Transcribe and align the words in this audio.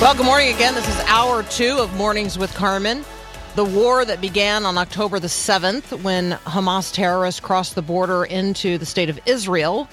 Well, 0.00 0.14
good 0.14 0.26
morning 0.26 0.54
again. 0.54 0.76
This 0.76 0.88
is 0.88 0.96
hour 1.06 1.42
two 1.42 1.78
of 1.80 1.92
Mornings 1.96 2.38
with 2.38 2.54
Carmen. 2.54 3.04
The 3.56 3.64
war 3.64 4.04
that 4.04 4.20
began 4.20 4.64
on 4.64 4.78
October 4.78 5.18
the 5.18 5.26
7th 5.26 6.04
when 6.04 6.34
Hamas 6.44 6.94
terrorists 6.94 7.40
crossed 7.40 7.74
the 7.74 7.82
border 7.82 8.24
into 8.24 8.78
the 8.78 8.86
state 8.86 9.10
of 9.10 9.18
Israel 9.26 9.88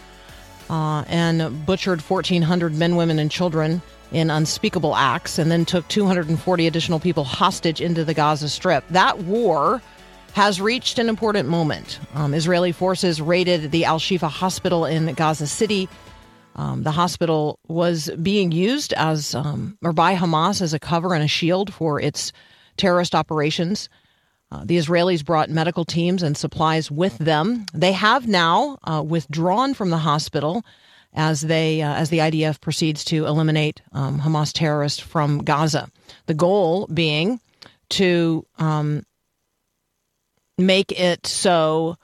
uh, 0.70 1.04
and 1.08 1.66
butchered 1.66 2.02
1,400 2.02 2.76
men, 2.76 2.96
women, 2.96 3.18
and 3.18 3.32
children 3.32 3.82
in 4.12 4.30
unspeakable 4.30 4.96
acts, 4.96 5.40
and 5.40 5.50
then 5.50 5.66
took 5.66 5.88
240 5.88 6.68
additional 6.68 7.00
people 7.00 7.24
hostage 7.24 7.82
into 7.82 8.06
the 8.06 8.14
Gaza 8.14 8.48
Strip. 8.48 8.88
That 8.90 9.18
war 9.24 9.82
has 10.34 10.62
reached 10.62 11.00
an 11.00 11.10
important 11.10 11.50
moment. 11.50 12.00
Um, 12.14 12.36
Israeli 12.36 12.74
forces 12.74 13.20
raided 13.24 13.72
the 13.72 13.86
Al 13.86 13.98
Shifa 13.98 14.30
hospital 14.30 14.86
in 14.86 15.16
Gaza 15.16 15.48
City. 15.48 15.90
Um, 16.56 16.84
the 16.84 16.92
hospital 16.92 17.60
was 17.68 18.10
being 18.22 18.52
used 18.52 18.94
as 18.94 19.36
um, 19.36 19.78
or 19.84 19.94
by 19.94 20.16
Hamas 20.16 20.62
as 20.62 20.74
a 20.74 20.80
cover 20.80 21.14
and 21.14 21.24
a 21.24 21.28
shield 21.28 21.74
for 21.74 22.00
its 22.00 22.32
terrorist 22.78 23.14
operations. 23.14 23.90
Uh, 24.52 24.64
the 24.64 24.78
Israelis 24.78 25.26
brought 25.26 25.50
medical 25.50 25.84
teams 25.84 26.24
and 26.24 26.38
supplies 26.38 26.90
with 26.90 27.18
them. 27.18 27.66
They 27.74 27.92
have 27.92 28.28
now 28.28 28.78
uh, 28.84 29.04
withdrawn 29.06 29.74
from 29.74 29.90
the 29.90 29.98
hospital 29.98 30.64
as 31.14 31.42
they 31.42 31.82
uh, 31.82 31.94
as 31.94 32.10
the 32.10 32.20
IDF 32.20 32.62
proceeds 32.62 33.04
to 33.06 33.26
eliminate 33.26 33.82
um, 33.92 34.20
Hamas 34.20 34.54
terrorists 34.54 35.00
from 35.00 35.40
Gaza. 35.40 35.90
The 36.28 36.34
goal 36.34 36.88
being 36.88 37.40
to 37.90 38.46
um, 38.58 39.04
make 40.58 40.92
it 40.92 41.28
so 41.28 41.98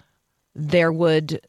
there 0.55 0.91
would 0.91 1.41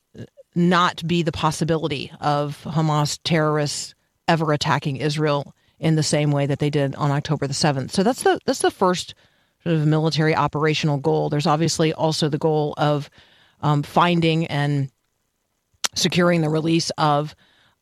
not 0.55 1.07
be 1.07 1.23
the 1.23 1.33
possibility 1.33 2.13
of 2.21 2.61
Hamas 2.65 3.19
terrorists 3.25 3.95
ever 4.29 4.53
attacking 4.53 4.97
Israel 4.97 5.55
in 5.79 5.97
the 5.97 6.03
same 6.03 6.31
way 6.31 6.47
that 6.47 6.59
they 6.59 6.71
did 6.71 6.95
on 6.95 7.11
October 7.11 7.47
the 7.47 7.55
7th. 7.55 7.91
So 7.91 8.03
that's 8.03 8.23
the 8.23 8.39
that's 8.47 8.61
the 8.61 8.71
first 8.71 9.15
sort 9.63 9.77
of 9.77 9.87
military 9.87 10.35
operational 10.35 10.99
goal. 10.99 11.29
There's 11.29 11.47
obviously 11.47 11.93
also 11.93 12.29
the 12.29 12.39
goal 12.39 12.75
of 12.77 13.11
um, 13.61 13.83
finding 13.83 14.47
and 14.47 14.91
securing 15.95 16.41
the 16.41 16.49
release 16.49 16.91
of 16.99 17.35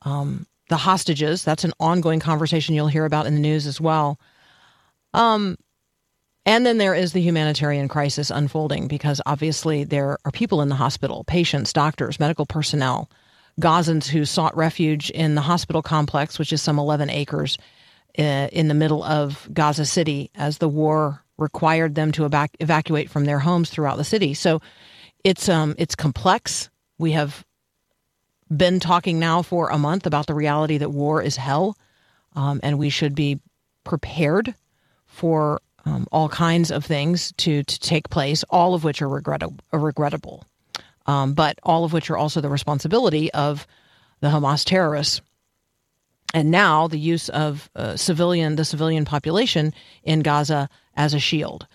um, 0.02 0.46
the 0.68 0.76
hostages. 0.76 1.44
That's 1.44 1.64
an 1.64 1.72
ongoing 1.80 2.20
conversation 2.20 2.74
you'll 2.74 2.88
hear 2.88 3.04
about 3.04 3.26
in 3.26 3.34
the 3.34 3.41
news 3.41 3.66
as 3.66 3.80
well. 3.80 4.18
Um, 5.12 5.56
and 6.51 6.67
then 6.67 6.79
there 6.79 6.97
is 6.97 7.12
the 7.12 7.20
humanitarian 7.20 7.87
crisis 7.87 8.29
unfolding 8.29 8.89
because 8.89 9.20
obviously 9.25 9.84
there 9.84 10.19
are 10.25 10.33
people 10.33 10.62
in 10.62 10.69
the 10.69 10.75
hospital, 10.75 11.23
patients, 11.23 11.73
doctors, 11.73 12.19
medical 12.19 12.45
personnel, 12.45 13.09
Gazans 13.61 14.09
who 14.09 14.25
sought 14.25 14.56
refuge 14.56 15.10
in 15.10 15.37
the 15.37 15.43
hospital 15.43 15.81
complex, 15.81 16.41
which 16.41 16.53
is 16.53 16.60
some 16.60 16.77
11 16.77 17.09
acres 17.09 17.56
uh, 18.19 18.49
in 18.50 18.66
the 18.66 18.75
middle 18.75 19.05
of 19.05 19.49
Gaza 19.53 19.87
City 19.87 20.33
as 20.34 20.59
the 20.59 20.69
war 20.69 21.22
required 21.39 21.94
them 21.94 22.10
to 22.10 22.28
evac- 22.28 22.56
evacuate 22.59 23.10
from 23.10 23.27
their 23.27 23.39
homes 23.39 23.71
throughout 23.71 23.97
the 23.97 24.03
city. 24.03 24.34
So 24.34 24.60
it's 25.22 25.49
um 25.49 25.77
it's 25.78 25.94
complex. 25.94 26.69
We 26.99 27.12
have 27.12 27.44
been 28.55 28.81
talking 28.81 29.21
now 29.21 29.43
for 29.43 29.69
a 29.69 29.78
month 29.78 30.05
about 30.05 30.27
the 30.27 30.34
reality 30.34 30.78
that 30.78 30.91
war 30.91 31.22
is 31.22 31.37
hell, 31.37 31.77
um, 32.34 32.59
and 32.65 32.77
we 32.77 32.91
should 32.91 33.15
be 33.15 33.39
prepared 33.84 34.53
for 35.06 35.60
um, 35.84 36.06
all 36.12 36.28
kinds 36.28 36.70
of 36.70 36.84
things 36.84 37.32
to 37.38 37.62
to 37.62 37.80
take 37.80 38.08
place, 38.10 38.44
all 38.50 38.74
of 38.74 38.84
which 38.84 39.02
are 39.02 39.08
regrettable, 39.08 39.58
regrettable, 39.72 40.44
um, 41.06 41.34
but 41.34 41.58
all 41.62 41.84
of 41.84 41.92
which 41.92 42.10
are 42.10 42.16
also 42.16 42.41
the 42.41 42.48
responsibility 42.48 43.32
of 43.32 43.66
the 44.20 44.28
Hamas 44.28 44.64
terrorists 44.64 45.20
and 46.34 46.50
now 46.50 46.86
the 46.86 46.98
use 46.98 47.28
of 47.30 47.70
uh, 47.74 47.96
civilian 47.96 48.56
the 48.56 48.64
civilian 48.64 49.04
population 49.04 49.74
in 50.02 50.20
Gaza 50.20 50.68
as 50.96 51.14
a 51.14 51.18
shield. 51.18 51.66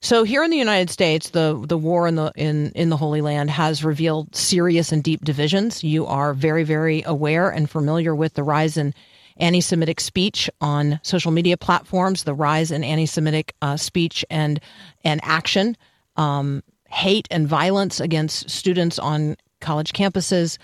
So 0.00 0.24
here 0.24 0.42
in 0.42 0.50
the 0.50 0.56
United 0.56 0.90
States, 0.90 1.30
the 1.30 1.64
the 1.66 1.78
war 1.78 2.08
in 2.08 2.16
the 2.16 2.32
in 2.34 2.72
in 2.74 2.88
the 2.88 2.96
Holy 2.96 3.20
Land 3.20 3.50
has 3.50 3.84
revealed 3.84 4.34
serious 4.34 4.90
and 4.90 5.02
deep 5.02 5.24
divisions. 5.24 5.84
You 5.84 6.06
are 6.06 6.34
very 6.34 6.64
very 6.64 7.02
aware 7.06 7.50
and 7.50 7.70
familiar 7.70 8.14
with 8.14 8.34
the 8.34 8.42
rise 8.42 8.76
in 8.76 8.94
anti-Semitic 9.42 10.00
speech 10.00 10.48
on 10.60 11.00
social 11.02 11.32
media 11.32 11.56
platforms, 11.56 12.24
the 12.24 12.32
rise 12.32 12.70
in 12.70 12.84
anti-Semitic 12.84 13.54
uh, 13.60 13.76
speech 13.76 14.24
and 14.30 14.60
and 15.04 15.20
action, 15.22 15.76
um, 16.16 16.62
hate 16.88 17.28
and 17.30 17.48
violence 17.48 18.00
against 18.00 18.48
students 18.48 18.98
on 18.98 19.36
college 19.60 19.92
campuses, 19.92 20.58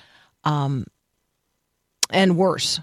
um, 0.45 0.87
and 2.11 2.37
worse. 2.37 2.81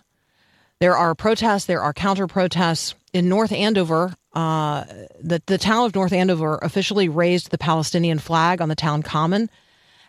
There 0.79 0.97
are 0.97 1.16
protests, 1.16 1.66
there 1.66 1.81
are 1.81 1.94
counter 1.94 2.27
protests. 2.27 2.95
In 3.13 3.29
North 3.29 3.53
Andover, 3.53 4.13
uh, 4.33 4.83
the, 5.22 5.41
the 5.45 5.57
town 5.57 5.85
of 5.85 5.95
North 5.95 6.12
Andover 6.12 6.57
officially 6.62 7.07
raised 7.07 7.50
the 7.50 7.57
Palestinian 7.57 8.19
flag 8.19 8.59
on 8.59 8.67
the 8.67 8.75
town 8.75 9.01
common 9.01 9.50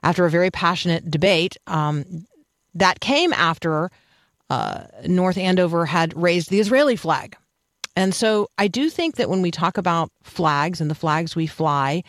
after 0.02 0.26
a 0.26 0.30
very 0.30 0.50
passionate 0.50 1.08
debate. 1.08 1.56
Um, 1.68 2.26
that 2.74 2.98
came 2.98 3.32
after 3.32 3.92
uh, 4.50 4.84
North 5.06 5.38
Andover 5.38 5.86
had 5.86 6.16
raised 6.16 6.50
the 6.50 6.60
Israeli 6.60 6.96
flag. 6.96 7.36
And 7.96 8.14
so 8.14 8.48
I 8.58 8.68
do 8.68 8.90
think 8.90 9.16
that 9.16 9.30
when 9.30 9.42
we 9.42 9.50
talk 9.50 9.78
about 9.78 10.10
flags 10.22 10.80
and 10.80 10.90
the 10.90 10.94
flags 10.94 11.34
we 11.34 11.46
fly 11.46 12.02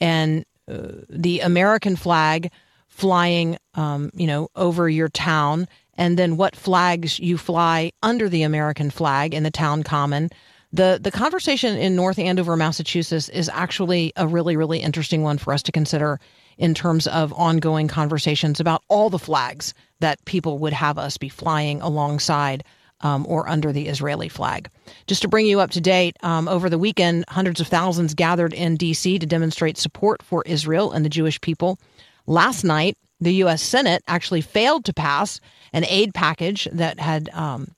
and 0.00 0.44
uh, 0.68 0.88
the 1.08 1.40
American 1.40 1.96
flag 1.96 2.50
flying, 2.88 3.58
um, 3.74 4.10
you 4.14 4.26
know, 4.26 4.48
over 4.56 4.88
your 4.88 5.08
town 5.08 5.68
and 5.96 6.18
then 6.18 6.36
what 6.36 6.56
flags 6.56 7.18
you 7.18 7.36
fly 7.36 7.92
under 8.02 8.28
the 8.28 8.42
American 8.42 8.90
flag 8.90 9.34
in 9.34 9.42
the 9.42 9.50
town 9.50 9.82
common. 9.82 10.30
The 10.72 10.98
the 11.00 11.12
conversation 11.12 11.76
in 11.76 11.94
North 11.94 12.18
Andover, 12.18 12.56
Massachusetts 12.56 13.28
is 13.28 13.48
actually 13.48 14.12
a 14.16 14.26
really 14.26 14.56
really 14.56 14.80
interesting 14.80 15.22
one 15.22 15.38
for 15.38 15.52
us 15.52 15.62
to 15.64 15.72
consider 15.72 16.18
in 16.56 16.74
terms 16.74 17.06
of 17.06 17.32
ongoing 17.34 17.86
conversations 17.86 18.60
about 18.60 18.82
all 18.88 19.10
the 19.10 19.18
flags 19.18 19.74
that 20.04 20.22
people 20.26 20.58
would 20.58 20.74
have 20.74 20.98
us 20.98 21.16
be 21.16 21.30
flying 21.30 21.80
alongside 21.80 22.62
um, 23.00 23.24
or 23.26 23.48
under 23.48 23.72
the 23.72 23.88
Israeli 23.88 24.28
flag. 24.28 24.68
Just 25.06 25.22
to 25.22 25.28
bring 25.28 25.46
you 25.46 25.60
up 25.60 25.70
to 25.70 25.80
date, 25.80 26.14
um, 26.22 26.46
over 26.46 26.68
the 26.68 26.78
weekend, 26.78 27.24
hundreds 27.28 27.58
of 27.58 27.68
thousands 27.68 28.12
gathered 28.12 28.52
in 28.52 28.76
D.C. 28.76 29.18
to 29.18 29.24
demonstrate 29.24 29.78
support 29.78 30.22
for 30.22 30.42
Israel 30.44 30.92
and 30.92 31.06
the 31.06 31.08
Jewish 31.08 31.40
people. 31.40 31.78
Last 32.26 32.64
night, 32.64 32.98
the 33.18 33.32
U.S. 33.36 33.62
Senate 33.62 34.02
actually 34.06 34.42
failed 34.42 34.84
to 34.84 34.92
pass 34.92 35.40
an 35.72 35.86
aid 35.88 36.12
package 36.12 36.68
that 36.70 37.00
had 37.00 37.30
um, 37.30 37.68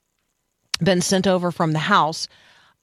been 0.83 1.01
sent 1.01 1.29
over 1.29 1.53
from 1.53 1.71
the 1.71 1.79
House. 1.79 2.27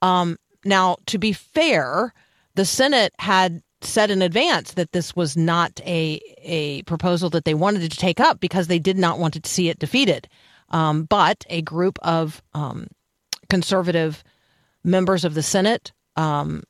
Um, 0.02 0.38
now, 0.64 0.96
to 1.08 1.18
be 1.18 1.34
fair, 1.34 2.14
the 2.56 2.64
Senate 2.64 3.12
had 3.20 3.62
said 3.86 4.12
in 4.12 4.22
advance 4.22 4.74
that 4.74 4.92
this 4.92 5.16
was 5.16 5.36
not 5.38 5.80
a 5.86 6.20
a 6.40 6.82
proposal 6.84 7.30
that 7.32 7.46
they 7.46 7.54
wanted 7.54 7.90
to 7.90 7.98
take 7.98 8.20
up 8.20 8.40
because 8.40 8.68
they 8.68 8.80
did 8.80 8.98
not 8.98 9.20
want 9.20 9.34
to 9.34 9.50
see 9.50 9.70
it 9.70 9.80
defeated. 9.80 10.28
Um, 10.70 11.04
but 11.04 11.46
a 11.50 11.62
group 11.62 12.00
of 12.02 12.42
um, 12.54 12.88
conservative 13.50 14.24
members 14.84 15.24
of 15.24 15.34
the 15.34 15.44
Senate 15.44 15.92
um, 16.16 16.64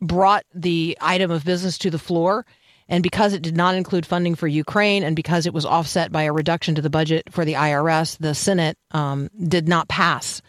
brought 0.00 0.44
the 0.52 0.98
item 1.00 1.30
of 1.30 1.44
business 1.44 1.78
to 1.78 1.90
the 1.90 1.98
floor 1.98 2.44
and 2.88 3.02
because 3.02 3.32
it 3.32 3.42
did 3.42 3.56
not 3.56 3.74
include 3.74 4.04
funding 4.04 4.34
for 4.34 4.46
Ukraine 4.48 5.02
and 5.02 5.16
because 5.16 5.46
it 5.46 5.54
was 5.54 5.64
offset 5.64 6.12
by 6.12 6.24
a 6.24 6.32
reduction 6.32 6.74
to 6.74 6.82
the 6.82 6.90
budget 6.90 7.24
for 7.30 7.44
the 7.44 7.54
IRS, 7.54 8.18
the 8.18 8.34
Senate 8.34 8.76
um, 8.90 9.30
did 9.48 9.68
not 9.68 9.88
pass 9.88 10.42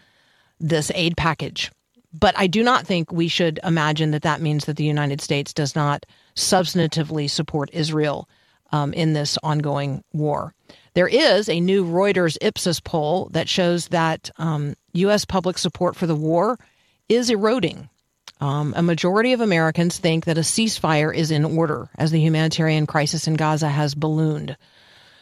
this 0.60 0.90
aid 0.94 1.16
package. 1.16 1.70
But 2.18 2.38
I 2.38 2.46
do 2.46 2.62
not 2.62 2.86
think 2.86 3.10
we 3.10 3.26
should 3.26 3.58
imagine 3.64 4.12
that 4.12 4.22
that 4.22 4.40
means 4.40 4.66
that 4.66 4.76
the 4.76 4.84
United 4.84 5.20
States 5.20 5.52
does 5.52 5.74
not 5.74 6.06
substantively 6.36 7.28
support 7.28 7.70
Israel 7.72 8.28
um, 8.70 8.92
in 8.92 9.12
this 9.12 9.36
ongoing 9.42 10.04
war. 10.12 10.54
There 10.94 11.08
is 11.08 11.48
a 11.48 11.60
new 11.60 11.84
Reuters 11.84 12.38
Ipsos 12.40 12.78
poll 12.78 13.28
that 13.32 13.48
shows 13.48 13.88
that 13.88 14.30
um, 14.38 14.74
U.S. 14.92 15.24
public 15.24 15.58
support 15.58 15.96
for 15.96 16.06
the 16.06 16.14
war 16.14 16.58
is 17.08 17.30
eroding. 17.30 17.88
Um, 18.40 18.74
a 18.76 18.82
majority 18.82 19.32
of 19.32 19.40
Americans 19.40 19.98
think 19.98 20.24
that 20.24 20.38
a 20.38 20.42
ceasefire 20.42 21.14
is 21.14 21.30
in 21.30 21.44
order 21.44 21.88
as 21.96 22.10
the 22.10 22.20
humanitarian 22.20 22.86
crisis 22.86 23.26
in 23.26 23.34
Gaza 23.34 23.68
has 23.68 23.94
ballooned. 23.94 24.56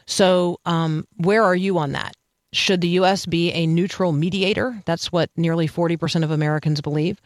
So, 0.06 0.58
um, 0.66 1.06
where 1.16 1.42
are 1.42 1.54
you 1.54 1.78
on 1.78 1.92
that? 1.92 2.16
Should 2.52 2.82
the 2.82 2.88
U.S. 2.88 3.24
be 3.24 3.50
a 3.52 3.66
neutral 3.66 4.12
mediator? 4.12 4.82
That's 4.84 5.10
what 5.10 5.30
nearly 5.36 5.66
40% 5.66 6.22
of 6.22 6.30
Americans 6.30 6.80
believe. 6.80 7.20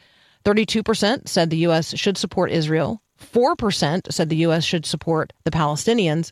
32% 0.44 1.26
said 1.28 1.50
the 1.50 1.56
U.S. 1.58 1.96
should 1.96 2.16
support 2.16 2.52
Israel. 2.52 3.02
4% 3.20 4.12
said 4.12 4.28
the 4.28 4.36
U.S. 4.36 4.64
should 4.64 4.86
support 4.86 5.32
the 5.44 5.50
Palestinians, 5.50 6.30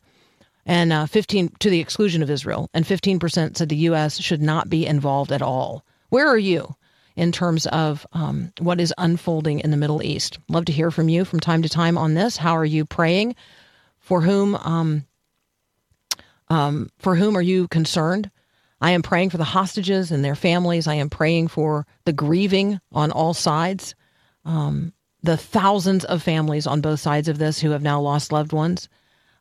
and 0.64 0.93
uh, 0.93 1.06
15 1.06 1.50
to 1.58 1.70
the 1.70 1.81
exclusion 1.81 2.23
of 2.23 2.31
Israel. 2.31 2.70
And 2.73 2.85
15% 2.85 3.56
said 3.56 3.69
the 3.69 3.76
U.S. 3.76 4.20
should 4.20 4.41
not 4.41 4.70
be 4.70 4.87
involved 4.87 5.32
at 5.32 5.43
all. 5.43 5.85
Where 6.11 6.29
are 6.29 6.38
you 6.38 6.76
in 7.17 7.32
terms 7.32 7.67
of 7.67 8.06
um, 8.12 8.52
what 8.61 8.81
is 8.81 8.94
unfolding 8.96 9.61
in 9.61 9.73
the 9.73 9.76
Middle 9.76 10.02
East? 10.02 10.38
Love 10.49 10.67
to 10.67 10.73
hear 10.73 10.93
from 10.93 11.08
you 11.08 11.25
from 11.25 11.41
time 11.41 11.62
to 11.62 11.69
time 11.69 11.99
on 11.99 12.14
this. 12.14 12.37
How 12.37 12.56
are 12.56 12.64
you 12.64 12.85
praying? 12.85 13.35
For 13.99 14.20
whom? 14.20 14.55
Um, 14.55 15.05
um, 16.49 16.91
for 16.99 17.17
whom 17.17 17.37
are 17.37 17.43
you 17.43 17.67
concerned? 17.69 18.31
I 18.85 18.91
am 18.91 19.01
praying 19.01 19.31
for 19.31 19.39
the 19.39 19.45
hostages 19.45 20.11
and 20.11 20.23
their 20.23 20.35
families. 20.35 20.87
I 20.87 20.97
am 20.97 21.09
praying 21.09 21.49
for 21.49 21.87
the 22.05 22.13
grieving 22.13 22.83
on 22.93 23.11
all 23.11 23.33
sides. 23.33 23.95
Um, 24.45 24.93
the 25.23 25.39
thousands 25.39 26.05
of 26.05 26.23
families 26.23 26.67
on 26.67 26.83
both 26.83 27.01
sides 27.01 27.29
of 27.29 27.39
this 27.39 27.59
who 27.59 27.71
have 27.71 27.81
now 27.81 27.99
lost 28.03 28.31
loved 28.31 28.53
ones. 28.53 28.91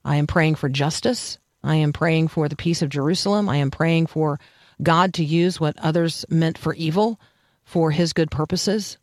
I 0.05 0.15
am 0.15 0.27
praying 0.27 0.55
for 0.55 0.69
justice. 0.69 1.39
I 1.61 1.75
am 1.75 1.91
praying 1.91 2.29
for 2.29 2.47
the 2.47 2.55
peace 2.55 2.81
of 2.81 2.87
Jerusalem. 2.87 3.49
I 3.49 3.57
am 3.57 3.69
praying 3.69 4.07
for 4.07 4.39
God 4.81 5.13
to 5.15 5.25
use 5.25 5.59
what 5.59 5.77
others 5.77 6.23
meant 6.29 6.57
for 6.57 6.73
evil 6.75 7.19
for 7.65 7.91
his 7.91 8.13
good 8.13 8.31
purposes. 8.31 8.97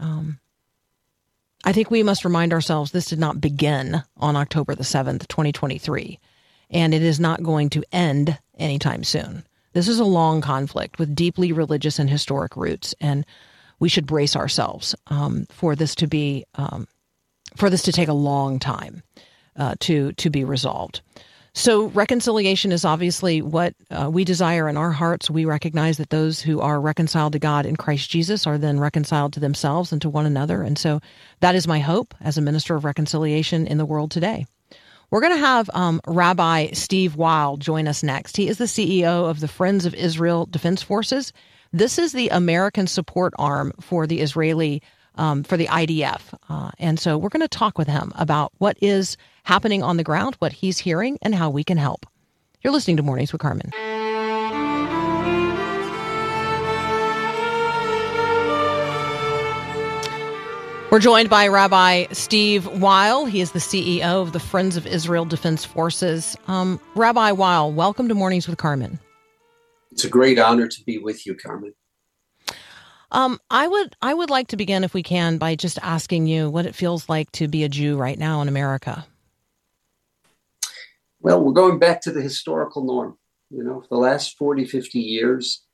Um, 0.00 0.40
I 1.62 1.72
think 1.72 1.88
we 1.88 2.02
must 2.02 2.24
remind 2.24 2.52
ourselves 2.52 2.90
this 2.90 3.06
did 3.06 3.20
not 3.20 3.40
begin 3.40 4.02
on 4.16 4.34
October 4.34 4.74
the 4.74 4.82
7th, 4.82 5.28
2023, 5.28 6.18
and 6.68 6.92
it 6.92 7.02
is 7.02 7.20
not 7.20 7.44
going 7.44 7.70
to 7.70 7.84
end 7.92 8.36
anytime 8.58 9.04
soon. 9.04 9.44
This 9.72 9.88
is 9.88 9.98
a 9.98 10.04
long 10.04 10.40
conflict 10.40 10.98
with 10.98 11.14
deeply 11.14 11.52
religious 11.52 11.98
and 11.98 12.08
historic 12.08 12.56
roots, 12.56 12.94
and 13.00 13.24
we 13.78 13.88
should 13.88 14.06
brace 14.06 14.34
ourselves 14.34 14.94
um, 15.08 15.46
for 15.50 15.76
this 15.76 15.94
to 15.96 16.06
be 16.06 16.44
um, 16.54 16.88
for 17.56 17.70
this 17.70 17.82
to 17.82 17.92
take 17.92 18.08
a 18.08 18.14
long 18.14 18.58
time 18.58 19.02
uh, 19.56 19.74
to 19.80 20.12
to 20.12 20.30
be 20.30 20.44
resolved. 20.44 21.02
So 21.54 21.86
reconciliation 21.86 22.70
is 22.70 22.84
obviously 22.84 23.42
what 23.42 23.74
uh, 23.90 24.08
we 24.12 24.24
desire 24.24 24.68
in 24.68 24.76
our 24.76 24.92
hearts. 24.92 25.28
We 25.28 25.44
recognize 25.44 25.96
that 25.96 26.10
those 26.10 26.40
who 26.40 26.60
are 26.60 26.80
reconciled 26.80 27.32
to 27.32 27.40
God 27.40 27.66
in 27.66 27.74
Christ 27.74 28.10
Jesus 28.10 28.46
are 28.46 28.58
then 28.58 28.78
reconciled 28.78 29.32
to 29.32 29.40
themselves 29.40 29.90
and 29.90 30.00
to 30.02 30.08
one 30.08 30.26
another. 30.26 30.62
And 30.62 30.78
so 30.78 31.00
that 31.40 31.56
is 31.56 31.66
my 31.66 31.80
hope 31.80 32.14
as 32.20 32.38
a 32.38 32.42
minister 32.42 32.76
of 32.76 32.84
reconciliation 32.84 33.66
in 33.66 33.78
the 33.78 33.86
world 33.86 34.12
today. 34.12 34.46
We're 35.10 35.20
going 35.20 35.32
to 35.32 35.38
have 35.38 35.70
um, 35.72 36.00
Rabbi 36.06 36.72
Steve 36.72 37.16
Weil 37.16 37.56
join 37.56 37.88
us 37.88 38.02
next. 38.02 38.36
He 38.36 38.48
is 38.48 38.58
the 38.58 38.64
CEO 38.64 39.28
of 39.28 39.40
the 39.40 39.48
Friends 39.48 39.86
of 39.86 39.94
Israel 39.94 40.44
Defense 40.44 40.82
Forces. 40.82 41.32
This 41.72 41.98
is 41.98 42.12
the 42.12 42.28
American 42.28 42.86
support 42.86 43.32
arm 43.38 43.72
for 43.80 44.06
the 44.06 44.20
Israeli, 44.20 44.82
um, 45.14 45.44
for 45.44 45.56
the 45.56 45.66
IDF. 45.66 46.20
Uh, 46.50 46.72
and 46.78 47.00
so 47.00 47.16
we're 47.16 47.30
going 47.30 47.40
to 47.40 47.48
talk 47.48 47.78
with 47.78 47.88
him 47.88 48.12
about 48.16 48.52
what 48.58 48.76
is 48.82 49.16
happening 49.44 49.82
on 49.82 49.96
the 49.96 50.04
ground, 50.04 50.34
what 50.40 50.52
he's 50.52 50.78
hearing, 50.78 51.18
and 51.22 51.34
how 51.34 51.48
we 51.48 51.64
can 51.64 51.78
help. 51.78 52.04
You're 52.60 52.72
listening 52.72 52.98
to 52.98 53.02
Mornings 53.02 53.32
with 53.32 53.40
Carmen. 53.40 53.72
We're 60.90 61.00
joined 61.00 61.28
by 61.28 61.48
Rabbi 61.48 62.06
Steve 62.12 62.66
Weil. 62.80 63.26
He 63.26 63.42
is 63.42 63.52
the 63.52 63.58
CEO 63.58 64.22
of 64.22 64.32
the 64.32 64.40
Friends 64.40 64.74
of 64.74 64.86
Israel 64.86 65.26
Defense 65.26 65.62
Forces. 65.62 66.34
Um, 66.46 66.80
Rabbi 66.94 67.32
Weil, 67.32 67.70
welcome 67.72 68.08
to 68.08 68.14
Mornings 68.14 68.48
with 68.48 68.56
Carmen. 68.56 68.98
It's 69.92 70.04
a 70.04 70.08
great 70.08 70.38
honor 70.38 70.66
to 70.66 70.84
be 70.84 70.96
with 70.96 71.26
you, 71.26 71.34
Carmen. 71.34 71.74
Um, 73.12 73.38
I 73.50 73.68
would 73.68 73.96
I 74.00 74.14
would 74.14 74.30
like 74.30 74.48
to 74.48 74.56
begin, 74.56 74.82
if 74.82 74.94
we 74.94 75.02
can, 75.02 75.36
by 75.36 75.56
just 75.56 75.78
asking 75.82 76.26
you 76.26 76.48
what 76.48 76.64
it 76.64 76.74
feels 76.74 77.06
like 77.06 77.30
to 77.32 77.48
be 77.48 77.64
a 77.64 77.68
Jew 77.68 77.98
right 77.98 78.18
now 78.18 78.40
in 78.40 78.48
America. 78.48 79.06
Well, 81.20 81.44
we're 81.44 81.52
going 81.52 81.78
back 81.78 82.00
to 82.02 82.12
the 82.12 82.22
historical 82.22 82.82
norm. 82.82 83.18
You 83.50 83.62
know, 83.62 83.82
for 83.82 83.88
the 83.90 84.00
last 84.00 84.38
40, 84.38 84.64
50 84.64 84.98
years, 84.98 85.66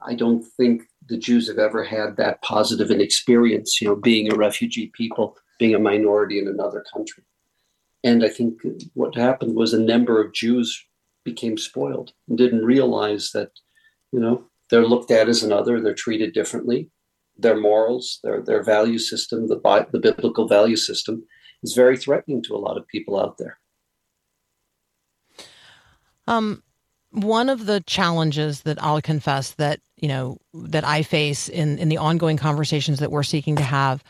I 0.00 0.14
don't 0.14 0.42
think 0.42 0.84
the 1.08 1.16
Jews 1.16 1.48
have 1.48 1.58
ever 1.58 1.84
had 1.84 2.16
that 2.16 2.42
positive 2.42 2.90
an 2.90 3.00
experience, 3.00 3.80
you 3.80 3.88
know, 3.88 3.96
being 3.96 4.32
a 4.32 4.36
refugee 4.36 4.90
people, 4.94 5.36
being 5.58 5.74
a 5.74 5.78
minority 5.78 6.38
in 6.38 6.48
another 6.48 6.84
country. 6.92 7.24
And 8.04 8.24
I 8.24 8.28
think 8.28 8.60
what 8.94 9.14
happened 9.14 9.54
was 9.54 9.72
a 9.72 9.80
number 9.80 10.20
of 10.20 10.32
Jews 10.32 10.84
became 11.24 11.56
spoiled 11.56 12.12
and 12.28 12.36
didn't 12.36 12.64
realize 12.64 13.30
that 13.32 13.50
you 14.12 14.20
know, 14.20 14.44
they're 14.70 14.86
looked 14.86 15.10
at 15.10 15.28
as 15.28 15.42
another, 15.42 15.80
they're 15.80 15.94
treated 15.94 16.32
differently. 16.32 16.90
Their 17.38 17.58
morals, 17.58 18.20
their 18.22 18.42
their 18.42 18.62
value 18.62 18.98
system, 18.98 19.48
the 19.48 19.58
the 19.90 19.98
biblical 19.98 20.46
value 20.46 20.76
system, 20.76 21.24
is 21.62 21.72
very 21.74 21.96
threatening 21.96 22.42
to 22.42 22.54
a 22.54 22.58
lot 22.58 22.76
of 22.76 22.86
people 22.86 23.18
out 23.18 23.38
there. 23.38 23.58
Um, 26.26 26.62
one 27.12 27.48
of 27.48 27.66
the 27.66 27.80
challenges 27.86 28.62
that 28.62 28.82
I'll 28.82 29.00
confess 29.00 29.52
that 29.52 29.80
you 29.96 30.08
know 30.08 30.38
that 30.54 30.84
I 30.84 31.02
face 31.02 31.48
in 31.48 31.78
in 31.78 31.88
the 31.88 31.98
ongoing 31.98 32.36
conversations 32.36 32.98
that 32.98 33.10
we're 33.10 33.22
seeking 33.22 33.56
to 33.56 33.62
have 33.62 34.02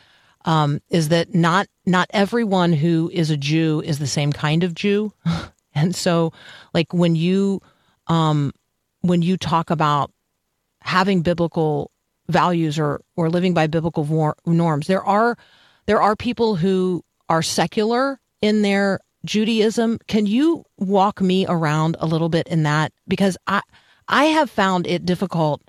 um, 0.45 0.81
is 0.89 1.09
that 1.09 1.33
not 1.33 1.67
not 1.85 2.07
everyone 2.11 2.73
who 2.73 3.11
is 3.13 3.29
a 3.29 3.37
Jew 3.37 3.81
is 3.85 3.99
the 3.99 4.07
same 4.07 4.33
kind 4.33 4.63
of 4.63 4.73
Jew, 4.73 5.13
and 5.75 5.95
so 5.95 6.33
like 6.73 6.93
when 6.93 7.15
you 7.15 7.61
um, 8.07 8.51
when 9.01 9.21
you 9.21 9.37
talk 9.37 9.69
about 9.69 10.11
having 10.81 11.21
biblical 11.21 11.91
values 12.27 12.79
or 12.79 13.01
or 13.15 13.29
living 13.29 13.53
by 13.53 13.67
biblical 13.67 14.35
norms, 14.45 14.87
there 14.87 15.03
are 15.03 15.37
there 15.85 16.01
are 16.01 16.15
people 16.15 16.55
who 16.55 17.03
are 17.29 17.41
secular 17.41 18.19
in 18.41 18.61
their 18.61 18.99
Judaism. 19.25 19.99
Can 20.07 20.25
you 20.25 20.65
walk 20.77 21.21
me 21.21 21.45
around 21.47 21.95
a 21.99 22.05
little 22.05 22.29
bit 22.29 22.47
in 22.47 22.63
that 22.63 22.91
because 23.07 23.37
I 23.47 23.61
I 24.07 24.25
have 24.25 24.49
found 24.49 24.85
it 24.85 25.05
difficult 25.05 25.61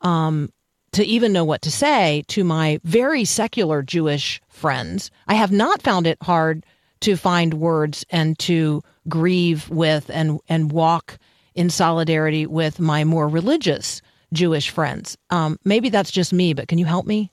um, 0.00 0.50
to 0.92 1.04
even 1.04 1.32
know 1.32 1.44
what 1.44 1.62
to 1.62 1.70
say 1.70 2.24
to 2.28 2.44
my 2.44 2.80
very 2.84 3.24
secular 3.24 3.82
Jewish 3.82 4.40
friends. 4.48 5.10
I 5.26 5.34
have 5.34 5.52
not 5.52 5.82
found 5.82 6.06
it 6.06 6.18
hard 6.22 6.64
to 7.00 7.16
find 7.16 7.54
words 7.54 8.04
and 8.10 8.38
to 8.40 8.82
grieve 9.08 9.68
with 9.70 10.10
and 10.10 10.38
and 10.48 10.72
walk 10.72 11.18
in 11.54 11.70
solidarity 11.70 12.46
with 12.46 12.78
my 12.78 13.04
more 13.04 13.28
religious 13.28 14.02
Jewish 14.32 14.70
friends. 14.70 15.16
Um, 15.30 15.58
maybe 15.64 15.88
that's 15.88 16.10
just 16.10 16.32
me, 16.32 16.54
but 16.54 16.68
can 16.68 16.78
you 16.78 16.86
help 16.86 17.06
me? 17.06 17.32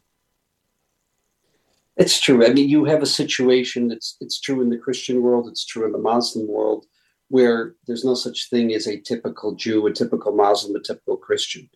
It's 1.98 2.20
true. 2.20 2.46
I 2.46 2.54
mean, 2.54 2.70
you 2.70 2.86
have 2.86 3.01
a 3.01 3.08
situation 3.08 3.88
that's 3.88 4.18
it's 4.22 4.39
true 4.39 4.62
in 4.62 4.70
the 4.70 4.77
Christian 4.77 5.22
world, 5.24 5.48
it's 5.48 5.66
true 5.66 5.86
in 5.86 5.92
the 5.92 5.98
Muslim 5.98 6.48
world, 6.48 6.86
where 7.30 7.75
there's 7.88 8.06
no 8.06 8.13
such 8.13 8.50
thing 8.50 8.74
as 8.74 8.88
a 8.88 9.00
typical 9.01 9.56
Jew, 9.56 9.86
a 9.88 9.92
typical 9.92 10.36
Muslim, 10.36 10.75
a 10.75 10.80
typical 10.80 11.18
Christian. 11.18 11.70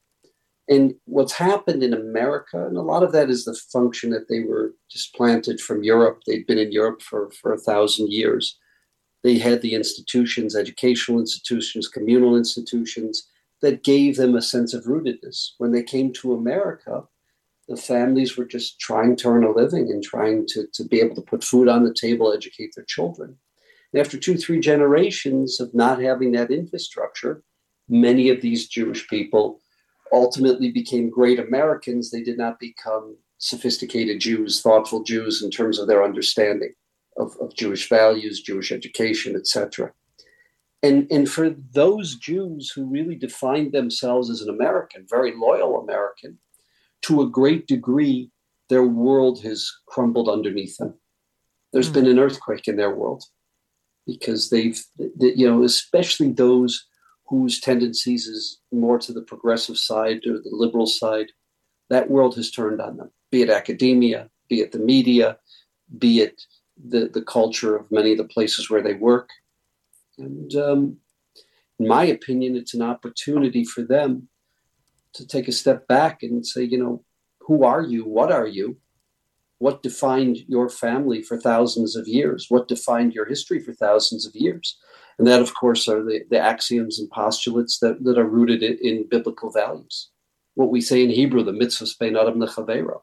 And 0.70 0.94
what's 1.06 1.34
happened 1.34 1.82
in 1.84 1.94
America, 1.94 2.66
and 2.68 2.78
a 2.78 2.84
lot 2.84 3.04
of 3.04 3.12
that 3.14 3.30
is 3.30 3.46
the 3.46 3.60
function 3.74 4.12
that 4.12 4.30
they 4.30 4.42
were 4.42 4.76
just 4.90 5.14
planted 5.16 5.60
from 5.60 5.84
Europe. 5.84 6.22
They'd 6.26 6.46
been 6.46 6.60
in 6.60 6.72
Europe 6.72 7.02
for, 7.02 7.32
for 7.32 7.52
a 7.52 7.60
thousand 7.60 8.12
years. 8.12 8.58
They 9.24 9.40
had 9.40 9.62
the 9.62 9.74
institutions, 9.74 10.56
educational 10.56 11.20
institutions, 11.20 11.88
communal 11.88 12.38
institutions 12.38 13.28
that 13.62 13.84
gave 13.84 14.18
them 14.18 14.36
a 14.36 14.42
sense 14.42 14.74
of 14.74 14.86
rootedness. 14.86 15.52
When 15.58 15.72
they 15.72 15.84
came 15.84 16.14
to 16.14 16.34
America, 16.34 17.04
the 17.72 17.82
families 17.82 18.38
were 18.38 18.46
just 18.46 18.80
trying 18.80 19.16
to 19.16 19.30
earn 19.30 19.46
a 19.46 19.52
living 19.52 19.90
and 19.90 20.04
trying 20.04 20.46
to, 20.48 20.68
to 20.74 20.84
be 20.84 21.00
able 21.00 21.16
to 21.16 21.22
put 21.22 21.44
food 21.44 21.70
on 21.70 21.86
the 21.86 21.94
table, 21.94 22.34
educate 22.34 22.74
their 22.76 22.86
children. 22.86 23.38
And 23.94 24.02
after 24.02 24.18
two, 24.18 24.38
three 24.38 24.60
generations 24.60 25.60
of 25.62 25.74
not 25.74 26.02
having 26.02 26.34
that 26.34 26.52
infrastructure, 26.52 27.44
many 27.88 28.30
of 28.30 28.42
these 28.42 28.68
Jewish 28.68 29.08
people 29.08 29.62
ultimately 30.12 30.70
became 30.70 31.10
great 31.10 31.40
Americans. 31.40 32.12
They 32.12 32.22
did 32.22 32.38
not 32.38 32.60
become 32.60 33.16
sophisticated 33.38 34.20
Jews, 34.20 34.62
thoughtful 34.62 35.04
Jews 35.04 35.42
in 35.42 35.50
terms 35.50 35.80
of 35.80 35.88
their 35.88 36.04
understanding 36.04 36.74
of, 37.18 37.36
of 37.40 37.56
Jewish 37.56 37.88
values, 37.88 38.42
Jewish 38.42 38.74
education, 38.74 39.36
etc. 39.38 39.94
And, 40.84 41.10
and 41.10 41.30
for 41.30 41.50
those 41.50 42.16
Jews 42.16 42.72
who 42.72 42.86
really 42.86 43.16
defined 43.16 43.72
themselves 43.72 44.30
as 44.30 44.42
an 44.42 44.50
American, 44.50 45.06
very 45.10 45.34
loyal 45.36 45.80
American, 45.82 46.38
to 47.04 47.22
a 47.22 47.30
great 47.30 47.68
degree, 47.68 48.30
their 48.70 48.86
world 48.86 49.42
has 49.44 49.70
crumbled 49.88 50.30
underneath 50.30 50.78
them. 50.78 50.94
There's 51.74 51.90
mm. 51.90 51.94
been 51.94 52.08
an 52.08 52.20
earthquake 52.20 52.68
in 52.68 52.78
their 52.78 52.94
world 52.94 53.24
because 54.06 54.50
they've, 54.50 54.82
you 55.20 55.48
know, 55.48 55.64
especially 55.64 56.32
those 56.32 56.86
whose 57.28 57.60
tendencies 57.60 58.28
is 58.28 58.60
more 58.72 59.00
to 59.00 59.14
the 59.14 59.22
progressive 59.22 59.78
side 59.78 60.22
or 60.26 60.34
the 60.34 60.50
liberal 60.52 60.88
side, 60.88 61.28
that 61.90 62.10
world 62.10 62.36
has 62.36 62.52
turned 62.52 62.82
on 62.82 62.98
them, 62.98 63.12
be 63.32 63.42
it 63.42 63.50
academia, 63.50 64.30
be 64.50 64.60
it 64.60 64.72
the 64.72 64.80
media, 64.80 65.38
be 65.98 66.22
it 66.22 66.42
the, 66.84 67.10
the 67.14 67.22
culture 67.22 67.76
of 67.76 67.92
many 67.92 68.12
of 68.12 68.18
the 68.18 68.26
places 68.26 68.70
where 68.70 68.82
they 68.82 68.94
work. 68.94 69.30
And 70.18 70.54
um, 70.56 70.98
in 71.80 71.88
my 71.88 72.04
opinion, 72.04 72.56
it's 72.56 72.74
an 72.74 72.82
opportunity 72.82 73.64
for 73.64 73.82
them 73.82 74.28
to 75.14 75.28
take 75.28 75.48
a 75.48 75.52
step 75.52 75.88
back 75.88 76.24
and 76.24 76.46
say, 76.46 76.64
you 76.64 76.78
know, 76.78 77.04
who 77.42 77.64
are 77.64 77.82
you? 77.82 78.06
What 78.06 78.32
are 78.32 78.48
you? 78.48 78.78
What 79.60 79.84
defined 79.84 80.40
your 80.48 80.70
family 80.70 81.22
for 81.22 81.40
thousands 81.40 81.96
of 81.96 82.08
years? 82.08 82.48
What 82.50 82.68
defined 82.68 83.14
your 83.14 83.26
history 83.26 83.60
for 83.60 83.74
thousands 83.74 84.26
of 84.26 84.36
years? 84.36 84.78
And 85.18 85.28
that, 85.28 85.42
of 85.42 85.54
course, 85.54 85.88
are 85.88 86.04
the, 86.04 86.22
the 86.30 86.40
axioms 86.40 87.00
and 87.00 87.10
postulates 87.10 87.80
that, 87.80 88.04
that 88.04 88.18
are 88.18 88.28
rooted 88.28 88.64
in, 88.64 88.78
in 88.82 89.08
biblical 89.08 89.52
values. 89.52 90.10
What 90.56 90.72
we 90.72 90.82
say 90.82 91.04
in 91.04 91.10
Hebrew, 91.10 91.44
the 91.44 91.52
mitzvahs 91.52 91.96
spein 91.96 92.20
adam 92.20 92.40
nechavero, 92.40 93.02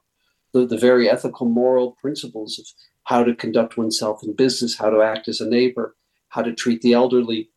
the, 0.53 0.67
the 0.67 0.77
very 0.77 1.09
ethical, 1.09 1.49
moral 1.49 1.93
principles 2.01 2.59
of 2.59 2.67
how 3.05 3.23
to 3.23 3.35
conduct 3.35 3.77
oneself 3.77 4.23
in 4.23 4.35
business, 4.35 4.77
how 4.77 4.91
to 4.91 5.01
act 5.01 5.29
as 5.29 5.41
a 5.41 5.49
neighbor, 5.49 5.97
how 6.31 6.43
to 6.43 6.53
treat 6.53 6.83
the 6.83 6.93
elderly, 6.93 7.51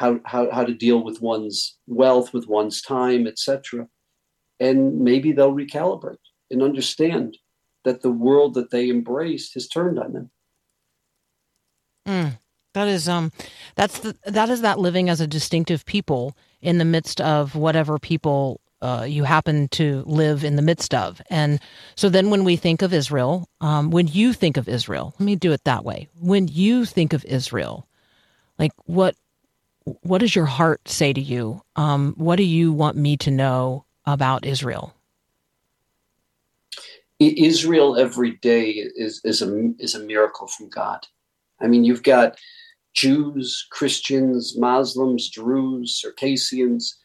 how, 0.00 0.18
how, 0.24 0.50
how 0.50 0.64
to 0.64 0.72
deal 0.72 1.04
with 1.04 1.20
one's 1.20 1.76
wealth, 1.86 2.32
with 2.32 2.48
one's 2.48 2.80
time, 2.80 3.26
etc. 3.26 3.86
And 4.58 5.00
maybe 5.00 5.32
they'll 5.32 5.54
recalibrate 5.54 6.16
and 6.50 6.62
understand 6.62 7.36
that 7.84 8.00
the 8.00 8.10
world 8.10 8.54
that 8.54 8.70
they 8.70 8.88
embraced 8.88 9.52
has 9.54 9.68
turned 9.68 9.98
on 9.98 10.14
them. 10.14 10.30
Mm, 12.08 12.38
that 12.72 12.88
is 12.88 13.10
um 13.10 13.30
that's 13.74 13.98
the, 14.00 14.16
that 14.24 14.48
is 14.48 14.62
that 14.62 14.78
living 14.78 15.10
as 15.10 15.20
a 15.20 15.26
distinctive 15.26 15.84
people 15.84 16.34
in 16.62 16.78
the 16.78 16.84
midst 16.86 17.20
of 17.20 17.54
whatever 17.54 17.98
people 17.98 18.62
uh, 18.80 19.04
you 19.06 19.24
happen 19.24 19.68
to 19.68 20.02
live 20.06 20.42
in 20.42 20.56
the 20.56 20.62
midst 20.62 20.94
of. 20.94 21.20
And 21.28 21.60
so 21.94 22.08
then 22.08 22.30
when 22.30 22.44
we 22.44 22.56
think 22.56 22.80
of 22.80 22.94
Israel, 22.94 23.46
um, 23.60 23.90
when 23.90 24.06
you 24.06 24.32
think 24.32 24.56
of 24.56 24.66
Israel, 24.66 25.14
let 25.18 25.26
me 25.26 25.36
do 25.36 25.52
it 25.52 25.64
that 25.64 25.84
way. 25.84 26.08
When 26.18 26.48
you 26.48 26.86
think 26.86 27.12
of 27.12 27.22
Israel, 27.26 27.86
like 28.58 28.72
what 28.86 29.14
what 29.84 30.18
does 30.18 30.34
your 30.34 30.46
heart 30.46 30.88
say 30.88 31.12
to 31.12 31.20
you? 31.20 31.62
Um, 31.76 32.14
what 32.16 32.36
do 32.36 32.44
you 32.44 32.72
want 32.72 32.96
me 32.96 33.16
to 33.18 33.30
know 33.30 33.84
about 34.04 34.44
Israel? 34.44 34.94
Israel 37.18 37.98
every 37.98 38.32
day 38.36 38.70
is, 38.70 39.20
is 39.24 39.42
a 39.42 39.72
is 39.78 39.94
a 39.94 40.00
miracle 40.00 40.46
from 40.46 40.70
God. 40.70 41.06
I 41.60 41.66
mean, 41.66 41.84
you've 41.84 42.02
got 42.02 42.38
Jews, 42.94 43.66
Christians, 43.70 44.56
Muslims, 44.56 45.28
Druze, 45.28 45.94
Circassians, 45.96 46.96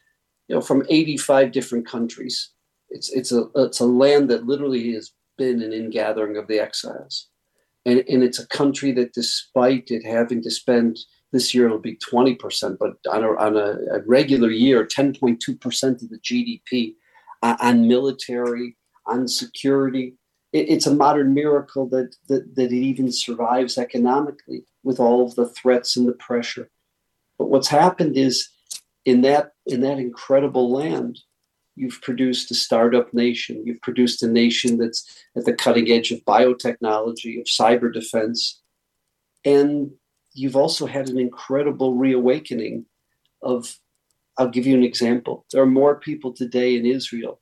you 0.48 0.54
know, 0.54 0.62
from 0.62 0.86
85 0.88 1.52
different 1.52 1.86
countries. 1.86 2.50
It's 2.88 3.10
it's 3.10 3.30
a 3.30 3.48
it's 3.56 3.80
a 3.80 3.86
land 3.86 4.30
that 4.30 4.46
literally 4.46 4.92
has 4.94 5.12
been 5.36 5.60
an 5.62 5.72
ingathering 5.74 6.38
of 6.38 6.46
the 6.46 6.60
exiles, 6.60 7.28
and 7.84 8.02
and 8.08 8.22
it's 8.22 8.38
a 8.38 8.46
country 8.46 8.92
that, 8.92 9.12
despite 9.12 9.90
it 9.90 10.04
having 10.04 10.42
to 10.42 10.50
spend 10.50 10.98
this 11.32 11.54
year, 11.54 11.66
it'll 11.66 11.78
be 11.78 11.96
20 11.96 12.34
percent, 12.36 12.78
but 12.78 12.94
on 13.10 13.24
a, 13.24 13.28
on 13.36 13.56
a, 13.56 13.96
a 13.96 14.02
regular 14.06 14.50
year, 14.50 14.86
10.2 14.86 15.60
percent 15.60 16.02
of 16.02 16.10
the 16.10 16.18
GDP 16.18 16.94
uh, 17.42 17.56
on 17.60 17.88
military, 17.88 18.76
on 19.06 19.28
security. 19.28 20.14
It, 20.52 20.68
it's 20.68 20.86
a 20.86 20.94
modern 20.94 21.34
miracle 21.34 21.88
that, 21.88 22.14
that 22.28 22.54
that 22.56 22.72
it 22.72 22.76
even 22.76 23.10
survives 23.12 23.78
economically 23.78 24.64
with 24.82 25.00
all 25.00 25.26
of 25.26 25.34
the 25.34 25.48
threats 25.48 25.96
and 25.96 26.08
the 26.08 26.12
pressure. 26.12 26.70
But 27.38 27.50
what's 27.50 27.68
happened 27.68 28.16
is 28.16 28.48
in 29.04 29.22
that 29.22 29.52
in 29.66 29.80
that 29.80 29.98
incredible 29.98 30.70
land, 30.70 31.20
you've 31.76 32.00
produced 32.02 32.50
a 32.50 32.54
startup 32.54 33.12
nation. 33.12 33.62
You've 33.64 33.82
produced 33.82 34.22
a 34.22 34.28
nation 34.28 34.78
that's 34.78 35.24
at 35.36 35.44
the 35.44 35.52
cutting 35.52 35.90
edge 35.90 36.10
of 36.10 36.24
biotechnology, 36.24 37.40
of 37.40 37.46
cyber 37.46 37.92
defense, 37.92 38.62
and 39.44 39.92
you've 40.36 40.56
also 40.56 40.86
had 40.86 41.08
an 41.08 41.18
incredible 41.18 41.94
reawakening 41.94 42.86
of. 43.42 43.78
I'll 44.38 44.48
give 44.48 44.66
you 44.66 44.74
an 44.74 44.84
example. 44.84 45.46
There 45.50 45.62
are 45.62 45.66
more 45.66 45.98
people 45.98 46.30
today 46.30 46.76
in 46.76 46.84
Israel 46.84 47.40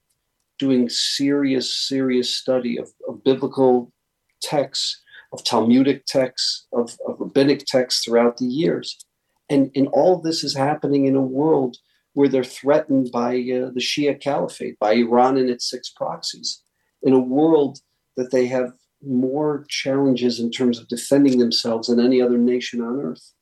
doing 0.61 0.89
serious, 0.89 1.75
serious 1.75 2.33
study 2.33 2.79
of, 2.79 2.93
of 3.09 3.25
biblical 3.25 3.93
texts, 4.41 5.03
of 5.33 5.43
Talmudic 5.43 6.07
texts, 6.07 6.69
of, 6.73 6.97
of 7.09 7.17
rabbinic 7.19 7.65
texts 7.67 8.05
throughout 8.05 8.37
the 8.37 8.45
years 8.45 9.05
and, 9.51 9.71
and 9.75 9.89
all 9.89 10.21
this 10.21 10.43
is 10.45 10.55
happening 10.55 11.07
in 11.07 11.17
a 11.17 11.23
world 11.23 11.77
where 12.15 12.29
they're 12.29 12.45
threatened 12.45 13.11
by 13.13 13.35
uh, 13.35 13.71
the 13.75 13.81
Shia 13.81 14.21
Caliphate, 14.21 14.79
by 14.79 14.93
Iran 14.95 15.37
and 15.37 15.51
its 15.51 15.69
six 15.69 15.91
proxies, 15.91 16.63
in 17.03 17.13
a 17.13 17.19
world 17.19 17.81
that 18.17 18.31
they 18.31 18.47
have 18.47 18.73
more 19.07 19.65
challenges 19.69 20.41
in 20.41 20.51
terms 20.51 20.79
of 20.79 20.89
defending 20.89 21.39
themselves 21.39 21.89
than 21.89 22.01
any 22.01 22.21
other 22.21 22.39
nation 22.39 22.81
on 22.81 23.01
earth. 23.01 23.33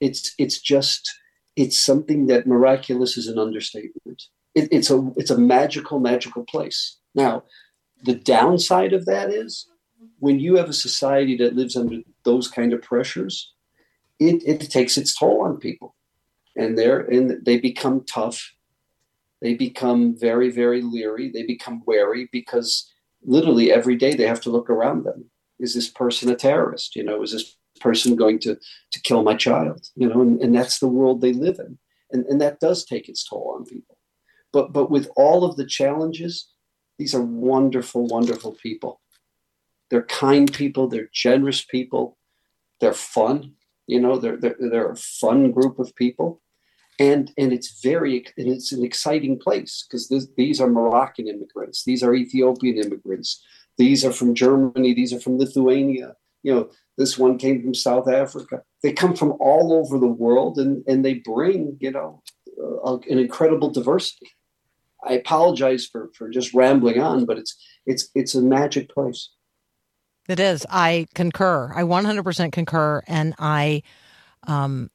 It's 0.00 0.34
it's 0.38 0.60
just 0.60 1.10
it's 1.56 1.78
something 1.78 2.26
that 2.26 2.46
miraculous 2.46 3.16
is 3.16 3.28
an 3.28 3.38
understatement. 3.38 4.24
It, 4.54 4.68
it's 4.70 4.90
a 4.90 5.10
it's 5.16 5.30
a 5.30 5.38
magical 5.38 6.00
magical 6.00 6.44
place. 6.44 6.98
Now, 7.14 7.44
the 8.04 8.14
downside 8.14 8.92
of 8.92 9.06
that 9.06 9.30
is 9.30 9.68
when 10.18 10.38
you 10.38 10.56
have 10.56 10.68
a 10.68 10.74
society 10.74 11.36
that 11.38 11.56
lives 11.56 11.76
under 11.76 11.98
those 12.24 12.48
kind 12.48 12.72
of 12.72 12.82
pressures, 12.82 13.52
it, 14.18 14.42
it 14.46 14.70
takes 14.70 14.96
its 14.96 15.16
toll 15.16 15.42
on 15.42 15.58
people 15.58 15.94
and 16.56 16.76
they're 16.76 17.00
and 17.00 17.44
they 17.44 17.58
become 17.58 18.04
tough 18.04 18.52
they 19.40 19.54
become 19.54 20.16
very 20.18 20.50
very 20.50 20.82
leery 20.82 21.30
they 21.30 21.42
become 21.42 21.82
wary 21.86 22.28
because 22.32 22.92
literally 23.26 23.72
every 23.72 23.96
day 23.96 24.14
they 24.14 24.26
have 24.26 24.40
to 24.42 24.50
look 24.50 24.70
around 24.70 25.04
them. 25.04 25.26
Is 25.58 25.74
this 25.74 25.88
person 25.88 26.30
a 26.30 26.36
terrorist? 26.36 26.96
You 26.96 27.04
know 27.04 27.22
is 27.22 27.32
this 27.32 27.56
person 27.80 28.16
going 28.16 28.38
to 28.40 28.56
to 28.92 29.00
kill 29.02 29.22
my 29.22 29.34
child? 29.34 29.88
You 29.94 30.08
know 30.08 30.20
and, 30.20 30.40
and 30.40 30.54
that's 30.54 30.78
the 30.78 30.88
world 30.88 31.20
they 31.20 31.32
live 31.32 31.58
in. 31.58 31.78
And, 32.12 32.24
and 32.26 32.40
that 32.40 32.60
does 32.60 32.84
take 32.84 33.08
its 33.08 33.28
toll 33.28 33.54
on 33.56 33.64
people. 33.64 33.98
But 34.52 34.72
but 34.72 34.90
with 34.90 35.08
all 35.16 35.44
of 35.44 35.56
the 35.56 35.66
challenges 35.66 36.48
these 36.98 37.14
are 37.14 37.22
wonderful 37.22 38.06
wonderful 38.06 38.52
people. 38.52 39.00
They're 39.90 40.02
kind 40.02 40.52
people. 40.52 40.88
They're 40.88 41.10
generous 41.12 41.64
people. 41.64 42.16
They're 42.80 42.92
fun. 42.92 43.54
You 43.86 44.00
know, 44.00 44.18
they're, 44.18 44.36
they're, 44.36 44.56
they're 44.58 44.90
a 44.90 44.96
fun 44.96 45.52
group 45.52 45.78
of 45.78 45.94
people. 45.94 46.42
And, 46.98 47.32
and 47.36 47.52
it's 47.52 47.82
very 47.82 48.24
and 48.38 48.48
it's 48.48 48.72
an 48.72 48.84
exciting 48.84 49.38
place 49.38 49.84
because 49.86 50.08
these 50.36 50.60
are 50.60 50.68
Moroccan 50.68 51.28
immigrants, 51.28 51.84
these 51.84 52.02
are 52.02 52.14
Ethiopian 52.14 52.78
immigrants, 52.78 53.44
these 53.76 54.04
are 54.04 54.12
from 54.12 54.34
Germany, 54.34 54.94
these 54.94 55.12
are 55.12 55.20
from 55.20 55.38
Lithuania. 55.38 56.14
You 56.42 56.54
know, 56.54 56.70
this 56.96 57.18
one 57.18 57.36
came 57.36 57.60
from 57.60 57.74
South 57.74 58.08
Africa. 58.08 58.62
They 58.82 58.92
come 58.92 59.14
from 59.14 59.34
all 59.40 59.74
over 59.74 59.98
the 59.98 60.06
world, 60.06 60.58
and 60.58 60.82
and 60.86 61.04
they 61.04 61.14
bring 61.14 61.76
you 61.80 61.90
know 61.90 62.22
an 62.84 63.18
incredible 63.18 63.68
diversity. 63.68 64.30
I 65.04 65.14
apologize 65.14 65.86
for 65.86 66.10
for 66.16 66.30
just 66.30 66.54
rambling 66.54 67.00
on, 67.00 67.26
but 67.26 67.36
it's 67.36 67.56
it's 67.84 68.08
it's 68.14 68.34
a 68.34 68.40
magic 68.40 68.88
place. 68.88 69.30
It 70.28 70.40
is. 70.40 70.66
I 70.68 71.06
concur. 71.14 71.72
I 71.74 71.82
100% 71.82 72.52
concur. 72.52 73.02
And 73.06 73.34
I, 73.38 73.82
um, 74.46 74.90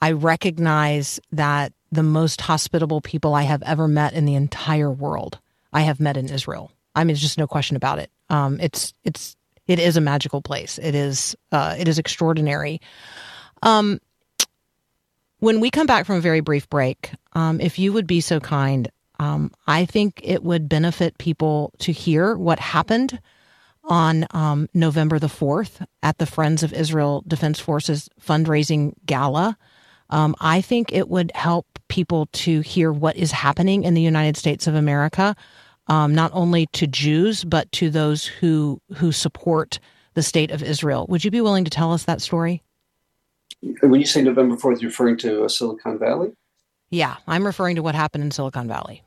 I 0.00 0.12
recognize 0.12 1.20
that 1.32 1.72
the 1.92 2.02
most 2.02 2.40
hospitable 2.40 3.00
people 3.00 3.34
I 3.34 3.42
have 3.42 3.62
ever 3.62 3.88
met 3.88 4.12
in 4.12 4.24
the 4.24 4.34
entire 4.34 4.90
world, 4.90 5.38
I 5.72 5.82
have 5.82 6.00
met 6.00 6.16
in 6.16 6.28
Israel. 6.28 6.72
I 6.94 7.00
mean, 7.00 7.08
there's 7.08 7.20
just 7.20 7.38
no 7.38 7.46
question 7.46 7.76
about 7.76 7.98
it. 7.98 8.10
Um, 8.28 8.58
it's, 8.60 8.92
it's, 9.04 9.36
it 9.66 9.78
is 9.78 9.96
a 9.96 10.00
magical 10.00 10.42
place. 10.42 10.78
It 10.78 10.94
is, 10.94 11.36
uh, 11.52 11.76
it 11.78 11.88
is 11.88 11.98
extraordinary. 11.98 12.80
Um, 13.62 14.00
when 15.38 15.60
we 15.60 15.70
come 15.70 15.86
back 15.86 16.06
from 16.06 16.16
a 16.16 16.20
very 16.20 16.40
brief 16.40 16.68
break, 16.68 17.12
um, 17.34 17.60
if 17.60 17.78
you 17.78 17.92
would 17.92 18.06
be 18.06 18.20
so 18.20 18.40
kind, 18.40 18.90
um, 19.18 19.50
I 19.66 19.84
think 19.84 20.20
it 20.22 20.42
would 20.42 20.68
benefit 20.68 21.18
people 21.18 21.72
to 21.78 21.92
hear 21.92 22.34
what 22.36 22.58
happened 22.58 23.20
on 23.84 24.26
um, 24.32 24.68
November 24.74 25.18
the 25.18 25.28
4th 25.28 25.86
at 26.02 26.18
the 26.18 26.26
Friends 26.26 26.62
of 26.62 26.72
Israel 26.72 27.22
Defense 27.26 27.60
Forces 27.60 28.08
fundraising 28.20 28.94
gala. 29.04 29.56
Um, 30.10 30.34
I 30.40 30.60
think 30.60 30.92
it 30.92 31.08
would 31.08 31.32
help 31.34 31.66
people 31.88 32.26
to 32.32 32.60
hear 32.60 32.92
what 32.92 33.16
is 33.16 33.32
happening 33.32 33.84
in 33.84 33.94
the 33.94 34.02
United 34.02 34.36
States 34.36 34.66
of 34.66 34.74
America, 34.74 35.36
um, 35.88 36.14
not 36.14 36.30
only 36.34 36.66
to 36.72 36.86
Jews, 36.86 37.44
but 37.44 37.70
to 37.72 37.90
those 37.90 38.26
who, 38.26 38.80
who 38.96 39.12
support 39.12 39.78
the 40.14 40.22
state 40.22 40.50
of 40.50 40.62
Israel. 40.62 41.06
Would 41.08 41.24
you 41.24 41.30
be 41.30 41.40
willing 41.40 41.64
to 41.64 41.70
tell 41.70 41.92
us 41.92 42.04
that 42.04 42.20
story? 42.20 42.62
When 43.80 44.00
you 44.00 44.06
say 44.06 44.22
November 44.22 44.56
4th, 44.56 44.80
you're 44.80 44.90
referring 44.90 45.16
to 45.18 45.44
uh, 45.44 45.48
Silicon 45.48 45.98
Valley? 45.98 46.32
Yeah, 46.90 47.16
I'm 47.26 47.44
referring 47.44 47.76
to 47.76 47.82
what 47.82 47.94
happened 47.94 48.24
in 48.24 48.30
Silicon 48.30 48.68
Valley. 48.68 49.02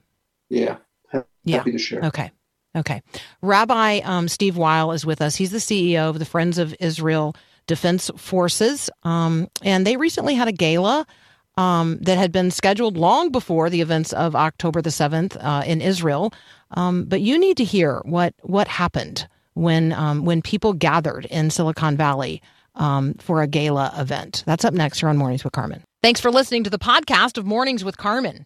Yeah. 0.49 0.77
Happy 1.11 1.25
yeah. 1.43 1.63
to 1.63 1.77
share. 1.77 2.05
Okay. 2.05 2.31
Okay. 2.75 3.01
Rabbi 3.41 3.99
um, 3.99 4.27
Steve 4.27 4.57
Weil 4.57 4.91
is 4.91 5.05
with 5.05 5.21
us. 5.21 5.35
He's 5.35 5.51
the 5.51 5.57
CEO 5.57 6.09
of 6.09 6.19
the 6.19 6.25
Friends 6.25 6.57
of 6.57 6.75
Israel 6.79 7.35
Defense 7.69 8.11
Forces. 8.17 8.89
Um, 9.03 9.47
and 9.61 9.87
they 9.87 9.95
recently 9.95 10.35
had 10.35 10.49
a 10.49 10.51
gala 10.51 11.07
um, 11.55 11.99
that 12.01 12.17
had 12.17 12.31
been 12.31 12.51
scheduled 12.51 12.97
long 12.97 13.31
before 13.31 13.69
the 13.69 13.79
events 13.79 14.11
of 14.11 14.35
October 14.35 14.81
the 14.81 14.89
7th 14.89 15.37
uh, 15.39 15.63
in 15.65 15.81
Israel. 15.81 16.33
Um, 16.71 17.05
but 17.05 17.21
you 17.21 17.39
need 17.39 17.55
to 17.57 17.63
hear 17.63 18.01
what, 18.03 18.33
what 18.41 18.67
happened 18.67 19.27
when 19.53 19.91
um, 19.93 20.25
when 20.25 20.41
people 20.41 20.73
gathered 20.73 21.25
in 21.25 21.49
Silicon 21.49 21.97
Valley 21.97 22.41
um, 22.75 23.13
for 23.15 23.41
a 23.41 23.47
gala 23.47 23.93
event. 23.97 24.43
That's 24.45 24.63
up 24.63 24.73
next 24.73 24.99
here 24.99 25.09
on 25.09 25.17
Mornings 25.17 25.43
with 25.43 25.53
Carmen. 25.53 25.83
Thanks 26.01 26.21
for 26.21 26.31
listening 26.31 26.63
to 26.63 26.69
the 26.69 26.79
podcast 26.79 27.37
of 27.37 27.45
Mornings 27.45 27.83
with 27.83 27.97
Carmen. 27.97 28.45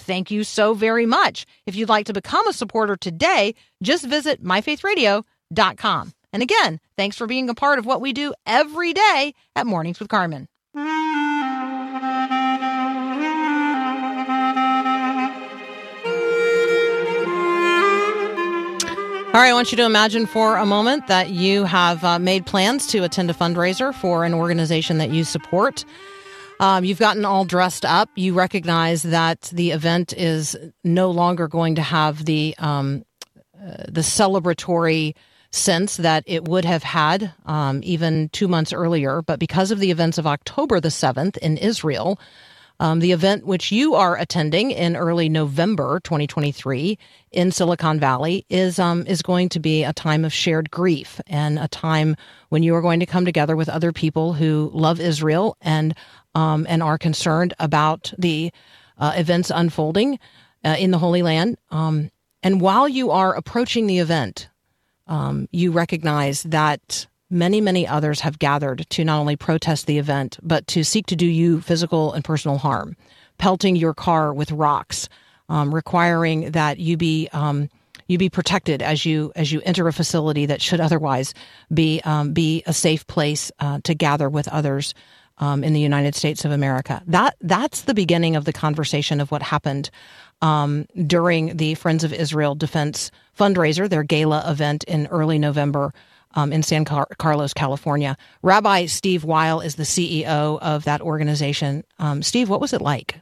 Thank 0.00 0.30
you 0.30 0.44
so 0.44 0.74
very 0.74 1.06
much. 1.06 1.46
If 1.66 1.76
you'd 1.76 1.88
like 1.88 2.06
to 2.06 2.12
become 2.12 2.48
a 2.48 2.52
supporter 2.52 2.96
today, 2.96 3.54
just 3.82 4.06
visit 4.06 4.42
myfaithradio.com. 4.42 6.12
And 6.32 6.42
again, 6.42 6.80
thanks 6.96 7.16
for 7.16 7.26
being 7.26 7.50
a 7.50 7.54
part 7.54 7.78
of 7.78 7.86
what 7.86 8.00
we 8.00 8.12
do 8.12 8.32
every 8.46 8.92
day 8.94 9.34
at 9.54 9.66
Mornings 9.66 10.00
with 10.00 10.08
Carmen. 10.08 10.48
All 19.32 19.40
right, 19.40 19.50
I 19.50 19.52
want 19.52 19.70
you 19.70 19.76
to 19.76 19.84
imagine 19.84 20.26
for 20.26 20.56
a 20.56 20.66
moment 20.66 21.06
that 21.06 21.30
you 21.30 21.62
have 21.64 22.02
uh, 22.02 22.18
made 22.18 22.46
plans 22.46 22.86
to 22.88 23.04
attend 23.04 23.30
a 23.30 23.34
fundraiser 23.34 23.94
for 23.94 24.24
an 24.24 24.34
organization 24.34 24.98
that 24.98 25.10
you 25.10 25.22
support. 25.22 25.84
Um, 26.60 26.84
you've 26.84 26.98
gotten 26.98 27.24
all 27.24 27.46
dressed 27.46 27.86
up. 27.86 28.10
You 28.16 28.34
recognize 28.34 29.02
that 29.02 29.50
the 29.50 29.70
event 29.70 30.12
is 30.12 30.54
no 30.84 31.10
longer 31.10 31.48
going 31.48 31.76
to 31.76 31.82
have 31.82 32.26
the 32.26 32.54
um, 32.58 33.06
uh, 33.58 33.84
the 33.88 34.02
celebratory 34.02 35.14
sense 35.50 35.96
that 35.96 36.22
it 36.26 36.46
would 36.46 36.66
have 36.66 36.82
had 36.82 37.32
um, 37.46 37.80
even 37.82 38.28
two 38.28 38.46
months 38.46 38.74
earlier. 38.74 39.22
But 39.22 39.40
because 39.40 39.70
of 39.70 39.80
the 39.80 39.90
events 39.90 40.18
of 40.18 40.26
October 40.26 40.80
the 40.80 40.90
seventh 40.90 41.38
in 41.38 41.56
Israel, 41.56 42.20
um, 42.80 43.00
the 43.00 43.12
event 43.12 43.46
which 43.46 43.70
you 43.70 43.94
are 43.94 44.16
attending 44.16 44.70
in 44.70 44.96
early 44.96 45.28
November 45.28 46.00
2023 46.00 46.98
in 47.30 47.52
Silicon 47.52 48.00
Valley 48.00 48.46
is 48.48 48.78
um, 48.78 49.06
is 49.06 49.22
going 49.22 49.50
to 49.50 49.60
be 49.60 49.84
a 49.84 49.92
time 49.92 50.24
of 50.24 50.32
shared 50.32 50.70
grief 50.70 51.20
and 51.26 51.58
a 51.58 51.68
time 51.68 52.16
when 52.48 52.62
you 52.62 52.74
are 52.74 52.80
going 52.80 53.00
to 53.00 53.06
come 53.06 53.26
together 53.26 53.54
with 53.54 53.68
other 53.68 53.92
people 53.92 54.32
who 54.32 54.70
love 54.72 54.98
Israel 54.98 55.56
and 55.60 55.94
um, 56.34 56.66
and 56.68 56.82
are 56.82 56.98
concerned 56.98 57.54
about 57.58 58.12
the 58.18 58.52
uh, 58.98 59.12
events 59.16 59.50
unfolding 59.54 60.18
uh, 60.64 60.76
in 60.78 60.90
the 60.90 60.98
Holy 60.98 61.22
Land. 61.22 61.56
Um, 61.70 62.10
and 62.42 62.60
while 62.60 62.88
you 62.88 63.10
are 63.10 63.34
approaching 63.34 63.86
the 63.86 63.98
event, 63.98 64.48
um, 65.06 65.48
you 65.50 65.72
recognize 65.72 66.42
that 66.44 67.06
many, 67.30 67.60
many 67.60 67.86
others 67.86 68.20
have 68.20 68.38
gathered 68.38 68.86
to 68.90 69.04
not 69.04 69.20
only 69.20 69.36
protest 69.36 69.86
the 69.86 69.98
event, 69.98 70.38
but 70.42 70.66
to 70.68 70.84
seek 70.84 71.06
to 71.06 71.16
do 71.16 71.26
you 71.26 71.60
physical 71.60 72.12
and 72.12 72.24
personal 72.24 72.58
harm, 72.58 72.96
pelting 73.38 73.76
your 73.76 73.94
car 73.94 74.32
with 74.32 74.52
rocks, 74.52 75.08
um, 75.48 75.74
requiring 75.74 76.52
that 76.52 76.78
you 76.78 76.96
be 76.96 77.28
um, 77.32 77.68
you 78.06 78.18
be 78.18 78.28
protected 78.28 78.82
as 78.82 79.04
you 79.04 79.32
as 79.36 79.52
you 79.52 79.60
enter 79.64 79.86
a 79.86 79.92
facility 79.92 80.46
that 80.46 80.60
should 80.60 80.80
otherwise 80.80 81.32
be 81.72 82.00
um, 82.04 82.32
be 82.32 82.62
a 82.66 82.72
safe 82.72 83.06
place 83.06 83.52
uh, 83.60 83.80
to 83.84 83.94
gather 83.94 84.28
with 84.28 84.48
others 84.48 84.94
um, 85.40 85.64
in 85.64 85.72
the 85.72 85.80
United 85.80 86.14
States 86.14 86.44
of 86.44 86.52
America. 86.52 87.02
That 87.06 87.36
that's 87.40 87.82
the 87.82 87.94
beginning 87.94 88.36
of 88.36 88.44
the 88.44 88.52
conversation 88.52 89.20
of 89.20 89.30
what 89.30 89.42
happened 89.42 89.90
um, 90.42 90.86
during 91.06 91.56
the 91.56 91.74
Friends 91.74 92.04
of 92.04 92.12
Israel 92.12 92.54
Defense 92.54 93.10
fundraiser, 93.38 93.88
their 93.88 94.04
gala 94.04 94.48
event 94.48 94.84
in 94.84 95.06
early 95.08 95.38
November. 95.38 95.92
Um, 96.36 96.52
in 96.52 96.62
San 96.62 96.84
Car- 96.84 97.08
Carlos, 97.18 97.52
California. 97.52 98.16
Rabbi 98.42 98.86
Steve 98.86 99.24
Weil 99.24 99.60
is 99.60 99.74
the 99.74 99.82
CEO 99.82 100.60
of 100.60 100.84
that 100.84 101.00
organization. 101.00 101.82
Um, 101.98 102.22
Steve, 102.22 102.48
what 102.48 102.60
was 102.60 102.72
it 102.72 102.80
like? 102.80 103.20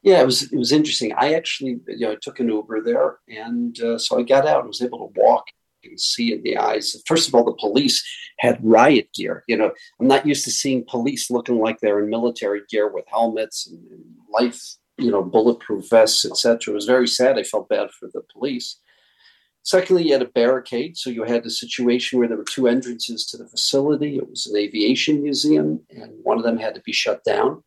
Yeah, 0.00 0.22
it 0.22 0.24
was 0.24 0.50
it 0.50 0.56
was 0.56 0.72
interesting. 0.72 1.12
I 1.12 1.34
actually 1.34 1.78
you 1.88 2.06
know 2.06 2.16
took 2.16 2.40
an 2.40 2.48
Uber 2.48 2.80
there, 2.80 3.18
and 3.28 3.78
uh, 3.82 3.98
so 3.98 4.18
I 4.18 4.22
got 4.22 4.46
out 4.46 4.60
and 4.60 4.68
was 4.68 4.80
able 4.80 5.10
to 5.10 5.20
walk 5.20 5.44
can 5.82 5.98
see 5.98 6.32
in 6.32 6.42
the 6.42 6.56
eyes. 6.56 7.00
First 7.06 7.28
of 7.28 7.34
all, 7.34 7.44
the 7.44 7.52
police 7.54 8.04
had 8.38 8.58
riot 8.62 9.08
gear. 9.14 9.44
You 9.48 9.56
know, 9.56 9.72
I'm 10.00 10.08
not 10.08 10.26
used 10.26 10.44
to 10.44 10.50
seeing 10.50 10.84
police 10.86 11.30
looking 11.30 11.58
like 11.58 11.80
they're 11.80 12.02
in 12.02 12.10
military 12.10 12.62
gear 12.70 12.92
with 12.92 13.04
helmets 13.08 13.66
and, 13.66 13.80
life, 14.32 14.60
you 14.98 15.10
know, 15.10 15.22
bulletproof 15.22 15.88
vests, 15.90 16.24
etc. 16.24 16.72
It 16.72 16.74
was 16.74 16.86
very 16.86 17.08
sad. 17.08 17.38
I 17.38 17.42
felt 17.42 17.68
bad 17.68 17.90
for 17.90 18.08
the 18.12 18.22
police. 18.32 18.78
Secondly, 19.62 20.04
you 20.06 20.12
had 20.12 20.22
a 20.22 20.26
barricade, 20.26 20.96
so 20.96 21.10
you 21.10 21.22
had 21.24 21.44
a 21.44 21.50
situation 21.50 22.18
where 22.18 22.28
there 22.28 22.38
were 22.38 22.44
two 22.44 22.66
entrances 22.66 23.26
to 23.26 23.36
the 23.36 23.46
facility. 23.46 24.16
It 24.16 24.28
was 24.28 24.46
an 24.46 24.56
aviation 24.56 25.22
museum, 25.22 25.80
and 25.90 26.12
one 26.22 26.38
of 26.38 26.44
them 26.44 26.58
had 26.58 26.74
to 26.76 26.80
be 26.80 26.92
shut 26.92 27.22
down. 27.24 27.62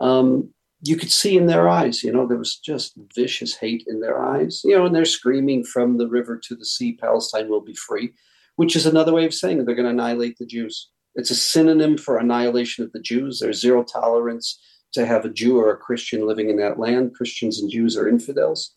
Um, 0.00 0.52
you 0.84 0.96
could 0.96 1.12
see 1.12 1.36
in 1.36 1.46
their 1.46 1.68
eyes, 1.68 2.02
you 2.02 2.12
know, 2.12 2.26
there 2.26 2.36
was 2.36 2.56
just 2.56 2.98
vicious 3.14 3.54
hate 3.56 3.84
in 3.86 4.00
their 4.00 4.20
eyes, 4.22 4.62
you 4.64 4.76
know, 4.76 4.84
and 4.84 4.94
they're 4.94 5.04
screaming 5.04 5.62
from 5.64 5.96
the 5.96 6.08
river 6.08 6.36
to 6.36 6.56
the 6.56 6.64
sea, 6.64 6.94
Palestine 6.94 7.48
will 7.48 7.60
be 7.60 7.74
free, 7.74 8.12
which 8.56 8.74
is 8.74 8.84
another 8.84 9.12
way 9.12 9.24
of 9.24 9.32
saying 9.32 9.64
they're 9.64 9.76
going 9.76 9.84
to 9.84 9.90
annihilate 9.90 10.38
the 10.38 10.46
Jews. 10.46 10.90
It's 11.14 11.30
a 11.30 11.36
synonym 11.36 11.96
for 11.96 12.18
annihilation 12.18 12.84
of 12.84 12.90
the 12.92 13.00
Jews. 13.00 13.38
There's 13.38 13.60
zero 13.60 13.84
tolerance 13.84 14.60
to 14.94 15.06
have 15.06 15.24
a 15.24 15.30
Jew 15.30 15.58
or 15.58 15.70
a 15.70 15.76
Christian 15.76 16.26
living 16.26 16.50
in 16.50 16.56
that 16.56 16.78
land. 16.78 17.14
Christians 17.14 17.60
and 17.60 17.70
Jews 17.70 17.96
are 17.96 18.08
infidels. 18.08 18.74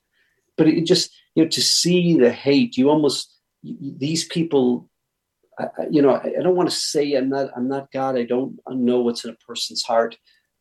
But 0.58 0.68
it 0.68 0.86
just, 0.86 1.12
you 1.34 1.44
know, 1.44 1.50
to 1.50 1.62
see 1.62 2.18
the 2.18 2.32
hate, 2.32 2.78
you 2.78 2.90
almost, 2.90 3.34
these 3.64 4.26
people, 4.26 4.90
you 5.90 6.02
know, 6.02 6.16
I 6.16 6.42
don't 6.44 6.56
want 6.56 6.70
to 6.70 6.76
say 6.76 7.16
I'm 7.16 7.30
not, 7.30 7.50
I'm 7.56 7.68
not 7.68 7.92
God. 7.92 8.18
I 8.18 8.24
don't 8.24 8.60
know 8.70 9.00
what's 9.00 9.26
in 9.26 9.32
a 9.32 9.46
person's 9.46 9.84
heart 9.84 10.18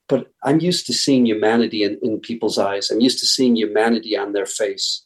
but 0.08 0.28
I'm 0.42 0.60
used 0.60 0.86
to 0.86 0.92
seeing 0.92 1.26
humanity 1.26 1.82
in, 1.82 1.98
in 2.02 2.20
people's 2.20 2.58
eyes. 2.58 2.90
I'm 2.90 3.00
used 3.00 3.20
to 3.20 3.26
seeing 3.26 3.56
humanity 3.56 4.16
on 4.16 4.32
their 4.32 4.46
face. 4.46 5.04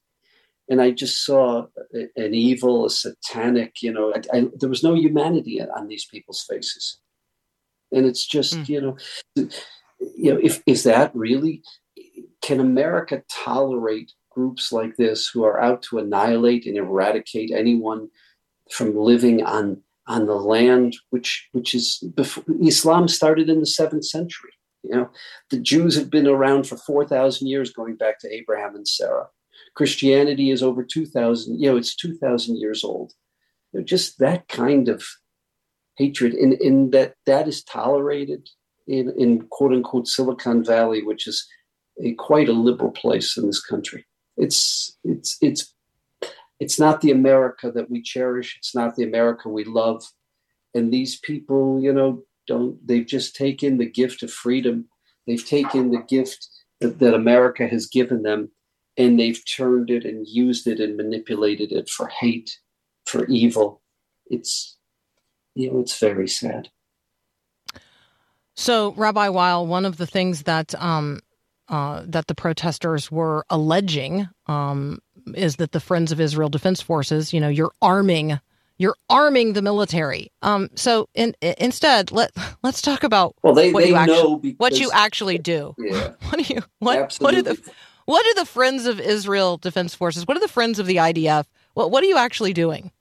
And 0.69 0.83
I 0.83 0.91
just 0.91 1.25
saw 1.25 1.67
an 1.93 2.35
evil, 2.35 2.85
a 2.85 2.91
satanic, 2.91 3.77
you 3.81 3.93
know, 3.93 4.13
I, 4.15 4.37
I, 4.37 4.47
there 4.59 4.69
was 4.69 4.83
no 4.83 4.95
humanity 4.95 5.63
on 5.63 5.89
these 5.89 6.05
people's 6.05 6.45
faces. 6.49 6.99
And 7.91 8.05
it's 8.05 8.27
just, 8.27 8.55
mm. 8.55 8.69
you 8.69 8.81
know, 8.81 8.97
you 10.17 10.35
know, 10.35 10.41
if 10.43 10.63
is 10.67 10.83
that 10.83 11.15
really 11.15 11.63
can 12.43 12.61
America 12.61 13.23
tolerate 13.31 14.13
groups 14.31 14.71
like 14.71 14.97
this 14.97 15.29
who 15.29 15.43
are 15.43 15.61
out 15.61 15.83
to 15.83 15.99
annihilate 15.99 16.67
and 16.67 16.77
eradicate 16.77 17.51
anyone 17.51 18.09
from 18.71 18.97
living 18.97 19.43
on 19.43 19.83
on 20.07 20.27
the 20.27 20.35
land 20.35 20.97
which 21.11 21.49
which 21.53 21.75
is 21.75 21.99
before 22.15 22.45
Islam 22.63 23.09
started 23.09 23.49
in 23.49 23.61
the 23.61 23.67
seventh 23.67 24.05
century. 24.05 24.51
You 24.83 24.91
know, 24.91 25.11
the 25.51 25.59
Jews 25.59 25.97
have 25.97 26.11
been 26.11 26.27
around 26.27 26.67
for 26.67 26.77
4,000 26.77 27.47
years, 27.47 27.73
going 27.73 27.97
back 27.97 28.19
to 28.21 28.33
Abraham 28.33 28.75
and 28.75 28.87
Sarah. 28.87 29.29
Christianity 29.75 30.51
is 30.51 30.63
over 30.63 30.85
2,000, 30.85 31.61
you 31.61 31.71
know, 31.71 31.77
it's 31.77 31.97
2,000 31.97 32.57
years 32.57 32.85
old. 32.85 33.13
You 33.73 33.81
know, 33.81 33.85
just 33.85 34.19
that 34.19 34.49
kind 34.49 34.89
of 34.89 35.05
hatred, 35.97 36.35
in, 36.35 36.55
in 36.61 36.91
that 36.91 37.15
that 37.27 37.49
is 37.49 37.65
tolerated 37.65 38.49
in, 38.87 39.13
in 39.19 39.43
quote 39.51 39.73
unquote 39.73 40.07
Silicon 40.07 40.65
Valley, 40.65 41.03
which 41.03 41.27
is 41.27 41.47
a, 42.03 42.15
quite 42.15 42.49
a 42.49 42.53
liberal 42.53 42.93
place 42.93 43.37
in 43.37 43.47
this 43.47 43.61
country. 43.61 44.07
It's, 44.37 44.97
it's, 45.05 45.37
it's, 45.41 45.75
it's 46.61 46.79
not 46.79 47.01
the 47.01 47.11
America 47.11 47.71
that 47.73 47.91
we 47.91 48.03
cherish. 48.03 48.57
It's 48.59 48.75
not 48.75 48.97
the 48.97 49.05
America 49.05 49.49
we 49.49 49.65
love. 49.65 50.05
And 50.75 50.93
these 50.93 51.19
people, 51.19 51.81
you 51.81 51.93
know, 51.93 52.23
don't 52.49 52.85
they've 52.87 53.07
just 53.07 53.37
taken 53.37 53.79
the 53.79 53.89
gift 53.89 54.23
of 54.25 54.33
freedom. 54.33 54.89
They've 55.27 55.45
taken 55.45 55.91
the 55.91 56.03
gift 56.09 56.49
that, 56.81 56.99
that 56.99 57.15
america 57.15 57.69
has 57.69 57.87
given 57.87 58.23
them 58.23 58.51
and 58.97 59.21
they've 59.21 59.41
turned 59.47 59.91
it 59.91 60.05
and 60.05 60.27
used 60.27 60.67
it 60.67 60.81
and 60.81 60.97
manipulated 60.97 61.71
it 61.71 61.89
for 61.89 62.09
hate 62.09 62.59
for 63.07 63.27
evil. 63.27 63.83
It's 64.27 64.77
you 65.55 65.71
know 65.71 65.81
it's 65.81 65.99
very 65.99 66.29
sad. 66.29 66.71
So 68.57 68.93
rabbi 68.93 69.29
weil 69.29 69.67
one 69.67 69.85
of 69.85 69.99
the 69.99 70.07
things 70.07 70.43
that 70.43 70.75
um 70.83 71.21
uh, 71.69 72.03
that 72.07 72.27
the 72.29 72.35
protesters 72.35 73.11
were 73.11 73.45
alleging 73.51 74.27
um, 74.47 75.01
is 75.35 75.57
that 75.57 75.73
the 75.73 75.81
Friends 75.81 76.13
of 76.13 76.21
Israel 76.21 76.49
Defense 76.49 76.81
Forces, 76.81 77.35
you 77.35 77.41
know, 77.41 77.49
you're 77.49 77.73
arming 77.83 78.41
you're 78.79 78.97
arming 79.11 79.53
the 79.55 79.63
military. 79.63 80.31
Um, 80.43 80.71
so 80.75 81.09
in, 81.15 81.35
instead, 81.43 82.11
let 82.13 82.31
let's 82.63 82.81
talk 82.81 83.03
about 83.05 83.35
well, 83.43 83.55
they, 83.55 83.73
what 83.73 83.83
they 83.83 83.91
you 83.91 83.97
actually, 83.97 84.39
because, 84.39 84.59
what 84.59 84.79
you 84.81 84.91
actually 84.93 85.39
do. 85.39 85.75
Yeah. 85.79 86.13
What 86.31 86.39
do 86.47 86.55
you 86.55 86.63
what 86.79 86.99
Absolutely. 86.99 87.25
what 87.25 87.35
are 87.35 87.55
the 87.55 87.71
what 88.07 88.27
are 88.27 88.35
the 88.35 88.47
Friends 88.47 88.87
of 88.87 89.01
Israel 89.01 89.57
Defense 89.59 89.95
Forces? 89.95 90.27
What 90.27 90.37
are 90.37 90.41
the 90.41 90.49
Friends 90.49 90.79
of 90.79 90.87
the 90.87 90.97
IDF? 90.97 91.45
What 91.75 91.91
what 91.91 92.03
are 92.03 92.07
you 92.07 92.17
actually 92.17 92.53
doing? 92.53 92.93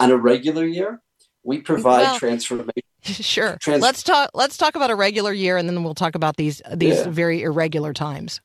On 0.00 0.10
a 0.10 0.16
regular 0.16 0.64
year, 0.66 1.00
We 1.44 1.60
provide 1.60 2.00
Well- 2.02 2.18
transformation. 2.18 2.72
Sure. 3.04 3.58
Trans- 3.60 3.82
let's 3.82 4.02
talk. 4.02 4.30
Let's 4.32 4.56
talk 4.56 4.76
about 4.76 4.90
a 4.90 4.94
regular 4.94 5.30
year, 5.30 5.58
and 5.58 5.68
then 5.68 5.84
we'll 5.84 5.94
talk 5.94 6.14
about 6.14 6.36
these 6.38 6.62
these 6.74 7.00
Yeah. 7.00 7.08
very 7.10 7.42
irregular 7.42 7.92
times. 7.92 8.40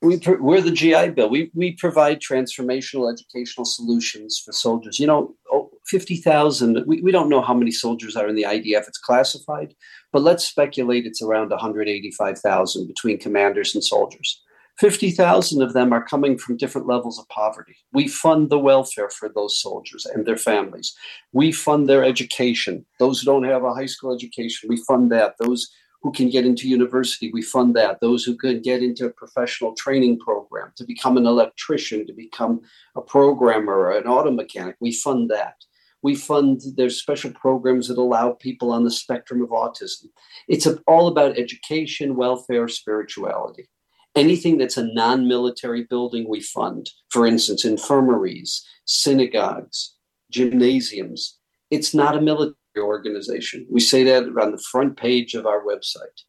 We 0.00 0.20
we're 0.38 0.60
the 0.60 0.70
GI 0.70 1.10
Bill. 1.10 1.28
We 1.28 1.50
we 1.54 1.72
provide 1.72 2.20
transformational 2.20 3.12
educational 3.12 3.64
solutions 3.64 4.40
for 4.44 4.52
soldiers. 4.52 5.00
You 5.00 5.08
know, 5.08 5.34
oh, 5.52 5.70
fifty 5.86 6.16
thousand. 6.16 6.84
We 6.86 7.02
we 7.02 7.10
don't 7.10 7.28
know 7.28 7.42
how 7.42 7.54
many 7.54 7.72
soldiers 7.72 8.14
are 8.14 8.28
in 8.28 8.36
the 8.36 8.44
IDF. 8.44 8.86
It's 8.86 8.98
classified, 8.98 9.74
but 10.12 10.22
let's 10.22 10.44
speculate 10.44 11.04
it's 11.04 11.20
around 11.20 11.50
one 11.50 11.58
hundred 11.58 11.88
eighty 11.88 12.12
five 12.12 12.38
thousand 12.38 12.86
between 12.86 13.18
commanders 13.18 13.74
and 13.74 13.82
soldiers. 13.82 14.40
Fifty 14.78 15.10
thousand 15.10 15.62
of 15.62 15.72
them 15.72 15.92
are 15.92 16.04
coming 16.04 16.38
from 16.38 16.56
different 16.56 16.86
levels 16.86 17.18
of 17.18 17.28
poverty. 17.28 17.74
We 17.92 18.06
fund 18.06 18.50
the 18.50 18.58
welfare 18.60 19.10
for 19.10 19.28
those 19.28 19.60
soldiers 19.60 20.06
and 20.06 20.24
their 20.24 20.36
families. 20.36 20.94
We 21.32 21.50
fund 21.50 21.88
their 21.88 22.04
education. 22.04 22.86
Those 23.00 23.20
who 23.20 23.26
don't 23.26 23.50
have 23.50 23.64
a 23.64 23.74
high 23.74 23.86
school 23.86 24.14
education, 24.14 24.68
we 24.68 24.80
fund 24.86 25.10
that. 25.10 25.34
Those 25.40 25.68
who 26.02 26.12
can 26.12 26.30
get 26.30 26.46
into 26.46 26.68
university, 26.68 27.30
we 27.32 27.42
fund 27.42 27.74
that. 27.74 28.00
Those 28.00 28.24
who 28.24 28.36
can 28.36 28.62
get 28.62 28.82
into 28.82 29.06
a 29.06 29.10
professional 29.10 29.74
training 29.74 30.20
program 30.20 30.72
to 30.76 30.84
become 30.84 31.16
an 31.16 31.26
electrician, 31.26 32.06
to 32.06 32.12
become 32.12 32.60
a 32.96 33.00
programmer 33.00 33.90
an 33.90 34.06
auto 34.06 34.30
mechanic, 34.30 34.76
we 34.80 34.92
fund 34.92 35.30
that. 35.30 35.54
We 36.02 36.14
fund 36.14 36.60
there's 36.76 37.00
special 37.00 37.32
programs 37.32 37.88
that 37.88 37.98
allow 37.98 38.32
people 38.32 38.70
on 38.70 38.84
the 38.84 38.90
spectrum 38.90 39.42
of 39.42 39.48
autism. 39.48 40.06
It's 40.46 40.68
all 40.86 41.08
about 41.08 41.36
education, 41.36 42.14
welfare, 42.14 42.68
spirituality. 42.68 43.68
Anything 44.14 44.58
that's 44.58 44.76
a 44.76 44.86
non 44.86 45.26
military 45.26 45.84
building, 45.84 46.28
we 46.28 46.40
fund. 46.40 46.88
For 47.10 47.26
instance, 47.26 47.64
infirmaries, 47.64 48.64
synagogues, 48.84 49.96
gymnasiums. 50.30 51.38
It's 51.70 51.94
not 51.94 52.16
a 52.16 52.20
military 52.20 52.54
organization. 52.84 53.66
We 53.70 53.80
say 53.80 54.04
that 54.04 54.24
on 54.24 54.52
the 54.52 54.64
front 54.70 54.96
page 54.96 55.34
of 55.34 55.46
our 55.46 55.62
website. 55.62 56.22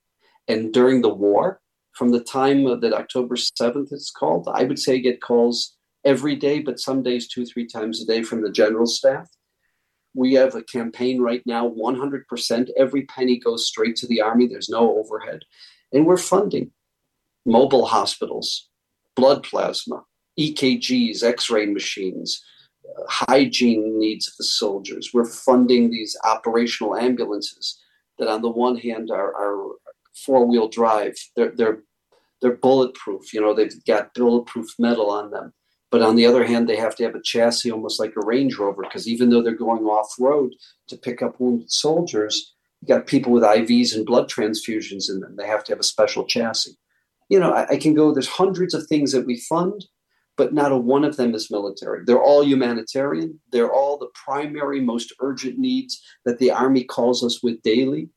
And 0.47 0.73
during 0.73 1.01
the 1.01 1.13
war, 1.13 1.61
from 1.93 2.11
the 2.11 2.23
time 2.23 2.63
that 2.63 2.93
October 2.93 3.35
7th 3.35 3.91
it's 3.91 4.11
called, 4.11 4.47
I 4.51 4.63
would 4.63 4.79
say 4.79 4.99
get 4.99 5.21
calls 5.21 5.75
every 6.05 6.35
day, 6.35 6.59
but 6.59 6.79
some 6.79 7.03
days 7.03 7.27
two, 7.27 7.45
three 7.45 7.67
times 7.67 8.01
a 8.01 8.05
day 8.05 8.23
from 8.23 8.41
the 8.41 8.51
general 8.51 8.85
staff. 8.85 9.29
We 10.15 10.33
have 10.33 10.55
a 10.55 10.63
campaign 10.63 11.21
right 11.21 11.43
now, 11.45 11.69
100%. 11.69 12.69
Every 12.77 13.03
penny 13.03 13.37
goes 13.37 13.67
straight 13.67 13.95
to 13.97 14.07
the 14.07 14.21
Army. 14.21 14.47
There's 14.47 14.69
no 14.69 14.97
overhead. 14.97 15.41
And 15.91 16.05
we're 16.05 16.17
funding 16.17 16.71
mobile 17.45 17.85
hospitals, 17.85 18.69
blood 19.15 19.43
plasma, 19.43 20.03
EKGs, 20.39 21.23
x 21.23 21.49
ray 21.49 21.65
machines, 21.65 22.43
hygiene 23.07 23.99
needs 23.99 24.27
of 24.27 24.33
the 24.37 24.43
soldiers. 24.43 25.11
We're 25.13 25.25
funding 25.25 25.89
these 25.89 26.17
operational 26.23 26.95
ambulances 26.95 27.79
that, 28.17 28.27
on 28.27 28.41
the 28.41 28.49
one 28.49 28.77
hand, 28.77 29.11
are, 29.11 29.33
are 29.35 29.75
four 30.25 30.45
wheel 30.45 30.67
drive. 30.67 31.15
They're, 31.35 31.51
they're, 31.55 31.83
they're 32.41 32.57
bulletproof. 32.57 33.33
You 33.33 33.41
know, 33.41 33.53
they've 33.53 33.83
got 33.85 34.13
bulletproof 34.13 34.67
metal 34.79 35.09
on 35.09 35.31
them. 35.31 35.53
But 35.91 36.03
on 36.03 36.15
the 36.15 36.25
other 36.25 36.45
hand, 36.45 36.69
they 36.69 36.75
have 36.75 36.95
to 36.97 37.03
have 37.03 37.15
a 37.15 37.21
chassis 37.21 37.71
almost 37.71 37.99
like 37.99 38.13
a 38.15 38.25
Range 38.25 38.55
Rover 38.57 38.83
because 38.83 39.07
even 39.07 39.29
though 39.29 39.41
they're 39.41 39.55
going 39.55 39.85
off 39.85 40.13
road 40.19 40.53
to 40.87 40.97
pick 40.97 41.21
up 41.21 41.39
wounded 41.39 41.71
soldiers, 41.71 42.53
you 42.81 42.87
got 42.87 43.07
people 43.07 43.31
with 43.31 43.43
IVs 43.43 43.95
and 43.95 44.05
blood 44.05 44.29
transfusions 44.29 45.09
in 45.09 45.19
them. 45.19 45.35
They 45.35 45.47
have 45.47 45.63
to 45.65 45.71
have 45.71 45.79
a 45.79 45.83
special 45.83 46.25
chassis. 46.25 46.77
You 47.27 47.39
know, 47.39 47.51
I, 47.51 47.69
I 47.69 47.77
can 47.77 47.93
go, 47.93 48.13
there's 48.13 48.27
hundreds 48.27 48.73
of 48.73 48.85
things 48.87 49.11
that 49.11 49.25
we 49.25 49.37
fund, 49.37 49.85
but 50.39 50.53
not 50.53 50.71
a 50.71 50.77
one 50.77 51.03
of 51.03 51.17
them 51.17 51.35
is 51.35 51.51
military. 51.51 52.05
They're 52.05 52.23
all 52.23 52.45
humanitarian. 52.45 53.41
They're 53.51 53.73
all 53.73 53.97
the 53.97 54.07
primary, 54.13 54.79
most 54.79 55.11
urgent 55.19 55.59
needs 55.59 56.01
that 56.23 56.39
the 56.39 56.49
Army 56.49 56.85
calls 56.85 57.25
us 57.25 57.43
with 57.43 57.61
daily. 57.61 58.07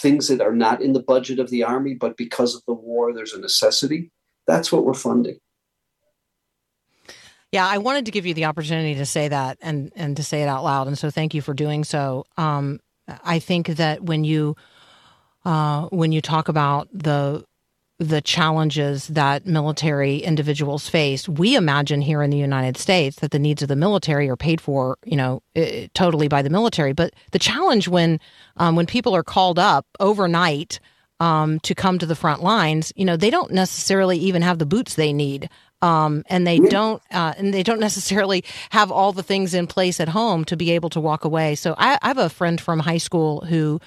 Things 0.00 0.28
that 0.28 0.40
are 0.40 0.54
not 0.54 0.80
in 0.80 0.92
the 0.92 1.02
budget 1.02 1.40
of 1.40 1.50
the 1.50 1.64
Army, 1.64 1.94
but 1.94 2.16
because 2.16 2.54
of 2.54 2.62
the 2.68 2.74
war, 2.74 3.12
there's 3.12 3.32
a 3.32 3.40
necessity. 3.40 4.12
That's 4.46 4.70
what 4.70 4.84
we're 4.84 4.94
funding. 4.94 5.38
Yeah, 7.50 7.66
I 7.66 7.78
wanted 7.78 8.04
to 8.04 8.12
give 8.12 8.24
you 8.24 8.34
the 8.34 8.44
opportunity 8.44 8.94
to 8.94 9.06
say 9.06 9.26
that 9.26 9.58
and 9.60 9.90
and 9.96 10.16
to 10.16 10.22
say 10.22 10.44
it 10.44 10.48
out 10.48 10.62
loud, 10.62 10.86
and 10.86 10.96
so 10.96 11.10
thank 11.10 11.34
you 11.34 11.42
for 11.42 11.54
doing 11.54 11.82
so. 11.82 12.24
Um, 12.36 12.78
I 13.24 13.40
think 13.40 13.66
that 13.66 14.04
when 14.04 14.22
you 14.22 14.54
uh, 15.44 15.88
when 15.88 16.12
you 16.12 16.20
talk 16.20 16.46
about 16.48 16.86
the 16.92 17.44
the 17.98 18.20
challenges 18.20 19.08
that 19.08 19.44
military 19.44 20.18
individuals 20.18 20.88
face, 20.88 21.28
we 21.28 21.56
imagine 21.56 22.00
here 22.00 22.22
in 22.22 22.30
the 22.30 22.36
United 22.36 22.76
States 22.76 23.16
that 23.18 23.32
the 23.32 23.40
needs 23.40 23.60
of 23.60 23.68
the 23.68 23.76
military 23.76 24.28
are 24.28 24.36
paid 24.36 24.60
for, 24.60 24.96
you 25.04 25.16
know, 25.16 25.42
eh, 25.56 25.88
totally 25.94 26.28
by 26.28 26.40
the 26.40 26.50
military. 26.50 26.92
But 26.92 27.12
the 27.32 27.40
challenge 27.40 27.88
when 27.88 28.20
um, 28.56 28.76
when 28.76 28.86
people 28.86 29.16
are 29.16 29.24
called 29.24 29.58
up 29.58 29.84
overnight 29.98 30.78
um, 31.18 31.58
to 31.60 31.74
come 31.74 31.98
to 31.98 32.06
the 32.06 32.14
front 32.14 32.40
lines, 32.42 32.92
you 32.94 33.04
know, 33.04 33.16
they 33.16 33.30
don't 33.30 33.50
necessarily 33.50 34.16
even 34.18 34.42
have 34.42 34.60
the 34.60 34.66
boots 34.66 34.94
they 34.94 35.12
need. 35.12 35.50
Um, 35.80 36.24
and 36.26 36.44
they 36.44 36.58
don't, 36.58 37.00
uh, 37.12 37.34
and 37.36 37.54
they 37.54 37.62
don't 37.62 37.78
necessarily 37.88 38.44
have 38.70 38.90
all 38.90 39.12
the 39.12 39.22
things 39.22 39.54
in 39.54 39.66
place 39.66 40.00
at 40.00 40.08
home 40.08 40.44
to 40.46 40.56
be 40.56 40.72
able 40.72 40.90
to 40.90 41.00
walk 41.00 41.24
away. 41.24 41.56
So 41.56 41.74
I, 41.78 41.98
I 42.02 42.08
have 42.08 42.18
a 42.18 42.28
friend 42.28 42.60
from 42.60 42.80
high 42.80 42.98
school 42.98 43.40
who, 43.42 43.80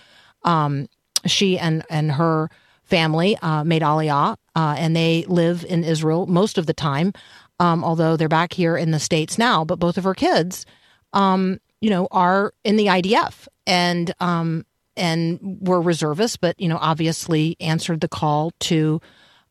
um, 0.44 0.88
she 1.26 1.58
and 1.60 1.84
and 1.90 2.12
her 2.14 2.50
family 2.92 3.36
uh, 3.42 3.64
made 3.64 3.82
Aliyah, 3.82 4.36
uh, 4.56 4.76
and 4.78 4.96
they 4.96 5.26
live 5.28 5.66
in 5.68 5.84
Israel 5.84 6.28
most 6.28 6.60
of 6.60 6.66
the 6.68 6.74
time, 6.74 7.14
um, 7.60 7.84
although 7.84 8.16
they're 8.18 8.30
back 8.30 8.54
here 8.54 8.78
in 8.78 8.92
the 8.92 9.00
states 9.00 9.38
now. 9.40 9.66
But 9.66 9.80
both 9.80 9.98
of 9.98 10.04
her 10.04 10.14
kids, 10.14 10.66
um, 11.14 11.60
you 11.80 11.90
know, 11.90 12.08
are 12.12 12.54
in 12.64 12.76
the 12.76 12.86
IDF 12.88 13.48
and 13.66 14.14
um, 14.20 14.66
and 14.96 15.40
were 15.62 15.82
reservists, 15.82 16.38
but 16.38 16.60
you 16.60 16.68
know, 16.68 16.78
obviously 16.80 17.56
answered 17.60 18.02
the 18.02 18.08
call 18.10 18.52
to 18.70 19.02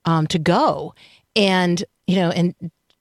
um, 0.05 0.27
to 0.29 0.39
go, 0.39 0.95
and 1.35 1.83
you 2.07 2.17
know, 2.17 2.31
and 2.31 2.55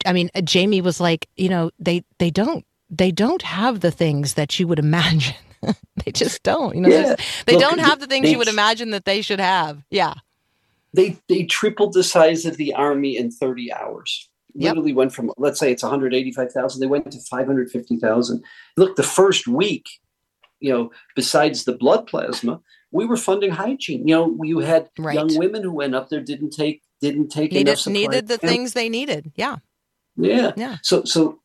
I 0.05 0.13
mean, 0.13 0.29
Jamie 0.43 0.81
was 0.81 0.99
like, 0.99 1.27
you 1.35 1.49
know, 1.49 1.69
they 1.79 2.03
they 2.17 2.31
don't 2.31 2.65
they 2.89 3.11
don't 3.11 3.41
have 3.43 3.81
the 3.81 3.91
things 3.91 4.33
that 4.35 4.57
you 4.59 4.67
would 4.67 4.79
imagine. 4.79 5.35
they 6.05 6.11
just 6.13 6.41
don't. 6.43 6.73
You 6.75 6.81
know, 6.81 6.89
Yeah. 6.89 7.15
they 7.45 7.57
don't 7.57 7.79
have 7.79 7.99
the 7.99 8.07
things 8.07 8.31
you 8.31 8.37
would 8.37 8.47
imagine 8.47 8.91
that 8.91 9.03
they 9.05 9.21
should 9.21 9.41
have. 9.41 9.83
Yeah. 9.91 10.13
They 10.93 11.17
they 11.27 11.43
tripled 11.43 11.93
the 11.93 12.03
size 12.03 12.45
of 12.45 12.57
the 12.57 12.73
army 12.73 13.17
in 13.17 13.31
30 13.31 13.71
hours. 13.73 14.29
Yep. 14.55 14.69
Literally 14.71 14.93
went 14.93 15.13
from 15.13 15.31
let's 15.37 15.59
say 15.59 15.71
it's 15.71 15.83
185,000. 15.83 16.79
They 16.81 16.87
went 16.87 17.11
to 17.11 17.19
550,000. 17.29 18.43
Look, 18.77 18.95
the 18.95 19.03
first 19.03 19.47
week, 19.47 19.85
you 20.59 20.73
know, 20.73 20.91
besides 21.15 21.65
the 21.65 21.73
blood 21.77 22.07
plasma, 22.07 22.59
we 22.91 23.05
were 23.05 23.17
funding 23.17 23.51
hygiene. 23.51 24.07
You 24.07 24.15
know, 24.15 24.37
you 24.43 24.59
had 24.59 24.89
Right. 24.97 25.13
young 25.15 25.37
women 25.37 25.61
who 25.63 25.71
went 25.71 25.93
up 25.95 26.09
there 26.09 26.21
didn't 26.21 26.51
take 26.51 26.81
didn't 27.01 27.29
take 27.29 27.51
Needed 27.51 27.67
enough 27.69 27.79
supply. 27.79 27.93
They 27.93 28.07
needed 28.07 28.27
the 28.27 28.39
And- 28.41 28.49
things 28.49 28.73
they 28.73 28.89
needed. 28.89 29.31
Yeah. 29.35 29.57
Yeah. 30.17 30.51
Yeah. 30.57 30.77
So 30.83 31.03
so 31.03 31.39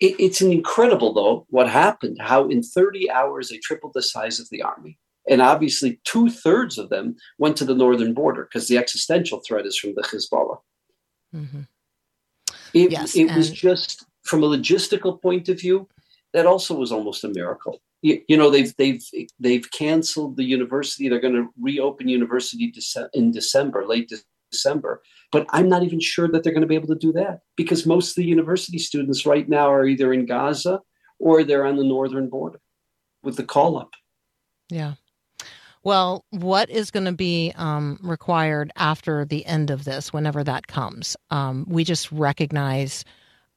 it, 0.00 0.16
it's 0.18 0.40
an 0.40 0.50
incredible 0.52 1.14
though 1.14 1.46
what 1.50 1.68
happened. 1.70 2.18
How 2.20 2.48
in 2.48 2.62
30 2.62 3.08
hours 3.10 3.48
they 3.48 3.58
tripled 3.58 3.92
the 3.94 4.02
size 4.02 4.40
of 4.40 4.48
the 4.50 4.62
army, 4.62 4.98
and 5.30 5.40
obviously 5.40 6.00
two 6.04 6.28
thirds 6.28 6.76
of 6.76 6.90
them 6.90 7.16
went 7.38 7.56
to 7.56 7.64
the 7.64 7.74
northern 7.74 8.12
border 8.12 8.44
because 8.44 8.68
the 8.68 8.76
existential 8.76 9.40
threat 9.46 9.64
is 9.64 9.78
from 9.78 9.94
the 9.94 10.02
Hezbollah. 10.02 10.58
hmm 11.32 11.62
It, 12.74 12.90
Yes, 12.90 13.16
it 13.16 13.34
was 13.34 13.50
just 13.50 14.04
from 14.24 14.42
a 14.42 14.48
logistical 14.48 15.20
point 15.22 15.48
of 15.48 15.58
view, 15.58 15.88
that 16.32 16.46
also 16.46 16.74
was 16.74 16.92
almost 16.92 17.24
a 17.24 17.28
miracle. 17.28 17.80
You, 18.02 18.22
you 18.28 18.36
know, 18.36 18.50
they've 18.50 18.74
they've 18.76 19.02
they've 19.38 19.70
canceled 19.70 20.36
the 20.36 20.44
university. 20.44 21.08
They're 21.08 21.20
going 21.20 21.34
to 21.34 21.52
reopen 21.60 22.08
university 22.08 22.72
in 23.14 23.30
December, 23.30 23.86
late 23.86 24.08
De- 24.08 24.16
December. 24.50 25.02
But 25.32 25.46
I'm 25.50 25.68
not 25.68 25.82
even 25.82 26.00
sure 26.00 26.28
that 26.28 26.42
they're 26.42 26.52
going 26.52 26.62
to 26.62 26.74
be 26.74 26.74
able 26.74 26.88
to 26.94 27.06
do 27.06 27.12
that 27.12 27.40
because 27.56 27.86
most 27.86 28.10
of 28.10 28.16
the 28.16 28.24
university 28.24 28.78
students 28.78 29.26
right 29.26 29.48
now 29.48 29.72
are 29.72 29.86
either 29.86 30.12
in 30.12 30.26
Gaza 30.26 30.80
or 31.18 31.44
they're 31.44 31.66
on 31.66 31.76
the 31.76 31.84
northern 31.84 32.28
border 32.28 32.60
with 33.22 33.36
the 33.36 33.44
call 33.44 33.78
up. 33.78 33.90
Yeah. 34.70 34.94
Well, 35.82 36.24
what 36.30 36.68
is 36.68 36.90
going 36.90 37.06
to 37.06 37.12
be 37.12 37.52
um, 37.56 37.98
required 38.02 38.70
after 38.76 39.24
the 39.24 39.46
end 39.46 39.70
of 39.70 39.84
this, 39.84 40.12
whenever 40.12 40.44
that 40.44 40.66
comes? 40.66 41.16
Um, 41.30 41.64
we 41.68 41.84
just 41.84 42.12
recognize, 42.12 43.04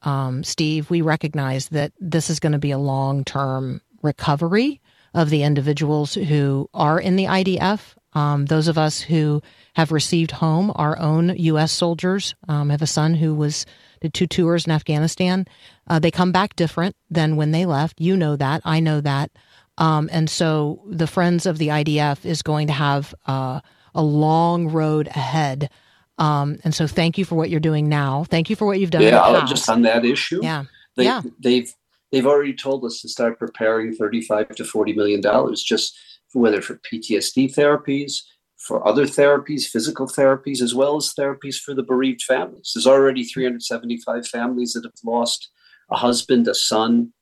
um, 0.02 0.42
Steve, 0.42 0.88
we 0.88 1.02
recognize 1.02 1.68
that 1.68 1.92
this 2.00 2.30
is 2.30 2.40
going 2.40 2.52
to 2.52 2.58
be 2.58 2.70
a 2.70 2.78
long 2.78 3.24
term 3.24 3.82
recovery 4.02 4.80
of 5.12 5.30
the 5.30 5.42
individuals 5.42 6.14
who 6.14 6.68
are 6.72 6.98
in 6.98 7.16
the 7.16 7.24
IDF. 7.24 7.94
Um, 8.14 8.46
those 8.46 8.68
of 8.68 8.78
us 8.78 9.00
who 9.00 9.42
have 9.74 9.92
received 9.92 10.30
home 10.30 10.72
our 10.76 10.98
own 10.98 11.34
U.S. 11.36 11.72
soldiers, 11.72 12.34
um, 12.48 12.70
have 12.70 12.82
a 12.82 12.86
son 12.86 13.14
who 13.14 13.34
was 13.34 13.66
did 14.00 14.14
two 14.14 14.26
tours 14.26 14.66
in 14.66 14.72
Afghanistan. 14.72 15.46
Uh, 15.88 15.98
they 15.98 16.10
come 16.10 16.30
back 16.30 16.56
different 16.56 16.94
than 17.10 17.36
when 17.36 17.52
they 17.52 17.66
left. 17.66 18.00
You 18.00 18.16
know 18.16 18.36
that. 18.36 18.60
I 18.64 18.80
know 18.80 19.00
that. 19.00 19.30
Um, 19.78 20.08
and 20.12 20.30
so 20.30 20.82
the 20.88 21.06
Friends 21.06 21.46
of 21.46 21.58
the 21.58 21.68
IDF 21.68 22.24
is 22.24 22.42
going 22.42 22.66
to 22.68 22.72
have 22.72 23.14
uh, 23.26 23.60
a 23.94 24.02
long 24.02 24.68
road 24.68 25.08
ahead. 25.08 25.70
Um, 26.18 26.58
and 26.64 26.74
so 26.74 26.86
thank 26.86 27.18
you 27.18 27.24
for 27.24 27.34
what 27.34 27.50
you're 27.50 27.60
doing 27.60 27.88
now. 27.88 28.24
Thank 28.24 28.48
you 28.48 28.56
for 28.56 28.66
what 28.66 28.78
you've 28.78 28.90
done 28.90 29.02
Yeah, 29.02 29.44
just 29.46 29.68
on 29.68 29.82
that 29.82 30.04
issue. 30.04 30.40
yeah. 30.42 30.64
They, 30.96 31.04
Yeah. 31.04 31.22
they've 31.40 31.72
They've 32.12 32.26
already 32.28 32.54
told 32.54 32.84
us 32.84 33.00
to 33.00 33.08
start 33.08 33.40
preparing 33.40 33.92
35 33.92 34.50
to 34.50 34.64
40 34.64 34.92
million 34.92 35.20
dollars 35.20 35.60
just 35.64 35.98
for 36.28 36.38
whether 36.40 36.62
for 36.62 36.76
PTSD 36.88 37.52
therapies, 37.52 38.18
for 38.56 38.86
other 38.86 39.04
therapies, 39.04 39.64
physical 39.66 40.06
therapies, 40.06 40.62
as 40.62 40.76
well 40.76 40.94
as 40.96 41.12
therapies 41.18 41.56
for 41.58 41.74
the 41.74 41.82
bereaved 41.82 42.22
families. 42.22 42.70
There's 42.72 42.86
already 42.86 43.24
375 43.24 44.28
families 44.28 44.74
that 44.74 44.84
have 44.84 44.92
lost 45.04 45.50
a 45.90 45.96
husband, 45.96 46.46
a 46.46 46.54
son, 46.54 47.12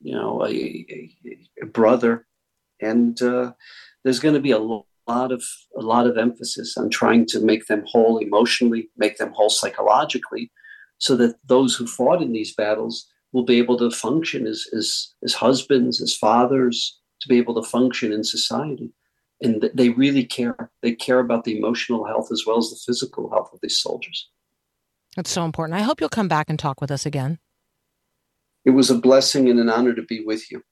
you 0.00 0.14
know, 0.14 0.44
a, 0.44 0.50
a, 0.50 1.16
a 1.62 1.66
brother, 1.66 2.26
and 2.80 3.20
uh, 3.22 3.52
there's 4.04 4.20
going 4.20 4.34
to 4.34 4.40
be 4.40 4.52
a 4.52 4.58
lot 4.58 4.86
of 5.08 5.42
a 5.76 5.80
lot 5.80 6.06
of 6.06 6.18
emphasis 6.18 6.76
on 6.76 6.90
trying 6.90 7.26
to 7.26 7.40
make 7.40 7.66
them 7.66 7.84
whole 7.86 8.18
emotionally, 8.18 8.90
make 8.96 9.18
them 9.18 9.32
whole 9.32 9.50
psychologically, 9.50 10.50
so 10.98 11.16
that 11.16 11.36
those 11.46 11.74
who 11.74 11.86
fought 11.86 12.22
in 12.22 12.32
these 12.32 12.54
battles 12.54 13.06
will 13.32 13.44
be 13.44 13.58
able 13.58 13.76
to 13.78 13.90
function 13.90 14.46
as 14.46 14.66
as, 14.76 15.14
as 15.24 15.34
husbands, 15.34 16.00
as 16.00 16.16
fathers, 16.16 17.00
to 17.20 17.28
be 17.28 17.38
able 17.38 17.54
to 17.54 17.68
function 17.68 18.12
in 18.12 18.24
society. 18.24 18.92
And 19.40 19.70
they 19.72 19.90
really 19.90 20.24
care. 20.24 20.70
They 20.82 20.92
care 20.92 21.20
about 21.20 21.44
the 21.44 21.56
emotional 21.56 22.04
health 22.04 22.28
as 22.32 22.44
well 22.46 22.58
as 22.58 22.70
the 22.70 22.80
physical 22.84 23.30
health 23.30 23.50
of 23.52 23.60
these 23.62 23.78
soldiers. 23.78 24.28
That's 25.16 25.30
so 25.30 25.44
important. 25.44 25.78
I 25.78 25.82
hope 25.82 26.00
you'll 26.00 26.08
come 26.08 26.28
back 26.28 26.48
and 26.48 26.58
talk 26.58 26.80
with 26.80 26.90
us 26.90 27.06
again. 27.06 27.38
It 28.68 28.72
was 28.72 28.90
a 28.90 28.98
blessing 28.98 29.48
and 29.48 29.58
an 29.58 29.70
honor 29.70 29.94
to 29.94 30.02
be 30.02 30.22
with 30.22 30.52
you. 30.52 30.62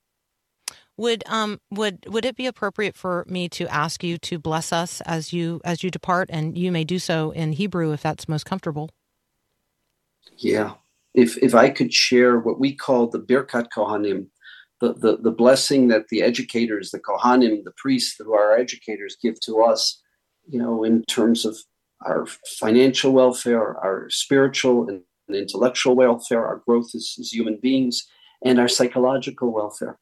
Would 0.99 1.25
um 1.27 1.61
would 1.71 2.05
would 2.07 2.27
it 2.27 2.37
be 2.37 2.47
appropriate 2.47 2.95
for 2.95 3.25
me 3.27 3.49
to 3.49 3.67
ask 3.69 4.05
you 4.05 4.19
to 4.19 4.39
bless 4.39 4.71
us 4.71 5.01
as 5.07 5.33
you 5.33 5.63
as 5.65 5.83
you 5.83 5.91
depart, 5.91 6.29
and 6.31 6.59
you 6.59 6.71
may 6.71 6.85
do 6.85 6.99
so 6.99 7.31
in 7.31 7.53
Hebrew 7.53 7.93
if 7.93 8.03
that's 8.03 8.29
most 8.29 8.45
comfortable. 8.45 8.91
Yeah, 10.37 10.75
if 11.15 11.39
if 11.39 11.55
I 11.55 11.71
could 11.71 11.91
share 11.91 12.39
what 12.39 12.61
we 12.61 12.75
call 12.75 13.07
the 13.07 13.19
Birkat 13.19 13.69
Kohanim, 13.75 14.27
the, 14.83 14.93
the, 14.93 15.17
the 15.17 15.31
blessing 15.31 15.89
that 15.89 16.09
the 16.09 16.21
educators, 16.23 16.91
the 16.91 17.01
Kohanim, 17.01 17.65
the 17.65 17.73
priests 17.79 18.17
who 18.19 18.35
are 18.35 18.51
our 18.51 18.59
educators 18.59 19.17
give 19.23 19.41
to 19.41 19.63
us, 19.63 20.03
you 20.47 20.59
know, 20.59 20.85
in 20.85 21.03
terms 21.05 21.47
of 21.47 21.57
our 22.05 22.27
financial 22.61 23.13
welfare, 23.13 23.79
our 23.79 24.11
spiritual 24.11 24.87
and 24.87 25.01
intellectual 25.35 25.97
welfare, 25.97 26.47
our 26.47 26.63
growth 26.67 26.91
as, 26.95 27.17
as 27.19 27.33
human 27.33 27.57
beings, 27.57 28.07
and 28.45 28.59
our 28.59 28.69
psychological 28.69 29.53
welfare. 29.53 29.99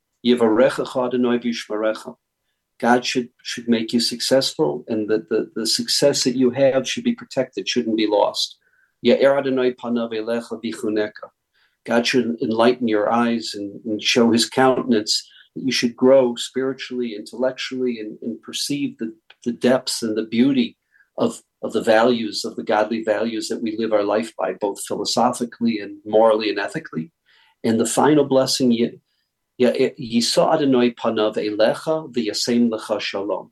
God 2.81 3.05
should 3.05 3.29
should 3.43 3.69
make 3.69 3.93
you 3.93 4.01
successful, 4.01 4.85
and 4.89 5.09
the, 5.09 5.19
the, 5.31 5.51
the 5.55 5.67
success 5.67 6.25
that 6.25 6.37
you 6.37 6.51
have 6.51 6.89
should 6.89 7.05
be 7.05 7.15
protected, 7.15 7.69
shouldn't 7.69 7.97
be 7.97 8.07
lost. 8.07 8.57
God 11.85 12.07
should 12.07 12.37
enlighten 12.43 12.89
your 12.89 13.13
eyes 13.13 13.53
and, 13.55 13.81
and 13.85 14.03
show 14.03 14.33
his 14.33 14.49
countenance. 14.49 15.23
You 15.55 15.71
should 15.71 15.95
grow 15.95 16.35
spiritually, 16.37 17.15
intellectually, 17.15 18.01
and, 18.01 18.19
and 18.23 18.43
perceive 18.43 18.99
the, 18.99 19.15
the 19.45 19.53
depths 19.53 20.03
and 20.03 20.17
the 20.17 20.25
beauty 20.25 20.77
of, 21.17 21.43
of 21.64 21.72
the 21.72 21.81
values, 21.81 22.44
of 22.44 22.57
the 22.57 22.62
godly 22.62 23.03
values 23.03 23.48
that 23.48 23.62
we 23.62 23.74
live 23.79 23.94
our 23.94 24.05
life 24.05 24.37
by, 24.37 24.53
both 24.53 24.85
philosophically 24.85 25.79
and 25.79 25.96
morally 26.05 26.50
and 26.50 26.59
ethically. 26.59 27.11
And 27.64 27.81
the 27.81 27.87
final 27.87 28.27
blessing, 28.27 28.70
panav 29.59 31.37
elecha 31.37 32.14
lecha 32.14 33.00
shalom. 33.00 33.50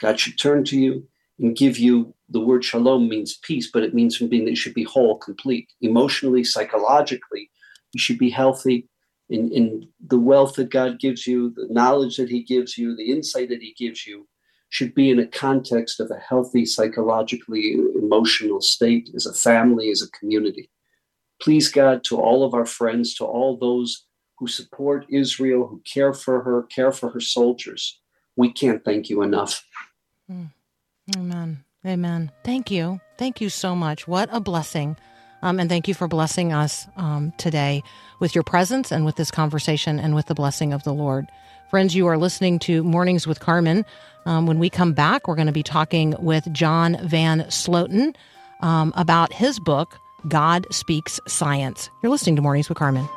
God 0.00 0.20
should 0.20 0.38
turn 0.38 0.62
to 0.66 0.78
you 0.78 1.08
and 1.40 1.56
give 1.56 1.78
you 1.78 2.14
the 2.28 2.38
word 2.38 2.64
shalom 2.64 3.08
means 3.08 3.38
peace, 3.42 3.68
but 3.72 3.82
it 3.82 3.92
means 3.92 4.16
from 4.16 4.28
being 4.28 4.44
that 4.44 4.52
you 4.52 4.56
should 4.56 4.74
be 4.74 4.84
whole, 4.84 5.18
complete, 5.18 5.68
emotionally, 5.80 6.44
psychologically. 6.44 7.50
You 7.92 7.98
should 7.98 8.18
be 8.18 8.30
healthy 8.30 8.88
in, 9.28 9.50
in 9.50 9.88
the 10.06 10.18
wealth 10.18 10.54
that 10.54 10.70
God 10.70 11.00
gives 11.00 11.26
you, 11.26 11.50
the 11.56 11.66
knowledge 11.70 12.18
that 12.18 12.30
He 12.30 12.44
gives 12.44 12.78
you, 12.78 12.94
the 12.94 13.10
insight 13.10 13.48
that 13.48 13.62
He 13.62 13.74
gives 13.76 14.06
you 14.06 14.28
should 14.72 14.94
be 14.94 15.10
in 15.10 15.18
a 15.18 15.26
context 15.26 16.00
of 16.00 16.10
a 16.10 16.16
healthy, 16.16 16.64
psychologically 16.64 17.74
emotional 17.94 18.62
state 18.62 19.10
as 19.14 19.26
a 19.26 19.34
family, 19.34 19.90
as 19.90 20.00
a 20.00 20.10
community. 20.18 20.70
Please, 21.42 21.70
God, 21.70 22.02
to 22.04 22.16
all 22.16 22.42
of 22.42 22.54
our 22.54 22.64
friends, 22.64 23.14
to 23.16 23.24
all 23.26 23.58
those 23.58 24.06
who 24.38 24.46
support 24.46 25.04
Israel, 25.10 25.66
who 25.66 25.82
care 25.84 26.14
for 26.14 26.42
her, 26.42 26.62
care 26.62 26.90
for 26.90 27.10
her 27.10 27.20
soldiers, 27.20 28.00
we 28.34 28.50
can't 28.50 28.82
thank 28.82 29.10
you 29.10 29.22
enough. 29.22 29.62
Mm. 30.30 30.50
Amen. 31.18 31.64
Amen. 31.86 32.32
Thank 32.42 32.70
you. 32.70 32.98
Thank 33.18 33.42
you 33.42 33.50
so 33.50 33.76
much. 33.76 34.08
What 34.08 34.30
a 34.32 34.40
blessing. 34.40 34.96
Um, 35.42 35.60
and 35.60 35.68
thank 35.68 35.86
you 35.86 35.92
for 35.92 36.08
blessing 36.08 36.54
us 36.54 36.86
um, 36.96 37.34
today 37.36 37.82
with 38.20 38.34
your 38.34 38.44
presence 38.44 38.90
and 38.90 39.04
with 39.04 39.16
this 39.16 39.30
conversation 39.30 39.98
and 39.98 40.14
with 40.14 40.26
the 40.26 40.34
blessing 40.34 40.72
of 40.72 40.82
the 40.84 40.94
Lord. 40.94 41.26
Friends, 41.72 41.94
you 41.94 42.06
are 42.06 42.18
listening 42.18 42.58
to 42.58 42.82
Mornings 42.82 43.26
with 43.26 43.40
Carmen. 43.40 43.86
Um, 44.26 44.46
when 44.46 44.58
we 44.58 44.68
come 44.68 44.92
back, 44.92 45.26
we're 45.26 45.36
going 45.36 45.46
to 45.46 45.54
be 45.54 45.62
talking 45.62 46.14
with 46.18 46.52
John 46.52 46.98
Van 47.02 47.44
Sloten 47.44 48.14
um, 48.60 48.92
about 48.94 49.32
his 49.32 49.58
book, 49.58 49.98
God 50.28 50.66
Speaks 50.70 51.18
Science. 51.26 51.88
You're 52.02 52.12
listening 52.12 52.36
to 52.36 52.42
Mornings 52.42 52.68
with 52.68 52.76
Carmen. 52.76 53.08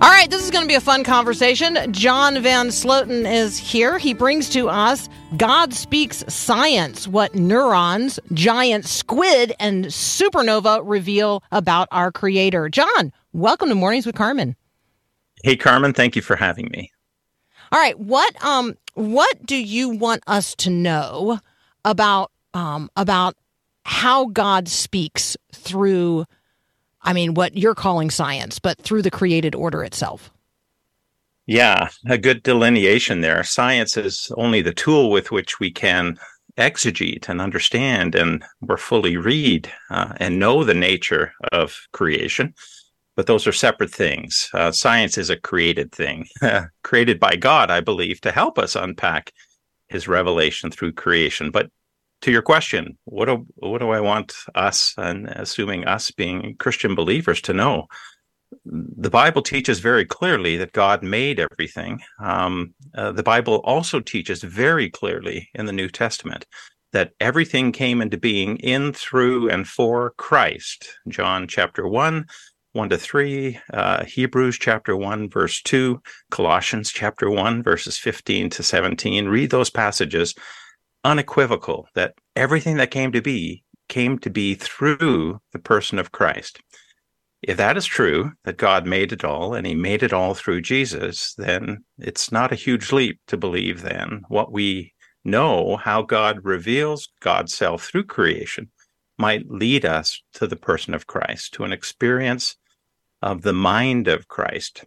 All 0.00 0.08
right, 0.08 0.30
this 0.30 0.44
is 0.44 0.52
going 0.52 0.62
to 0.62 0.68
be 0.68 0.76
a 0.76 0.80
fun 0.80 1.02
conversation. 1.02 1.76
John 1.92 2.40
Van 2.40 2.68
Sloten 2.68 3.28
is 3.28 3.58
here. 3.58 3.98
He 3.98 4.14
brings 4.14 4.48
to 4.50 4.68
us 4.68 5.08
God 5.36 5.74
Speaks 5.74 6.24
Science, 6.28 7.08
what 7.08 7.34
neurons, 7.34 8.20
giant 8.32 8.84
squid, 8.84 9.54
and 9.58 9.86
supernova 9.86 10.82
reveal 10.84 11.42
about 11.50 11.88
our 11.90 12.12
creator. 12.12 12.68
John, 12.68 13.12
welcome 13.32 13.70
to 13.70 13.74
Mornings 13.74 14.06
with 14.06 14.14
Carmen. 14.14 14.54
Hey 15.42 15.56
Carmen, 15.56 15.92
thank 15.92 16.14
you 16.14 16.22
for 16.22 16.36
having 16.36 16.68
me. 16.70 16.92
All 17.72 17.80
right, 17.80 17.98
what 17.98 18.40
um 18.44 18.76
what 18.94 19.44
do 19.44 19.56
you 19.56 19.88
want 19.88 20.22
us 20.28 20.54
to 20.56 20.70
know 20.70 21.40
about 21.84 22.30
um 22.54 22.88
about 22.94 23.34
how 23.84 24.26
God 24.26 24.68
speaks 24.68 25.36
through 25.52 26.24
I 27.02 27.12
mean, 27.12 27.34
what 27.34 27.56
you're 27.56 27.74
calling 27.74 28.10
science, 28.10 28.58
but 28.58 28.78
through 28.78 29.02
the 29.02 29.10
created 29.10 29.54
order 29.54 29.84
itself. 29.84 30.30
Yeah, 31.46 31.88
a 32.06 32.18
good 32.18 32.42
delineation 32.42 33.22
there. 33.22 33.42
Science 33.42 33.96
is 33.96 34.30
only 34.36 34.60
the 34.60 34.74
tool 34.74 35.10
with 35.10 35.30
which 35.30 35.58
we 35.58 35.70
can 35.70 36.18
exegete 36.58 37.28
and 37.28 37.40
understand 37.40 38.14
and 38.14 38.44
more 38.60 38.76
fully 38.76 39.16
read 39.16 39.70
uh, 39.90 40.12
and 40.18 40.38
know 40.38 40.64
the 40.64 40.74
nature 40.74 41.32
of 41.52 41.80
creation. 41.92 42.52
But 43.16 43.26
those 43.26 43.46
are 43.46 43.52
separate 43.52 43.90
things. 43.90 44.50
Uh, 44.52 44.70
science 44.70 45.16
is 45.16 45.30
a 45.30 45.36
created 45.36 45.90
thing, 45.90 46.26
created 46.82 47.18
by 47.18 47.36
God, 47.36 47.70
I 47.70 47.80
believe, 47.80 48.20
to 48.20 48.32
help 48.32 48.58
us 48.58 48.76
unpack 48.76 49.32
his 49.88 50.06
revelation 50.06 50.70
through 50.70 50.92
creation. 50.92 51.50
But 51.50 51.70
to 52.22 52.30
your 52.30 52.42
question, 52.42 52.98
what 53.04 53.26
do 53.26 53.46
what 53.56 53.78
do 53.78 53.90
I 53.90 54.00
want 54.00 54.34
us, 54.54 54.94
and 54.96 55.28
assuming 55.28 55.86
us 55.86 56.10
being 56.10 56.56
Christian 56.58 56.94
believers, 56.94 57.40
to 57.42 57.52
know? 57.52 57.86
The 58.64 59.10
Bible 59.10 59.42
teaches 59.42 59.80
very 59.80 60.04
clearly 60.04 60.56
that 60.56 60.72
God 60.72 61.02
made 61.02 61.38
everything. 61.38 62.00
Um, 62.18 62.74
uh, 62.94 63.12
the 63.12 63.22
Bible 63.22 63.56
also 63.64 64.00
teaches 64.00 64.42
very 64.42 64.88
clearly 64.88 65.48
in 65.54 65.66
the 65.66 65.72
New 65.72 65.88
Testament 65.88 66.46
that 66.92 67.12
everything 67.20 67.72
came 67.72 68.00
into 68.00 68.16
being 68.16 68.56
in, 68.56 68.92
through, 68.92 69.50
and 69.50 69.68
for 69.68 70.14
Christ. 70.16 70.88
John 71.08 71.46
chapter 71.46 71.86
1, 71.86 72.24
1 72.72 72.88
to 72.88 72.96
3, 72.96 73.60
uh, 73.74 74.04
Hebrews 74.04 74.58
chapter 74.58 74.96
1, 74.96 75.28
verse 75.28 75.60
2, 75.62 76.00
Colossians 76.30 76.90
chapter 76.90 77.30
1, 77.30 77.62
verses 77.62 77.98
15 77.98 78.48
to 78.50 78.62
17. 78.62 79.28
Read 79.28 79.50
those 79.50 79.70
passages 79.70 80.34
unequivocal 81.08 81.88
that 81.94 82.14
everything 82.36 82.76
that 82.76 82.90
came 82.90 83.12
to 83.12 83.22
be 83.22 83.64
came 83.88 84.18
to 84.18 84.30
be 84.30 84.54
through 84.54 85.40
the 85.52 85.58
person 85.58 85.98
of 85.98 86.12
Christ. 86.12 86.60
If 87.42 87.56
that 87.56 87.76
is 87.76 87.86
true, 87.86 88.32
that 88.44 88.58
God 88.58 88.86
made 88.86 89.12
it 89.12 89.24
all 89.24 89.54
and 89.54 89.66
he 89.66 89.74
made 89.74 90.02
it 90.02 90.12
all 90.12 90.34
through 90.34 90.60
Jesus, 90.60 91.34
then 91.38 91.84
it's 91.96 92.30
not 92.30 92.52
a 92.52 92.56
huge 92.56 92.92
leap 92.92 93.20
to 93.28 93.36
believe 93.36 93.80
then 93.82 94.22
what 94.28 94.52
we 94.52 94.92
know 95.24 95.76
how 95.76 96.02
God 96.02 96.44
reveals 96.44 97.08
God's 97.20 97.54
self 97.54 97.84
through 97.84 98.04
creation 98.04 98.70
might 99.18 99.50
lead 99.50 99.84
us 99.84 100.22
to 100.34 100.46
the 100.46 100.56
person 100.56 100.94
of 100.94 101.06
Christ, 101.06 101.54
to 101.54 101.64
an 101.64 101.72
experience 101.72 102.56
of 103.22 103.42
the 103.42 103.52
mind 103.52 104.08
of 104.08 104.28
Christ. 104.28 104.84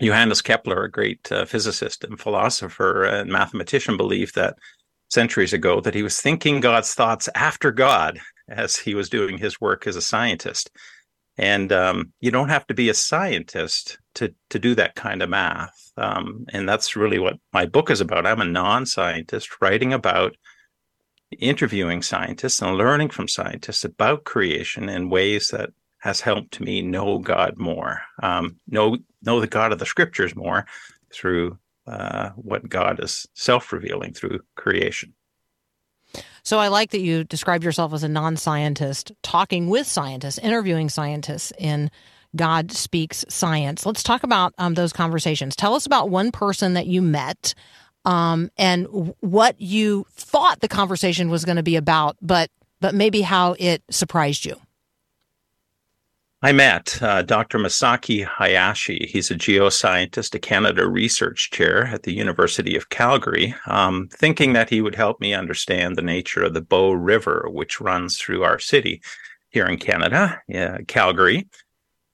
Johannes 0.00 0.42
Kepler, 0.42 0.84
a 0.84 0.90
great 0.90 1.30
uh, 1.30 1.44
physicist 1.44 2.04
and 2.04 2.18
philosopher 2.18 3.04
and 3.04 3.30
mathematician, 3.30 3.96
believed 3.96 4.34
that 4.34 4.56
centuries 5.10 5.52
ago 5.52 5.80
that 5.80 5.94
he 5.94 6.02
was 6.02 6.20
thinking 6.20 6.60
God's 6.60 6.94
thoughts 6.94 7.28
after 7.34 7.70
God 7.70 8.20
as 8.48 8.76
he 8.76 8.94
was 8.94 9.08
doing 9.08 9.38
his 9.38 9.60
work 9.60 9.86
as 9.86 9.96
a 9.96 10.02
scientist. 10.02 10.70
And 11.36 11.72
um, 11.72 12.12
you 12.20 12.30
don't 12.30 12.48
have 12.48 12.66
to 12.66 12.74
be 12.74 12.88
a 12.88 12.94
scientist 12.94 13.98
to 14.14 14.34
to 14.50 14.58
do 14.58 14.74
that 14.74 14.94
kind 14.94 15.22
of 15.22 15.30
math. 15.30 15.92
Um, 15.96 16.44
and 16.52 16.68
that's 16.68 16.96
really 16.96 17.18
what 17.18 17.38
my 17.52 17.66
book 17.66 17.90
is 17.90 18.00
about. 18.00 18.26
I'm 18.26 18.40
a 18.40 18.44
non-scientist 18.44 19.60
writing 19.60 19.92
about 19.92 20.36
interviewing 21.38 22.02
scientists 22.02 22.60
and 22.60 22.76
learning 22.76 23.10
from 23.10 23.28
scientists 23.28 23.84
about 23.84 24.24
creation 24.24 24.88
in 24.88 25.10
ways 25.10 25.48
that 25.48 25.70
has 25.98 26.20
helped 26.20 26.60
me 26.60 26.82
know 26.82 27.18
God 27.18 27.56
more, 27.56 28.00
um, 28.22 28.56
know 28.66 28.98
know 29.22 29.40
the 29.40 29.46
God 29.46 29.72
of 29.72 29.78
the 29.78 29.86
Scriptures 29.86 30.34
more 30.34 30.66
through 31.12 31.58
uh, 31.86 32.30
what 32.36 32.68
God 32.68 33.02
is 33.02 33.26
self 33.34 33.72
revealing 33.72 34.12
through 34.12 34.40
creation. 34.56 35.14
So 36.42 36.58
I 36.58 36.68
like 36.68 36.90
that 36.90 37.00
you 37.00 37.24
describe 37.24 37.62
yourself 37.62 37.92
as 37.92 38.02
a 38.02 38.08
non 38.08 38.36
scientist, 38.36 39.12
talking 39.22 39.68
with 39.68 39.86
scientists, 39.86 40.38
interviewing 40.38 40.88
scientists 40.88 41.52
in 41.58 41.90
God 42.36 42.72
Speaks 42.72 43.24
Science. 43.28 43.84
Let's 43.84 44.02
talk 44.02 44.22
about 44.22 44.54
um, 44.58 44.74
those 44.74 44.92
conversations. 44.92 45.56
Tell 45.56 45.74
us 45.74 45.86
about 45.86 46.10
one 46.10 46.32
person 46.32 46.74
that 46.74 46.86
you 46.86 47.02
met 47.02 47.54
um, 48.04 48.50
and 48.56 48.86
what 49.20 49.60
you 49.60 50.06
thought 50.14 50.60
the 50.60 50.68
conversation 50.68 51.30
was 51.30 51.44
going 51.44 51.56
to 51.56 51.62
be 51.62 51.76
about, 51.76 52.16
but 52.22 52.50
but 52.80 52.94
maybe 52.94 53.20
how 53.20 53.56
it 53.58 53.82
surprised 53.90 54.46
you. 54.46 54.56
I 56.42 56.52
met 56.52 57.02
uh, 57.02 57.20
Dr. 57.20 57.58
Masaki 57.58 58.24
Hayashi. 58.24 59.06
He's 59.10 59.30
a 59.30 59.34
geoscientist, 59.34 60.34
a 60.34 60.38
Canada 60.38 60.88
Research 60.88 61.50
Chair 61.50 61.86
at 61.88 62.04
the 62.04 62.14
University 62.14 62.76
of 62.76 62.88
Calgary, 62.88 63.54
um, 63.66 64.08
thinking 64.10 64.54
that 64.54 64.70
he 64.70 64.80
would 64.80 64.94
help 64.94 65.20
me 65.20 65.34
understand 65.34 65.96
the 65.96 66.02
nature 66.02 66.42
of 66.42 66.54
the 66.54 66.62
Bow 66.62 66.92
River, 66.92 67.46
which 67.50 67.78
runs 67.78 68.16
through 68.16 68.42
our 68.42 68.58
city 68.58 69.02
here 69.50 69.66
in 69.66 69.76
Canada, 69.76 70.40
uh, 70.54 70.78
Calgary. 70.88 71.46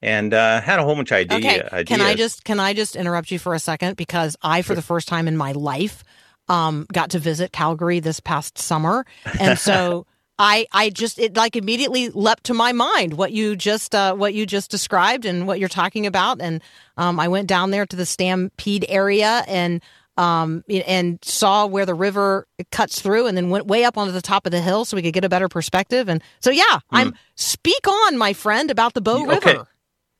And 0.03 0.35
uh, 0.35 0.61
had 0.61 0.81
a 0.81 0.83
whole 0.83 0.97
bunch 0.97 1.13
of 1.13 1.19
idea, 1.19 1.39
okay. 1.39 1.69
ideas. 1.73 1.99
Can 1.99 2.01
I 2.01 2.15
just 2.15 2.45
can 2.45 2.61
I 2.61 2.75
just 2.75 2.97
interrupt 2.97 3.31
you 3.31 3.39
for 3.39 3.55
a 3.55 3.59
second 3.59 3.97
because 3.97 4.37
I, 4.43 4.63
for 4.63 4.75
the 4.75 4.83
first 4.83 5.09
time 5.09 5.27
in 5.27 5.37
my 5.37 5.53
life, 5.53 6.05
um, 6.49 6.87
got 6.93 7.11
to 7.11 7.19
visit 7.19 7.53
Calgary 7.53 8.01
this 8.01 8.21
past 8.21 8.59
summer, 8.59 9.07
and 9.41 9.59
so 9.59 10.07
I 10.39 10.67
I 10.73 10.91
just 10.91 11.19
it 11.19 11.37
like 11.37 11.57
immediately 11.57 12.11
leapt 12.11 12.45
to 12.45 12.55
my 12.55 12.73
mind 12.73 13.15
what 13.15 13.33
you 13.33 13.57
just 13.57 13.95
uh, 13.95 14.15
what 14.15 14.35
you 14.35 14.47
just 14.47 14.71
described 14.71 15.25
and 15.25 15.47
what 15.47 15.59
you're 15.59 15.69
talking 15.69 16.07
about, 16.07 16.41
and 16.41 16.63
um, 16.97 17.19
I 17.19 17.29
went 17.29 17.49
down 17.49 17.71
there 17.71 17.87
to 17.87 17.97
the 17.97 18.07
Stampede 18.07 18.85
area 18.89 19.45
and 19.49 19.83
um 20.19 20.65
and 20.69 21.19
saw 21.23 21.67
where 21.67 21.85
the 21.87 21.95
river 21.95 22.47
cuts 22.71 23.01
through, 23.01 23.27
and 23.27 23.37
then 23.37 23.51
went 23.51 23.67
way 23.67 23.85
up 23.85 23.97
onto 23.97 24.13
the 24.13 24.23
top 24.23 24.47
of 24.47 24.53
the 24.53 24.61
hill 24.61 24.85
so 24.85 24.97
we 24.97 25.03
could 25.03 25.15
get 25.15 25.25
a 25.25 25.29
better 25.29 25.49
perspective. 25.49 26.09
And 26.09 26.23
so 26.41 26.51
yeah, 26.51 26.81
I'm 26.91 27.15
speak 27.35 27.87
on, 27.89 28.19
my 28.19 28.33
friend, 28.33 28.71
about 28.71 28.95
the 28.95 29.01
Bow 29.01 29.23
Okay. 29.23 29.51
River. 29.53 29.69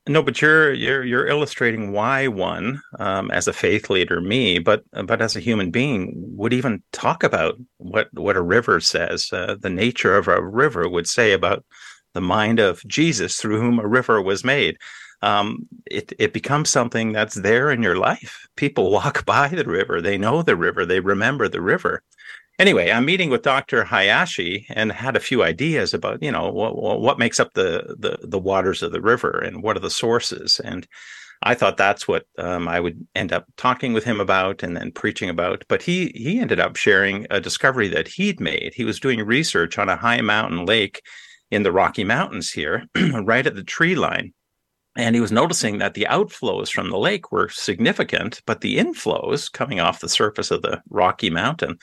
No, 0.09 0.23
but 0.23 0.41
you're 0.41 0.73
you're 0.73 1.05
you're 1.05 1.27
illustrating 1.27 1.91
why 1.91 2.29
one, 2.29 2.81
um, 3.01 3.29
as 3.33 3.49
a 3.49 3.53
faith 3.53 3.91
leader, 3.91 4.21
me, 4.21 4.61
but 4.61 4.85
but 5.05 5.21
as 5.21 5.35
a 5.35 5.41
human 5.41 5.71
being, 5.73 6.13
would 6.37 6.53
even 6.53 6.83
talk 6.93 7.25
about 7.25 7.57
what 7.79 8.09
what 8.15 8.37
a 8.37 8.43
river 8.43 8.81
says. 8.81 9.33
Uh, 9.33 9.57
the 9.61 9.71
nature 9.71 10.17
of 10.17 10.29
a 10.29 10.41
river 10.41 10.89
would 10.89 11.09
say 11.09 11.33
about 11.33 11.65
the 12.15 12.21
mind 12.21 12.61
of 12.61 12.87
Jesus, 12.87 13.37
through 13.41 13.61
whom 13.61 13.81
a 13.81 13.87
river 13.87 14.23
was 14.23 14.45
made. 14.45 14.77
Um, 15.23 15.67
it 15.91 16.13
it 16.21 16.33
becomes 16.33 16.71
something 16.71 17.13
that's 17.13 17.35
there 17.35 17.71
in 17.73 17.83
your 17.83 17.97
life. 17.97 18.47
People 18.57 18.91
walk 18.93 19.25
by 19.27 19.49
the 19.49 19.65
river, 19.65 20.01
they 20.01 20.19
know 20.19 20.41
the 20.43 20.57
river, 20.57 20.87
they 20.87 21.01
remember 21.01 21.49
the 21.49 21.61
river. 21.63 22.03
Anyway, 22.59 22.91
I'm 22.91 23.05
meeting 23.05 23.29
with 23.29 23.43
Dr. 23.43 23.85
Hayashi 23.85 24.67
and 24.71 24.91
had 24.91 25.15
a 25.15 25.21
few 25.21 25.43
ideas 25.43 25.93
about, 25.93 26.23
you 26.23 26.33
know, 26.33 26.51
what, 26.51 27.01
what 27.01 27.19
makes 27.19 27.39
up 27.39 27.53
the, 27.53 27.97
the, 27.99 28.19
the 28.27 28.39
waters 28.39 28.83
of 28.83 28.93
the 28.93 29.01
river 29.01 29.39
and 29.39 29.63
what 29.63 29.77
are 29.77 29.81
the 29.81 29.91
sources. 29.91 30.59
And 30.65 30.87
I 31.43 31.55
thought 31.55 31.77
that's 31.77 32.09
what 32.09 32.25
um, 32.39 32.67
I 32.67 32.81
would 32.81 33.07
end 33.15 33.33
up 33.33 33.47
talking 33.59 33.93
with 33.93 34.05
him 34.05 34.21
about 34.21 34.63
and 34.63 34.75
then 34.75 34.91
preaching 34.91 35.29
about. 35.29 35.65
But 35.69 35.83
he 35.83 36.13
he 36.15 36.41
ended 36.41 36.61
up 36.61 36.77
sharing 36.77 37.27
a 37.31 37.41
discovery 37.41 37.89
that 37.89 38.09
he'd 38.09 38.41
made. 38.41 38.73
He 38.75 38.85
was 38.85 39.01
doing 39.01 39.21
research 39.21 39.79
on 39.79 39.89
a 39.89 39.97
high 39.97 40.23
mountain 40.23 40.65
lake 40.65 41.03
in 41.51 41.63
the 41.63 41.73
Rocky 41.73 42.05
Mountains 42.05 42.51
here, 42.51 42.87
right 43.23 43.47
at 43.47 43.55
the 43.55 43.63
tree 43.63 43.95
line. 43.95 44.33
And 44.97 45.15
he 45.15 45.21
was 45.21 45.31
noticing 45.31 45.77
that 45.79 45.93
the 45.93 46.07
outflows 46.09 46.71
from 46.71 46.89
the 46.89 46.99
lake 46.99 47.31
were 47.31 47.51
significant, 47.51 48.41
but 48.47 48.63
the 48.63 48.79
inflows 48.79 49.53
coming 49.53 49.79
off 49.79 50.01
the 50.01 50.09
surface 50.09 50.51
of 50.51 50.63
the 50.63 50.81
Rocky 50.89 51.29
Mountain 51.29 51.79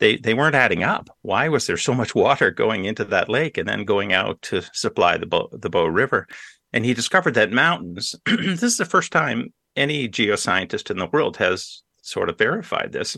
they 0.00 0.16
they 0.16 0.34
weren't 0.34 0.54
adding 0.54 0.82
up. 0.82 1.08
Why 1.22 1.48
was 1.48 1.66
there 1.66 1.76
so 1.76 1.94
much 1.94 2.14
water 2.14 2.50
going 2.50 2.86
into 2.86 3.04
that 3.04 3.28
lake 3.28 3.56
and 3.56 3.68
then 3.68 3.84
going 3.84 4.12
out 4.12 4.42
to 4.42 4.62
supply 4.72 5.16
the 5.16 5.26
Bow, 5.26 5.48
the 5.52 5.70
Bow 5.70 5.86
River? 5.86 6.26
And 6.72 6.84
he 6.84 6.94
discovered 6.94 7.34
that 7.34 7.52
mountains. 7.52 8.14
this 8.26 8.62
is 8.62 8.76
the 8.78 8.84
first 8.84 9.12
time 9.12 9.52
any 9.76 10.08
geoscientist 10.08 10.90
in 10.90 10.98
the 10.98 11.06
world 11.06 11.36
has 11.36 11.82
sort 12.02 12.28
of 12.28 12.38
verified 12.38 12.92
this. 12.92 13.16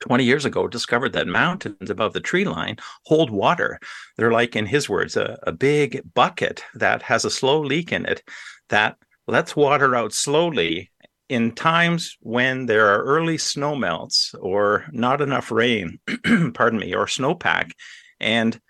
20 0.00 0.22
years 0.22 0.44
ago 0.44 0.68
discovered 0.68 1.12
that 1.12 1.26
mountains 1.26 1.90
above 1.90 2.12
the 2.12 2.20
tree 2.20 2.44
line 2.44 2.76
hold 3.06 3.30
water. 3.30 3.80
They're 4.16 4.30
like, 4.30 4.54
in 4.54 4.66
his 4.66 4.88
words, 4.88 5.16
a, 5.16 5.38
a 5.42 5.50
big 5.50 6.02
bucket 6.14 6.62
that 6.74 7.02
has 7.02 7.24
a 7.24 7.30
slow 7.30 7.60
leak 7.60 7.90
in 7.90 8.06
it 8.06 8.22
that 8.68 8.96
lets 9.26 9.56
water 9.56 9.96
out 9.96 10.12
slowly 10.12 10.92
in 11.28 11.52
times 11.52 12.16
when 12.20 12.66
there 12.66 12.88
are 12.88 13.04
early 13.04 13.38
snow 13.38 13.74
melts 13.74 14.34
or 14.40 14.86
not 14.92 15.20
enough 15.20 15.50
rain, 15.50 15.98
pardon 16.54 16.78
me, 16.78 16.94
or 16.94 17.06
snowpack, 17.06 17.72
and 18.20 18.60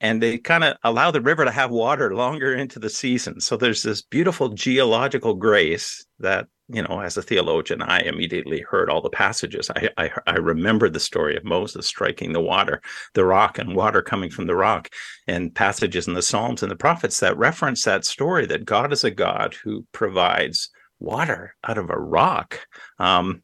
and 0.00 0.22
they 0.22 0.38
kind 0.38 0.64
of 0.64 0.76
allow 0.82 1.10
the 1.10 1.20
river 1.20 1.44
to 1.44 1.50
have 1.50 1.70
water 1.70 2.14
longer 2.14 2.54
into 2.54 2.78
the 2.78 2.88
season. 2.88 3.40
So 3.40 3.56
there's 3.56 3.82
this 3.82 4.00
beautiful 4.00 4.48
geological 4.48 5.34
grace 5.34 6.06
that 6.18 6.46
you 6.72 6.82
know, 6.82 7.00
as 7.00 7.16
a 7.16 7.22
theologian, 7.22 7.82
I 7.82 8.00
immediately 8.00 8.60
heard 8.60 8.88
all 8.88 9.00
the 9.00 9.10
passages. 9.10 9.70
I 9.70 9.88
I, 9.96 10.10
I 10.26 10.36
the 10.36 11.00
story 11.00 11.36
of 11.36 11.44
Moses 11.44 11.86
striking 11.86 12.32
the 12.32 12.40
water, 12.40 12.80
the 13.14 13.24
rock, 13.24 13.58
and 13.58 13.74
water 13.74 14.02
coming 14.02 14.30
from 14.30 14.46
the 14.46 14.56
rock, 14.56 14.88
and 15.26 15.54
passages 15.54 16.06
in 16.06 16.14
the 16.14 16.22
Psalms 16.22 16.62
and 16.62 16.70
the 16.70 16.76
prophets 16.76 17.20
that 17.20 17.36
reference 17.36 17.84
that 17.84 18.04
story 18.04 18.46
that 18.46 18.64
God 18.64 18.92
is 18.92 19.04
a 19.04 19.10
God 19.10 19.54
who 19.64 19.84
provides 19.92 20.70
water 21.00 21.54
out 21.66 21.78
of 21.78 21.90
a 21.90 21.98
rock. 21.98 22.66
Um, 22.98 23.42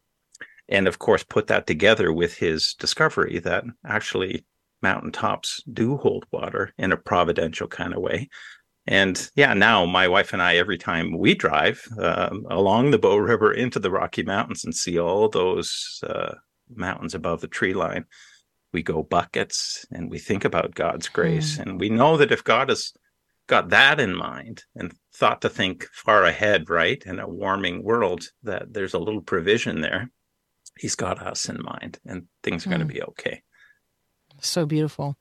and 0.68 0.86
of 0.88 0.98
course, 0.98 1.24
put 1.24 1.46
that 1.48 1.66
together 1.66 2.12
with 2.12 2.36
his 2.36 2.74
discovery 2.74 3.38
that 3.40 3.64
actually 3.84 4.44
mountaintops 4.82 5.62
do 5.72 5.96
hold 5.96 6.26
water 6.30 6.72
in 6.78 6.92
a 6.92 6.96
providential 6.96 7.66
kind 7.66 7.94
of 7.94 8.00
way. 8.00 8.28
And 8.86 9.28
yeah, 9.34 9.54
now 9.54 9.84
my 9.84 10.06
wife 10.06 10.32
and 10.32 10.40
I, 10.40 10.56
every 10.56 10.78
time 10.78 11.18
we 11.18 11.34
drive 11.34 11.82
um, 11.98 12.46
along 12.50 12.90
the 12.90 12.98
Bow 12.98 13.16
River 13.16 13.52
into 13.52 13.80
the 13.80 13.90
Rocky 13.90 14.22
Mountains 14.22 14.64
and 14.64 14.74
see 14.74 14.98
all 14.98 15.28
those 15.28 16.00
uh, 16.08 16.34
mountains 16.72 17.14
above 17.14 17.40
the 17.40 17.48
tree 17.48 17.74
line, 17.74 18.04
we 18.72 18.82
go 18.82 19.02
buckets 19.02 19.86
and 19.90 20.10
we 20.10 20.18
think 20.18 20.44
about 20.44 20.74
God's 20.74 21.08
grace. 21.08 21.58
And 21.58 21.80
we 21.80 21.88
know 21.88 22.16
that 22.16 22.30
if 22.30 22.44
God 22.44 22.68
has 22.68 22.92
got 23.46 23.70
that 23.70 24.00
in 24.00 24.14
mind 24.14 24.64
and 24.74 24.92
thought 25.14 25.40
to 25.42 25.48
think 25.48 25.86
far 25.92 26.24
ahead, 26.24 26.68
right, 26.68 27.02
in 27.06 27.18
a 27.18 27.28
warming 27.28 27.82
world, 27.82 28.28
that 28.42 28.72
there's 28.72 28.94
a 28.94 28.98
little 28.98 29.22
provision 29.22 29.80
there. 29.80 30.10
He's 30.78 30.94
got 30.94 31.22
us 31.22 31.48
in 31.48 31.62
mind 31.62 31.98
and 32.04 32.24
things 32.42 32.66
are 32.66 32.70
going 32.70 32.80
to 32.80 32.86
be 32.86 33.02
okay. 33.02 33.42
So 34.40 34.66
beautiful. 34.66 35.16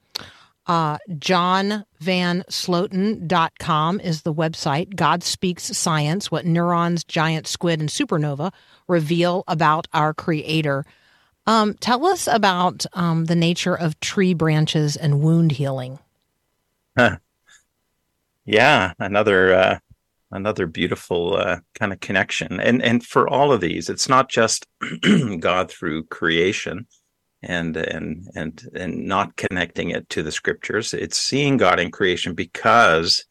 Uh, 0.68 0.98
JohnVanSloten.com 1.10 4.00
is 4.00 4.24
the 4.24 4.34
website. 4.34 4.96
God 4.96 5.24
Speaks 5.24 5.78
Science, 5.78 6.32
what 6.32 6.46
neurons, 6.46 7.04
giant 7.04 7.48
squid, 7.48 7.80
and 7.80 7.90
supernova 7.90 8.52
reveal 8.88 9.44
about 9.48 9.88
our 9.94 10.14
Creator. 10.14 10.86
Um, 11.46 11.76
tell 11.76 12.08
us 12.08 12.28
about 12.28 12.88
um, 12.94 13.26
the 13.26 13.36
nature 13.36 13.76
of 13.76 14.00
tree 14.00 14.34
branches 14.34 14.98
and 14.98 15.22
wound 15.22 15.52
healing. 15.52 16.00
Yeah, 18.46 18.94
another 19.00 19.54
uh, 19.54 19.80
another 20.32 20.68
beautiful 20.68 21.36
uh, 21.36 21.60
kind 21.80 21.92
of 21.92 22.00
connection. 22.00 22.60
And 22.60 22.82
and 22.84 23.04
for 23.04 23.28
all 23.28 23.52
of 23.52 23.62
these, 23.62 23.90
it's 23.90 24.10
not 24.10 24.30
just 24.30 24.66
God 25.40 25.72
through 25.72 26.06
creation 26.06 26.88
and 27.42 27.76
and 27.78 28.28
and 28.36 28.62
and 28.76 29.06
not 29.06 29.36
connecting 29.36 29.90
it 29.92 30.10
to 30.10 30.24
the 30.24 30.32
scriptures. 30.32 30.94
It's 30.94 31.18
seeing 31.18 31.58
God 31.58 31.80
in 31.80 31.92
creation 31.92 32.34
because 32.34 33.26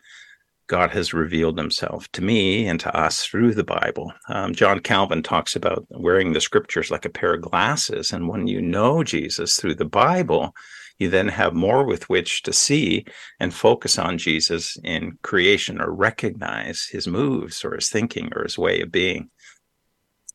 God 0.66 0.90
has 0.92 1.12
revealed 1.12 1.58
himself 1.58 2.10
to 2.12 2.22
me 2.22 2.66
and 2.66 2.80
to 2.80 2.96
us 2.96 3.24
through 3.24 3.54
the 3.54 3.64
Bible. 3.64 4.12
Um, 4.28 4.54
John 4.54 4.80
Calvin 4.80 5.22
talks 5.22 5.54
about 5.54 5.86
wearing 5.90 6.32
the 6.32 6.40
scriptures 6.40 6.90
like 6.90 7.04
a 7.04 7.10
pair 7.10 7.34
of 7.34 7.42
glasses. 7.42 8.12
And 8.12 8.28
when 8.28 8.46
you 8.46 8.62
know 8.62 9.04
Jesus 9.04 9.56
through 9.56 9.74
the 9.74 9.84
Bible, 9.84 10.54
you 10.98 11.10
then 11.10 11.28
have 11.28 11.54
more 11.54 11.84
with 11.84 12.08
which 12.08 12.42
to 12.42 12.52
see 12.52 13.04
and 13.40 13.52
focus 13.52 13.98
on 13.98 14.18
Jesus 14.18 14.76
in 14.84 15.18
creation 15.22 15.80
or 15.80 15.92
recognize 15.92 16.86
his 16.90 17.08
moves 17.08 17.64
or 17.64 17.74
his 17.74 17.88
thinking 17.88 18.30
or 18.34 18.44
his 18.44 18.58
way 18.58 18.80
of 18.80 18.92
being. 18.92 19.30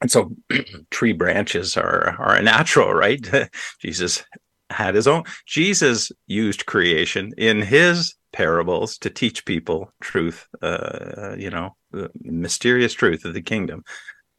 And 0.01 0.11
so 0.11 0.31
tree 0.91 1.13
branches 1.13 1.77
are 1.77 2.15
are 2.19 2.35
a 2.35 2.41
natural, 2.41 2.93
right? 2.93 3.25
Jesus 3.79 4.23
had 4.69 4.95
his 4.95 5.07
own 5.07 5.23
Jesus 5.45 6.11
used 6.27 6.65
creation 6.65 7.33
in 7.37 7.61
his 7.61 8.15
parables 8.31 8.97
to 8.99 9.09
teach 9.09 9.45
people 9.45 9.91
truth, 10.01 10.47
uh, 10.61 11.35
you 11.37 11.49
know, 11.49 11.75
the 11.91 12.11
mysterious 12.21 12.93
truth 12.93 13.25
of 13.25 13.33
the 13.33 13.41
kingdom. 13.41 13.83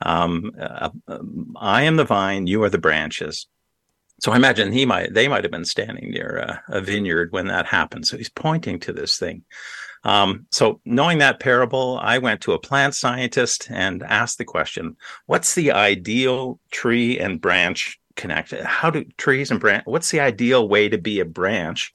Um, 0.03 0.53
uh, 0.59 0.91
I 1.57 1.83
am 1.83 1.97
the 1.97 2.05
vine, 2.05 2.47
you 2.47 2.63
are 2.63 2.71
the 2.71 2.79
branches. 2.79 3.47
So 4.21 4.33
I 4.33 4.37
imagine 4.37 4.71
he 4.71 4.85
might, 4.85 5.15
they 5.15 5.29
might 5.29 5.45
have 5.45 5.51
been 5.51 5.65
standing 5.65 6.11
near 6.11 6.37
a, 6.37 6.77
a 6.77 6.81
vineyard 6.81 7.33
when 7.33 7.47
that 7.47 7.67
happened. 7.67 8.07
So 8.07 8.17
he's 8.17 8.29
pointing 8.29 8.79
to 8.81 8.93
this 8.93 9.19
thing. 9.19 9.45
Um, 10.05 10.47
so 10.51 10.81
knowing 10.85 11.19
that 11.19 11.41
parable, 11.41 11.99
I 12.03 12.19
went 12.19 12.41
to 12.43 12.53
a 12.53 12.59
plant 12.59 12.95
scientist 12.95 13.69
and 13.71 14.03
asked 14.03 14.39
the 14.39 14.45
question, 14.45 14.97
what's 15.27 15.55
the 15.55 15.73
ideal 15.73 16.59
tree 16.71 17.19
and 17.19 17.41
branch 17.41 17.99
connected? 18.17 18.65
How 18.65 18.91
do 18.91 19.05
trees 19.17 19.51
and 19.51 19.61
branch, 19.61 19.85
what's 19.87 20.11
the 20.11 20.21
ideal 20.21 20.69
way 20.69 20.89
to 20.89 20.99
be 20.99 21.21
a 21.21 21.25
branch? 21.25 21.93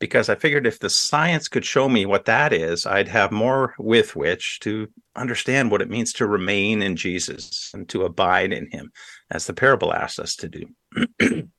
Because 0.00 0.28
I 0.28 0.36
figured 0.36 0.66
if 0.66 0.78
the 0.78 0.90
science 0.90 1.48
could 1.48 1.64
show 1.64 1.88
me 1.88 2.06
what 2.06 2.26
that 2.26 2.52
is, 2.52 2.86
I'd 2.86 3.08
have 3.08 3.32
more 3.32 3.74
with 3.78 4.14
which 4.14 4.60
to 4.60 4.88
understand 5.16 5.72
what 5.72 5.82
it 5.82 5.90
means 5.90 6.12
to 6.14 6.26
remain 6.26 6.82
in 6.82 6.94
Jesus 6.94 7.72
and 7.74 7.88
to 7.88 8.04
abide 8.04 8.52
in 8.52 8.70
him, 8.70 8.92
as 9.30 9.46
the 9.46 9.54
parable 9.54 9.92
asks 9.92 10.20
us 10.20 10.36
to 10.36 10.48
do. 10.48 11.48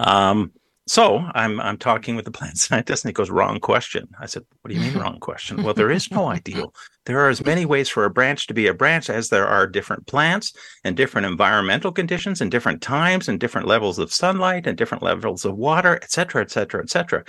um, 0.00 0.52
so 0.86 1.18
I'm 1.34 1.60
I'm 1.60 1.76
talking 1.76 2.16
with 2.16 2.24
the 2.24 2.32
plant 2.32 2.58
scientist, 2.64 3.04
and 3.04 3.10
he 3.10 3.12
goes, 3.12 3.30
"Wrong 3.30 3.60
question." 3.60 4.08
I 4.18 4.26
said, 4.26 4.42
"What 4.60 4.70
do 4.70 4.74
you 4.76 4.80
mean 4.80 4.98
wrong 5.00 5.20
question?" 5.20 5.62
well, 5.62 5.74
there 5.74 5.90
is 5.90 6.10
no 6.10 6.26
ideal. 6.26 6.74
There 7.06 7.20
are 7.20 7.28
as 7.28 7.44
many 7.44 7.64
ways 7.64 7.88
for 7.88 8.04
a 8.04 8.10
branch 8.10 8.46
to 8.48 8.54
be 8.54 8.66
a 8.66 8.74
branch 8.74 9.08
as 9.08 9.28
there 9.28 9.46
are 9.46 9.66
different 9.66 10.06
plants 10.06 10.52
and 10.82 10.96
different 10.96 11.26
environmental 11.26 11.92
conditions 11.92 12.40
and 12.40 12.50
different 12.50 12.82
times 12.82 13.28
and 13.28 13.38
different 13.38 13.68
levels 13.68 13.98
of 13.98 14.12
sunlight 14.12 14.66
and 14.66 14.76
different 14.76 15.04
levels 15.04 15.44
of 15.44 15.56
water, 15.56 15.98
et 16.02 16.10
cetera, 16.10 16.42
et 16.42 16.50
cetera, 16.50 16.82
et 16.82 16.90
cetera. 16.90 17.24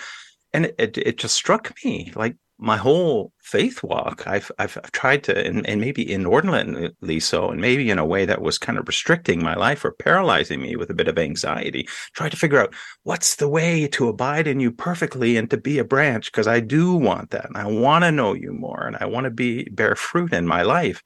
And 0.53 0.65
it, 0.65 0.76
it, 0.78 0.97
it 0.97 1.17
just 1.17 1.36
struck 1.36 1.74
me 1.86 2.11
like 2.15 2.38
my 2.62 2.78
whole 2.78 3.34
faith 3.39 3.82
walk, 3.82 4.24
I've, 4.28 4.51
I've, 4.59 4.80
tried 4.91 5.24
to, 5.24 5.45
and, 5.45 5.68
and, 5.68 5.82
maybe 5.82 6.09
inordinately 6.09 7.20
so, 7.20 7.49
and 7.49 7.59
maybe 7.59 7.89
in 7.89 7.97
a 7.97 8.05
way 8.05 8.24
that 8.26 8.43
was 8.43 8.59
kind 8.59 8.78
of 8.78 8.88
restricting 8.88 9.41
my 9.41 9.55
life 9.55 9.84
or 9.84 9.93
paralyzing 9.93 10.62
me 10.62 10.76
with 10.76 10.91
a 10.91 10.93
bit 10.93 11.07
of 11.07 11.18
anxiety, 11.18 11.88
try 12.14 12.30
to 12.30 12.38
figure 12.38 12.59
out 12.59 12.76
what's 13.01 13.36
the 13.36 13.49
way 13.49 13.88
to 13.88 14.07
abide 14.07 14.45
in 14.45 14.59
you 14.59 14.72
perfectly 14.72 15.38
and 15.38 15.49
to 15.49 15.57
be 15.57 15.80
a 15.80 15.84
branch, 15.84 16.32
because 16.32 16.47
I 16.47 16.59
do 16.59 16.93
want 16.93 17.32
that. 17.32 17.45
And 17.45 17.57
I 17.57 17.66
want 17.66 18.03
to 18.03 18.12
know 18.12 18.34
you 18.34 18.53
more 18.53 18.86
and 18.86 18.95
I 19.01 19.05
want 19.05 19.24
to 19.24 19.32
be, 19.32 19.64
bear 19.64 19.95
fruit 19.95 20.32
in 20.32 20.45
my 20.45 20.62
life. 20.62 21.01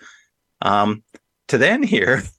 Um, 0.61 1.03
to 1.47 1.57
then 1.57 1.83
hear 1.95 2.17
that 2.17 2.31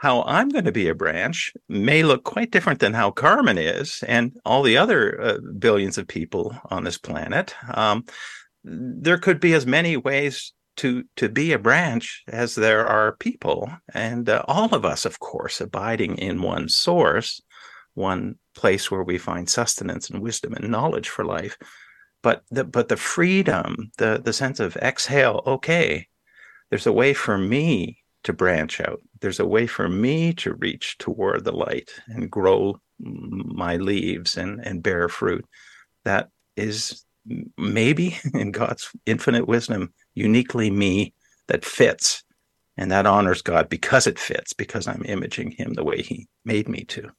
how 0.00 0.22
I'm 0.22 0.48
going 0.48 0.64
to 0.64 0.72
be 0.72 0.88
a 0.88 0.94
branch 0.94 1.52
may 1.68 2.02
look 2.02 2.24
quite 2.24 2.50
different 2.50 2.80
than 2.80 2.94
how 2.94 3.10
Carmen 3.10 3.58
is 3.58 4.02
and 4.06 4.36
all 4.44 4.62
the 4.62 4.76
other 4.76 5.20
uh, 5.20 5.38
billions 5.58 5.98
of 5.98 6.08
people 6.08 6.56
on 6.70 6.84
this 6.84 6.98
planet. 6.98 7.54
Um, 7.72 8.04
there 8.64 9.18
could 9.18 9.40
be 9.40 9.54
as 9.54 9.66
many 9.66 9.96
ways 9.96 10.52
to 10.76 11.04
to 11.16 11.28
be 11.28 11.52
a 11.52 11.58
branch 11.58 12.22
as 12.28 12.54
there 12.54 12.86
are 12.86 13.16
people, 13.16 13.70
and 13.94 14.28
uh, 14.28 14.42
all 14.46 14.74
of 14.74 14.84
us, 14.84 15.04
of 15.04 15.18
course, 15.18 15.60
abiding 15.60 16.18
in 16.18 16.42
one 16.42 16.68
source, 16.68 17.40
one 17.94 18.36
place 18.54 18.90
where 18.90 19.02
we 19.02 19.18
find 19.18 19.48
sustenance 19.48 20.10
and 20.10 20.22
wisdom 20.22 20.54
and 20.54 20.70
knowledge 20.70 21.08
for 21.08 21.24
life. 21.24 21.56
But 22.22 22.42
the 22.50 22.64
but 22.64 22.88
the 22.88 22.96
freedom, 22.96 23.90
the 23.98 24.20
the 24.22 24.32
sense 24.32 24.60
of 24.60 24.76
exhale. 24.76 25.42
Okay, 25.46 26.08
there's 26.70 26.86
a 26.86 26.92
way 26.92 27.14
for 27.14 27.38
me 27.38 28.02
to 28.24 28.32
branch 28.32 28.80
out. 28.80 29.00
There's 29.20 29.40
a 29.40 29.46
way 29.46 29.66
for 29.66 29.88
me 29.88 30.32
to 30.34 30.54
reach 30.54 30.98
toward 30.98 31.44
the 31.44 31.52
light 31.52 31.90
and 32.06 32.30
grow 32.30 32.80
my 32.98 33.76
leaves 33.76 34.36
and, 34.36 34.60
and 34.60 34.82
bear 34.82 35.08
fruit. 35.08 35.44
That 36.04 36.28
is 36.56 37.04
maybe 37.56 38.18
in 38.34 38.52
God's 38.52 38.90
infinite 39.06 39.46
wisdom, 39.46 39.92
uniquely 40.14 40.70
me 40.70 41.14
that 41.48 41.64
fits. 41.64 42.22
And 42.78 42.90
that 42.90 43.06
honors 43.06 43.40
God 43.40 43.70
because 43.70 44.06
it 44.06 44.18
fits, 44.18 44.52
because 44.52 44.86
I'm 44.86 45.02
imaging 45.06 45.52
Him 45.52 45.72
the 45.74 45.84
way 45.84 46.02
He 46.02 46.28
made 46.44 46.68
me 46.68 46.84
to. 46.88 47.10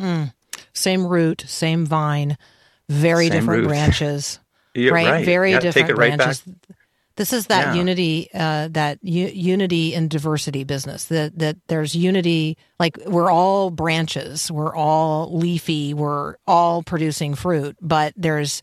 Mm. 0.00 0.32
Same 0.72 1.06
root, 1.06 1.44
same 1.48 1.84
vine, 1.84 2.38
very 2.88 3.26
same 3.26 3.40
different 3.40 3.62
root. 3.62 3.68
branches. 3.68 4.38
right? 4.76 4.90
right? 4.92 5.24
Very 5.24 5.58
different 5.58 5.98
right 5.98 6.16
branches. 6.16 6.42
Back. 6.42 6.76
This 7.16 7.32
is 7.32 7.46
that 7.46 7.68
yeah. 7.68 7.74
unity, 7.74 8.28
uh, 8.34 8.68
that 8.72 8.98
u- 9.02 9.28
unity 9.32 9.94
and 9.94 10.10
diversity 10.10 10.64
business. 10.64 11.04
That 11.06 11.38
that 11.38 11.56
there's 11.68 11.94
unity, 11.94 12.56
like 12.78 12.98
we're 13.06 13.30
all 13.30 13.70
branches, 13.70 14.50
we're 14.50 14.74
all 14.74 15.36
leafy, 15.36 15.94
we're 15.94 16.36
all 16.46 16.82
producing 16.82 17.34
fruit, 17.34 17.76
but 17.80 18.12
there's 18.16 18.62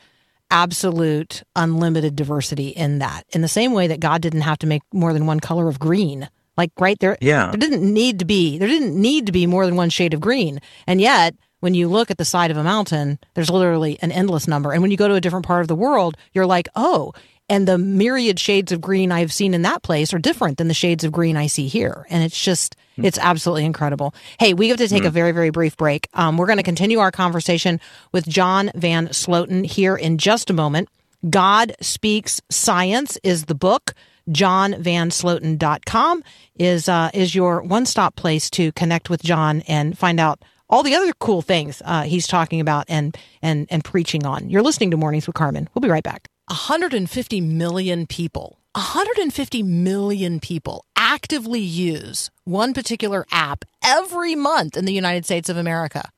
absolute 0.50 1.44
unlimited 1.56 2.16
diversity 2.16 2.70
in 2.70 3.00
that. 3.00 3.24
In 3.30 3.42
the 3.42 3.48
same 3.48 3.72
way 3.72 3.88
that 3.88 4.02
God 4.02 4.22
didn't 4.22 4.42
have 4.42 4.60
to 4.60 4.68
make 4.68 4.82
more 4.92 5.14
than 5.14 5.26
one 5.26 5.40
color 5.40 5.68
of 5.70 5.80
green. 5.80 6.30
Like 6.58 6.72
right 6.78 7.00
there, 7.00 7.18
yeah. 7.22 7.50
there 7.50 7.58
didn't 7.58 7.82
need 7.82 8.20
to 8.20 8.26
be 8.26 8.58
there 8.58 8.68
didn't 8.68 9.00
need 9.00 9.28
to 9.28 9.32
be 9.32 9.48
more 9.48 9.66
than 9.66 9.78
one 9.78 9.90
shade 9.90 10.14
of 10.14 10.20
green, 10.20 10.60
and 10.86 11.00
yet 11.00 11.36
when 11.62 11.74
you 11.74 11.88
look 11.88 12.12
at 12.12 12.18
the 12.18 12.26
side 12.26 12.52
of 12.52 12.58
a 12.58 12.64
mountain, 12.64 13.20
there's 13.36 13.50
literally 13.50 13.98
an 14.02 14.12
endless 14.12 14.48
number. 14.48 14.74
And 14.74 14.82
when 14.82 14.92
you 14.92 14.98
go 14.98 15.08
to 15.08 15.14
a 15.14 15.22
different 15.22 15.46
part 15.46 15.62
of 15.62 15.68
the 15.68 15.76
world, 15.76 16.18
you're 16.34 16.46
like, 16.46 16.68
oh, 16.76 17.14
and 17.52 17.68
the 17.68 17.78
myriad 17.78 18.40
shades 18.40 18.72
of 18.72 18.80
green 18.80 19.12
I've 19.12 19.34
seen 19.34 19.54
in 19.54 19.64
that 19.64 19.84
place 19.84 20.14
are 20.14 20.20
different 20.20 20.58
than 20.58 20.70
the 20.70 20.74
shades 20.74 21.04
of 21.04 21.12
green 21.12 21.36
I 21.36 21.48
see 21.48 21.68
here. 21.68 22.08
And 22.10 22.24
it's 22.24 22.42
just, 22.42 22.78
mm. 22.98 23.04
it's 23.04 23.18
absolutely 23.18 23.66
incredible. 23.66 24.16
Hey, 24.40 24.54
we 24.54 24.70
have 24.70 24.78
to 24.78 24.88
take 24.88 25.04
mm. 25.04 25.08
a 25.08 25.10
very, 25.10 25.34
very 25.34 25.50
brief 25.50 25.76
break. 25.76 26.08
Um, 26.14 26.38
we're 26.38 26.46
going 26.46 26.60
to 26.60 26.64
continue 26.64 27.00
our 27.00 27.12
conversation 27.12 27.82
with 28.14 28.26
John 28.26 28.72
Van 28.74 29.10
Sloten 29.10 29.66
here 29.66 29.98
in 29.98 30.18
just 30.18 30.50
a 30.50 30.54
moment. 30.54 30.88
God 31.30 31.76
Speaks 31.82 32.42
Science 32.50 33.18
is 33.22 33.46
the 33.46 33.56
book. 33.56 33.96
JohnVanSloten.com 34.30 36.24
is, 36.56 36.88
uh, 36.88 37.10
is 37.14 37.36
your 37.36 37.64
one 37.64 37.86
stop 37.86 38.16
place 38.16 38.50
to 38.52 38.72
connect 38.72 39.10
with 39.10 39.24
John 39.24 39.60
and 39.68 39.98
find 39.98 40.22
out 40.22 40.42
all 40.70 40.84
the 40.84 40.96
other 40.96 41.12
cool 41.20 41.42
things 41.42 41.82
uh, 41.84 42.04
he's 42.04 42.28
talking 42.28 42.62
about 42.62 42.86
and, 42.88 43.18
and, 43.42 43.68
and 43.70 43.84
preaching 43.84 44.26
on. 44.26 44.50
You're 44.50 44.62
listening 44.62 44.92
to 44.92 44.98
Mornings 44.98 45.28
with 45.28 45.36
Carmen. 45.36 45.68
We'll 45.74 45.82
be 45.82 45.90
right 45.90 46.02
back. 46.02 46.31
150 46.52 47.40
million 47.40 48.06
people, 48.06 48.60
150 48.76 49.64
million 49.64 50.42
people 50.42 50.84
actively 50.98 51.62
use 51.62 52.30
one 52.44 52.74
particular 52.74 53.26
app 53.32 53.64
every 53.82 54.36
month 54.36 54.76
in 54.76 54.84
the 54.84 54.92
United 54.92 55.24
States 55.24 55.48
of 55.48 55.56
America. 55.56 56.10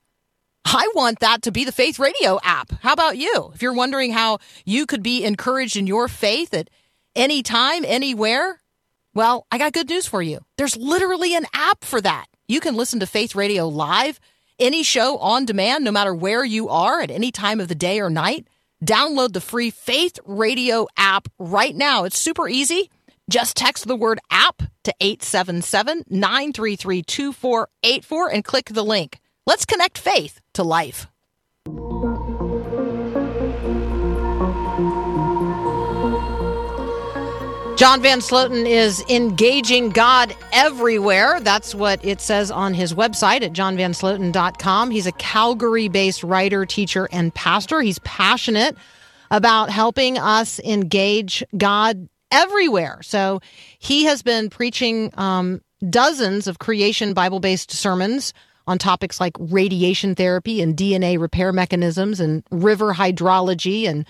I 0.66 0.90
want 0.96 1.20
that 1.20 1.44
to 1.44 1.52
be 1.52 1.66
the 1.66 1.72
Faith 1.72 2.00
Radio 2.00 2.40
app. 2.44 2.72
How 2.82 2.94
about 2.94 3.16
you? 3.16 3.52
If 3.54 3.62
you're 3.62 3.76
wondering 3.76 4.12
how 4.12 4.40
you 4.66 4.88
could 4.88 5.04
be 5.04 5.24
encouraged 5.24 5.78
in 5.78 5.86
your 5.86 6.08
faith 6.08 6.52
at 6.56 6.72
any 7.16 7.44
time, 7.44 7.86
anywhere, 7.86 8.60
well, 9.14 9.46
I 9.52 9.60
got 9.60 9.74
good 9.74 9.90
news 9.90 10.08
for 10.08 10.24
you. 10.24 10.40
There's 10.58 10.76
literally 10.76 11.36
an 11.36 11.46
app 11.54 11.84
for 11.84 12.02
that. 12.02 12.26
You 12.48 12.60
can 12.60 12.76
listen 12.76 13.00
to 13.02 13.06
Faith 13.06 13.36
Radio 13.36 13.68
live, 13.68 14.20
any 14.58 14.82
show 14.82 15.20
on 15.20 15.46
demand, 15.46 15.84
no 15.84 15.92
matter 15.92 16.16
where 16.16 16.44
you 16.44 16.70
are 16.70 17.02
at 17.02 17.12
any 17.12 17.32
time 17.32 17.60
of 17.60 17.68
the 17.68 17.76
day 17.76 18.00
or 18.00 18.10
night. 18.10 18.48
Download 18.84 19.32
the 19.32 19.42
free 19.42 19.72
Faith 19.72 20.20
Radio 20.26 20.88
app 20.98 21.28
right 21.40 21.76
now. 21.76 22.04
It's 22.04 22.20
super 22.20 22.50
easy. 22.50 22.90
Just 23.30 23.56
text 23.56 23.88
the 23.88 23.96
word 23.96 24.20
app 24.30 24.62
to 24.84 24.94
877 25.00 26.04
933 26.10 27.02
2484 27.04 28.30
and 28.30 28.44
click 28.44 28.66
the 28.74 28.84
link. 28.84 29.20
Let's 29.46 29.66
connect 29.66 29.98
faith 29.98 30.42
to 30.56 30.64
life. 30.64 31.08
John 37.84 38.02
Van 38.02 38.20
Sloten 38.20 38.66
is 38.66 39.04
engaging 39.10 39.90
God 39.90 40.34
everywhere. 40.54 41.42
That's 41.42 41.76
what 41.76 42.00
it 42.06 42.22
says 42.22 42.50
on 42.50 42.74
his 42.74 42.94
website 42.94 43.42
at 43.42 43.52
johnvansloten.com. 43.52 44.90
He's 44.90 45.06
a 45.06 45.12
Calgary 45.12 45.90
based 45.90 46.24
writer, 46.24 46.66
teacher, 46.66 47.10
and 47.12 47.36
pastor. 47.36 47.82
He's 47.82 48.00
passionate 48.00 48.78
about 49.32 49.70
helping 49.70 50.18
us 50.18 50.62
engage 50.62 51.44
God 51.58 52.08
everywhere. 52.32 53.02
So 53.02 53.42
he 53.80 54.06
has 54.06 54.24
been 54.24 54.50
preaching 54.50 55.12
um, 55.18 55.62
dozens 55.90 56.48
of 56.48 56.60
creation 56.60 57.14
Bible 57.14 57.42
based 57.42 57.70
sermons 57.70 58.34
on 58.66 58.78
topics 58.78 59.20
like 59.20 59.34
radiation 59.38 60.16
therapy 60.16 60.62
and 60.62 60.78
DNA 60.78 61.20
repair 61.20 61.52
mechanisms 61.52 62.22
and 62.22 62.44
river 62.50 62.94
hydrology 62.94 63.90
and 63.90 64.06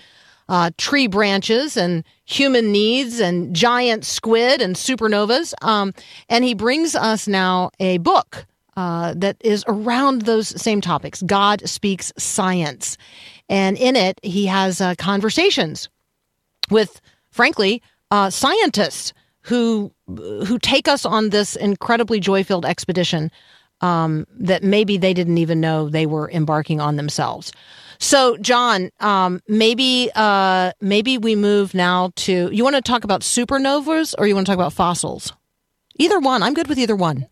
uh, 0.48 0.70
tree 0.78 1.06
branches 1.06 1.76
and 1.76 2.04
human 2.24 2.72
needs 2.72 3.20
and 3.20 3.54
giant 3.54 4.04
squid 4.04 4.60
and 4.60 4.76
supernovas. 4.76 5.54
Um, 5.62 5.92
and 6.28 6.44
he 6.44 6.54
brings 6.54 6.94
us 6.94 7.26
now 7.28 7.70
a 7.80 7.98
book 7.98 8.46
uh, 8.76 9.14
that 9.16 9.36
is 9.40 9.64
around 9.68 10.22
those 10.22 10.48
same 10.60 10.80
topics. 10.80 11.22
God 11.22 11.66
speaks 11.68 12.12
science. 12.18 12.96
And 13.48 13.76
in 13.76 13.96
it, 13.96 14.18
he 14.22 14.46
has 14.46 14.80
uh, 14.80 14.94
conversations 14.96 15.88
with, 16.70 17.00
frankly, 17.30 17.82
uh, 18.10 18.30
scientists 18.30 19.12
who 19.42 19.92
who 20.06 20.58
take 20.58 20.88
us 20.88 21.04
on 21.04 21.30
this 21.30 21.56
incredibly 21.56 22.20
joy-filled 22.20 22.64
expedition 22.64 23.30
um, 23.80 24.26
that 24.38 24.62
maybe 24.62 24.96
they 24.96 25.14
didn't 25.14 25.38
even 25.38 25.60
know 25.60 25.88
they 25.88 26.06
were 26.06 26.30
embarking 26.30 26.80
on 26.80 26.96
themselves. 26.96 27.52
So, 27.98 28.36
John, 28.38 28.90
um, 29.00 29.40
maybe 29.48 30.10
uh, 30.14 30.72
maybe 30.80 31.16
we 31.18 31.36
move 31.36 31.74
now 31.74 32.10
to. 32.16 32.50
You 32.52 32.64
want 32.64 32.76
to 32.76 32.82
talk 32.82 33.04
about 33.04 33.20
supernovas 33.22 34.14
or 34.18 34.26
you 34.26 34.34
want 34.34 34.46
to 34.46 34.50
talk 34.50 34.58
about 34.58 34.72
fossils? 34.72 35.32
Either 35.96 36.18
one. 36.18 36.42
I'm 36.42 36.54
good 36.54 36.66
with 36.66 36.78
either 36.78 36.96
one. 36.96 37.28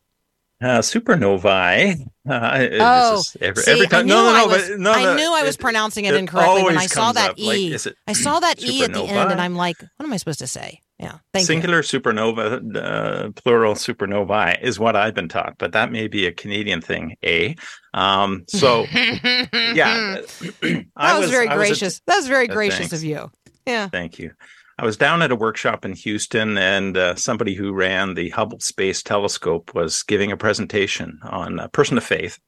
uh, 0.62 0.78
supernovae. 0.80 2.07
Uh, 2.24 2.68
Oh, 2.78 3.22
every, 3.40 3.62
See, 3.64 3.70
every 3.72 3.88
I 3.90 4.03
knew 4.03 4.09
No, 4.14 4.22
no, 4.30 4.32
I 4.32 4.47
was, 4.47 4.68
but, 4.68 4.78
no, 4.78 4.93
I 4.93 5.03
no, 5.03 5.16
knew 5.16 5.34
I 5.34 5.43
was 5.43 5.57
it- 5.57 5.61
pronouncing 5.61 6.05
it, 6.05 6.14
it 6.14 6.18
incorrectly 6.18 6.62
when 6.62 6.78
I 6.78 6.86
saw 6.86 7.11
that 7.11 7.30
up, 7.30 7.38
E. 7.40 7.74
it 7.74 7.84
I 8.07 8.12
saw 8.12 8.38
that 8.38 8.62
E 8.62 8.84
at 8.84 8.93
the 8.93 9.03
end, 9.03 9.32
and 9.32 9.40
I'm 9.40 9.57
like, 9.57 9.76
what 9.80 10.07
am 10.07 10.12
I 10.12 10.18
supposed 10.18 10.38
to 10.38 10.47
say? 10.47 10.82
Yeah, 11.03 11.18
thank 11.32 11.46
Singular 11.48 11.82
supernova, 11.82 12.76
uh, 12.76 13.30
plural 13.32 13.74
supernovae 13.74 14.62
is 14.62 14.78
what 14.78 14.94
I've 14.94 15.14
been 15.14 15.28
taught, 15.28 15.57
but 15.59 15.72
that 15.72 15.90
may 15.90 16.07
be 16.07 16.26
a 16.26 16.32
Canadian 16.32 16.80
thing. 16.80 17.16
A, 17.24 17.57
um, 17.92 18.44
so 18.46 18.84
yeah, 18.92 20.20
that 20.20 20.86
I 20.96 21.18
was, 21.18 21.28
very 21.30 21.48
I 21.48 21.57
was 21.57 21.64
a- 21.64 21.68
gracious. 21.70 22.00
that 22.07 22.16
was 22.16 22.28
very 22.28 22.48
Uh, 22.48 22.55
gracious 22.55 22.78
thanks. 22.78 22.92
of 22.94 23.03
you. 23.03 23.30
Yeah. 23.66 23.88
Thank 23.88 24.20
you. 24.20 24.30
I 24.78 24.84
was 24.84 24.96
down 24.96 25.22
at 25.22 25.32
a 25.32 25.36
workshop 25.36 25.84
in 25.84 25.92
Houston, 25.94 26.57
and 26.57 26.96
uh, 26.96 27.14
somebody 27.16 27.55
who 27.55 27.72
ran 27.72 28.14
the 28.14 28.30
Hubble 28.30 28.61
Space 28.61 29.03
Telescope 29.03 29.74
was 29.74 30.03
giving 30.05 30.30
a 30.32 30.36
presentation 30.36 31.18
on 31.24 31.59
a 31.59 31.68
person 31.68 31.98
of 31.98 32.05
faith, 32.05 32.38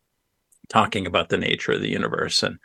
talking 0.69 1.07
about 1.07 1.29
the 1.29 1.37
nature 1.39 1.73
of 1.73 1.81
the 1.81 1.91
universe. 1.91 2.43
And 2.43 2.59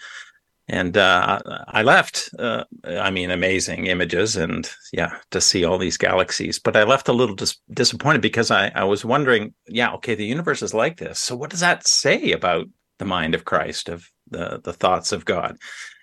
and 0.69 0.95
uh, 0.97 1.39
I 1.67 1.81
left. 1.81 2.29
Uh, 2.37 2.63
I 2.85 3.09
mean, 3.11 3.31
amazing 3.31 3.87
images, 3.87 4.35
and 4.35 4.69
yeah, 4.93 5.17
to 5.31 5.41
see 5.41 5.65
all 5.65 5.77
these 5.77 5.97
galaxies. 5.97 6.59
But 6.59 6.77
I 6.77 6.83
left 6.83 7.07
a 7.07 7.13
little 7.13 7.35
dis- 7.35 7.57
disappointed 7.73 8.21
because 8.21 8.51
I 8.51 8.71
I 8.75 8.83
was 8.83 9.03
wondering, 9.03 9.53
yeah, 9.67 9.93
okay, 9.95 10.15
the 10.15 10.25
universe 10.25 10.61
is 10.61 10.73
like 10.73 10.97
this. 10.97 11.19
So 11.19 11.35
what 11.35 11.49
does 11.49 11.61
that 11.61 11.87
say 11.87 12.31
about 12.31 12.67
the 12.99 13.05
mind 13.05 13.35
of 13.35 13.45
Christ, 13.45 13.89
of 13.89 14.09
the 14.29 14.61
the 14.63 14.73
thoughts 14.73 15.11
of 15.11 15.25
God? 15.25 15.57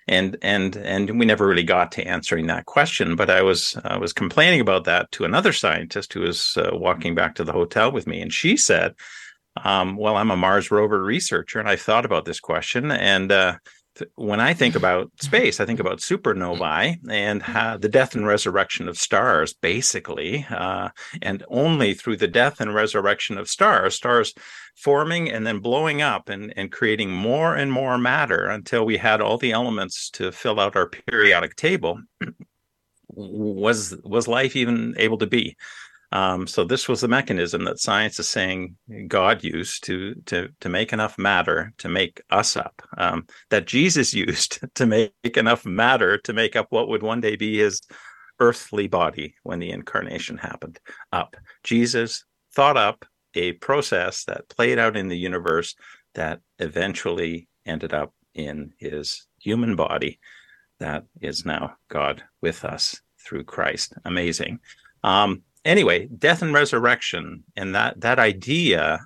and 0.09 0.37
and 0.43 0.77
and 0.77 1.19
we 1.19 1.27
never 1.27 1.47
really 1.47 1.63
got 1.63 1.91
to 1.93 2.07
answering 2.07 2.47
that 2.47 2.67
question 2.67 3.17
but 3.17 3.29
i 3.31 3.43
was 3.43 3.77
i 3.85 3.97
was 3.97 4.13
complaining 4.13 4.61
about 4.61 4.85
that 4.85 5.11
to 5.11 5.25
another 5.25 5.53
scientist 5.53 6.13
who 6.13 6.21
was 6.21 6.57
uh, 6.57 6.71
walking 6.73 7.15
back 7.15 7.35
to 7.35 7.45
the 7.45 7.53
hotel 7.53 7.91
with 7.91 8.07
me 8.07 8.21
and 8.21 8.33
she 8.33 8.57
said 8.57 8.95
um, 9.65 9.97
well 9.97 10.17
i'm 10.17 10.31
a 10.31 10.37
mars 10.37 10.71
rover 10.71 11.03
researcher 11.03 11.59
and 11.59 11.69
i 11.69 11.77
thought 11.77 12.05
about 12.05 12.25
this 12.25 12.41
question 12.41 12.91
and 12.91 13.33
uh, 13.33 13.57
when 14.15 14.41
i 14.41 14.53
think 14.53 14.75
about 14.75 15.11
space 15.21 15.61
i 15.61 15.65
think 15.65 15.81
about 15.81 15.99
supernovae 15.99 16.97
and 17.11 17.43
how 17.43 17.77
the 17.77 17.89
death 17.89 18.15
and 18.15 18.27
resurrection 18.27 18.89
of 18.89 18.99
stars 18.99 19.53
basically 19.55 20.47
uh, 20.51 20.89
and 21.23 21.45
only 21.49 21.95
through 21.95 22.17
the 22.17 22.29
death 22.29 22.61
and 22.61 22.75
resurrection 22.75 23.39
of 23.39 23.49
stars 23.49 23.95
stars 23.95 24.35
forming 24.77 25.31
and 25.31 25.47
then 25.47 25.59
blowing 25.59 26.03
up 26.03 26.29
and, 26.29 26.53
and 26.57 26.71
creating 26.71 27.11
more 27.11 27.55
and 27.55 27.73
more 27.73 27.97
matter 27.97 28.45
until 28.47 28.85
we 28.85 28.99
had 28.99 29.21
all 29.21 29.39
the 29.39 29.53
elements 29.53 30.11
to 30.11 30.31
fill 30.31 30.61
out 30.61 30.77
our 30.77 30.89
periodic 30.89 31.57
table 31.57 32.01
was 33.09 33.97
was 34.05 34.29
life 34.29 34.55
even 34.57 34.95
able 34.99 35.17
to 35.17 35.27
be 35.27 35.57
um, 36.13 36.47
so 36.47 36.65
this 36.65 36.89
was 36.89 37.01
the 37.01 37.09
mechanism 37.09 37.65
that 37.65 37.81
science 37.81 38.19
is 38.21 38.29
saying 38.29 38.77
God 39.09 39.43
used 39.43 39.85
to 39.85 40.15
to 40.27 40.49
to 40.61 40.69
make 40.69 40.93
enough 40.93 41.19
matter 41.19 41.73
to 41.79 41.89
make 41.89 42.23
us 42.31 42.57
up. 42.57 42.83
Um, 42.97 43.27
that 43.51 43.67
Jesus 43.67 44.15
used 44.27 44.61
to 44.75 44.87
make 44.87 45.37
enough 45.37 45.65
matter 45.65 46.19
to 46.19 46.33
make 46.33 46.57
up 46.57 46.67
what 46.71 46.89
would 46.89 47.03
one 47.03 47.21
day 47.21 47.37
be 47.37 47.59
his 47.59 47.83
earthly 48.39 48.87
body 48.87 49.35
when 49.43 49.59
the 49.59 49.71
incarnation 49.71 50.37
happened. 50.37 50.79
Up. 51.13 51.37
Jesus 51.65 52.25
thought 52.55 52.77
up 52.77 53.05
a 53.35 53.53
process 53.53 54.25
that 54.25 54.49
played 54.49 54.79
out 54.79 54.97
in 54.97 55.09
the 55.09 55.19
universe 55.19 55.75
that 56.15 56.41
eventually 56.59 57.49
ended 57.67 57.93
up 57.93 58.15
in 58.35 58.73
his 58.79 59.27
human 59.41 59.77
body 59.77 60.19
that 60.79 61.05
is 61.21 61.45
now 61.45 61.77
God 61.89 62.23
with 62.41 62.65
us 62.65 63.01
through 63.19 63.45
Christ. 63.45 63.95
Amazing. 64.05 64.61
Um, 65.03 65.43
anyway, 65.67 66.07
death 66.07 66.43
and 66.43 66.55
resurrection 66.55 67.45
and 67.57 67.75
that 67.75 68.01
that 68.01 68.19
idea 68.19 69.05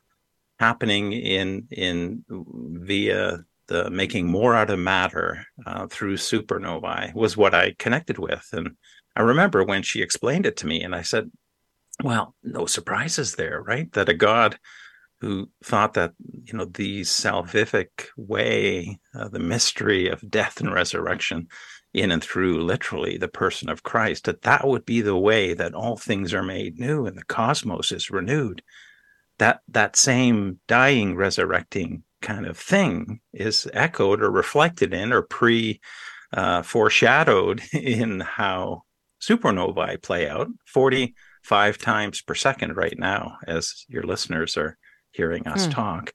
happening 0.58 1.12
in 1.12 1.66
in 1.70 2.24
via 2.28 3.38
the 3.66 3.90
making 3.90 4.26
more 4.26 4.54
out 4.54 4.68
of 4.70 4.78
matter 4.78 5.46
uh, 5.64 5.86
through 5.86 6.16
supernovae 6.16 7.14
was 7.14 7.36
what 7.36 7.54
I 7.54 7.74
connected 7.78 8.18
with. 8.18 8.46
And 8.52 8.76
I 9.16 9.22
remember 9.22 9.64
when 9.64 9.82
she 9.82 10.02
explained 10.02 10.44
it 10.44 10.56
to 10.58 10.66
me, 10.66 10.82
and 10.82 10.94
I 10.94 11.02
said, 11.02 11.30
well, 12.02 12.34
no 12.42 12.66
surprises 12.66 13.36
there, 13.36 13.62
right? 13.62 13.90
That 13.92 14.08
a 14.08 14.14
God 14.14 14.58
who 15.20 15.48
thought 15.62 15.94
that 15.94 16.12
you 16.44 16.56
know 16.56 16.64
the 16.64 17.02
salvific 17.02 18.08
way, 18.16 18.98
uh, 19.14 19.28
the 19.28 19.38
mystery 19.38 20.08
of 20.08 20.28
death 20.28 20.60
and 20.60 20.72
resurrection, 20.72 21.48
in 21.92 22.10
and 22.12 22.22
through 22.22 22.62
literally 22.62 23.18
the 23.18 23.28
person 23.28 23.68
of 23.68 23.82
Christ, 23.82 24.24
that 24.24 24.42
that 24.42 24.66
would 24.66 24.84
be 24.84 25.00
the 25.00 25.16
way 25.16 25.54
that 25.54 25.74
all 25.74 25.96
things 25.96 26.32
are 26.34 26.42
made 26.42 26.78
new 26.78 27.06
and 27.06 27.16
the 27.16 27.24
cosmos 27.24 27.92
is 27.92 28.10
renewed. 28.10 28.62
That 29.38 29.60
that 29.68 29.96
same 29.96 30.60
dying, 30.68 31.16
resurrecting 31.16 32.04
kind 32.22 32.46
of 32.46 32.58
thing 32.58 33.20
is 33.32 33.68
echoed 33.72 34.22
or 34.22 34.30
reflected 34.30 34.92
in 34.92 35.12
or 35.12 35.22
pre 35.22 35.80
uh, 36.32 36.62
foreshadowed 36.62 37.62
in 37.72 38.20
how 38.20 38.82
supernovae 39.20 40.02
play 40.02 40.28
out. 40.28 40.48
Forty 40.66 41.14
five 41.42 41.78
times 41.78 42.20
per 42.22 42.34
second 42.34 42.76
right 42.76 42.98
now 42.98 43.38
as 43.46 43.84
your 43.88 44.02
listeners 44.02 44.56
are 44.58 44.76
hearing 45.12 45.48
us 45.48 45.66
Hmm. 45.66 45.68
talk 45.68 46.12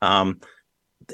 um 0.00 0.40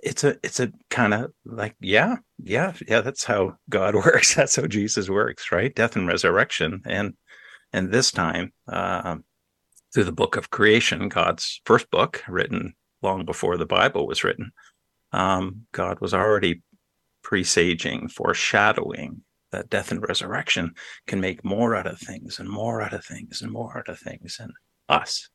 it's 0.03 0.25
a 0.25 0.37
it's 0.43 0.61
a 0.61 0.73
kind 0.91 1.15
of 1.15 1.33
like 1.45 1.77
yeah 1.81 2.17
yeah 2.43 2.73
yeah 2.89 3.01
that's 3.01 3.25
how 3.25 3.57
god 3.69 3.95
works. 4.07 4.35
That's 4.35 4.57
how 4.57 4.67
jesus 4.67 5.09
works 5.09 5.53
right? 5.53 5.75
Death 5.75 5.97
and 5.97 6.07
resurrection. 6.07 6.83
And 6.87 7.15
and 7.73 7.93
this 7.93 8.11
time 8.11 8.53
uh 8.69 9.17
through 9.93 10.05
the 10.05 10.13
book 10.13 10.37
of 10.37 10.51
creation 10.51 11.09
god's 11.09 11.61
first 11.65 11.91
book 11.91 12.25
written 12.27 12.75
long 13.03 13.25
before 13.25 13.57
the 13.57 13.67
bible 13.67 14.07
was 14.07 14.25
written 14.25 14.51
um 15.13 15.67
god 15.73 16.01
was 16.01 16.13
already 16.13 16.63
presaging 17.23 18.09
foreshadowing 18.09 19.23
that 19.55 19.71
death 19.71 19.91
and 19.93 20.07
resurrection 20.07 20.75
can 21.07 21.21
make 21.21 21.45
more 21.45 21.77
out 21.77 21.87
of 21.87 21.99
things 21.99 22.39
and 22.39 22.49
more 22.49 22.83
out 22.83 22.93
of 22.93 23.05
things 23.05 23.41
and 23.41 23.53
more 23.53 23.79
out 23.79 23.89
of 23.89 23.99
things 23.99 24.39
and 24.41 24.53
us. 24.89 25.29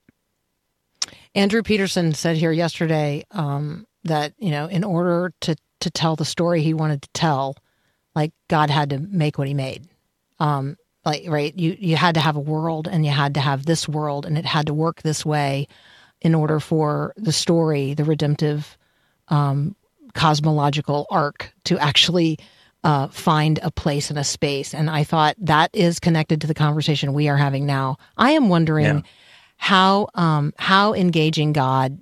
Andrew 1.34 1.64
Peterson 1.64 2.14
said 2.14 2.36
here 2.36 2.51
yesterday 2.51 3.24
um, 3.32 3.86
that 4.04 4.34
you 4.38 4.52
know, 4.52 4.68
in 4.68 4.84
order 4.84 5.34
to 5.41 5.56
to 5.82 5.89
tell 5.89 6.16
the 6.16 6.26
story 6.26 6.62
he 6.62 6.74
wanted 6.74 7.02
to 7.02 7.10
tell, 7.14 7.56
like 8.16 8.32
God 8.50 8.70
had 8.70 8.89
to 8.91 9.00
make 9.00 9.38
what 9.38 9.47
He 9.47 9.54
made. 9.54 9.88
Um, 10.39 10.78
like 11.06 11.24
right, 11.28 11.56
you 11.56 11.76
you 11.80 11.95
had 11.95 12.16
to 12.16 12.22
have 12.22 12.36
a 12.36 12.41
world, 12.41 12.88
and 12.88 13.06
you 13.06 13.12
had 13.12 13.34
to 13.36 13.39
have 13.39 13.66
this 13.66 13.88
world, 13.88 14.26
and 14.26 14.38
it 14.38 14.45
had 14.45 14.68
to 14.68 14.74
work 14.74 15.02
this 15.02 15.26
way 15.26 15.68
in 16.22 16.36
order 16.36 16.60
for 16.60 17.14
the 17.16 17.32
story, 17.32 17.93
the 17.93 18.04
redemptive 18.04 18.78
um, 19.30 19.76
cosmological 20.14 21.08
arc, 21.10 21.54
to 21.64 21.78
actually 21.80 22.38
uh, 22.84 23.08
find 23.08 23.60
a 23.64 23.72
place 23.72 24.10
and 24.10 24.20
a 24.20 24.24
space. 24.24 24.74
And 24.74 24.89
I 24.89 25.04
thought 25.04 25.36
that 25.39 25.70
is 25.74 26.00
connected 26.00 26.41
to 26.41 26.47
the 26.47 26.54
conversation 26.54 27.14
we 27.14 27.30
are 27.30 27.38
having 27.38 27.66
now. 27.66 27.97
I 28.18 28.32
am 28.32 28.50
wondering 28.50 28.86
Yeah. 28.86 29.02
how 29.58 30.10
um, 30.16 30.54
how 30.58 30.93
engaging 30.93 31.54
God 31.54 32.00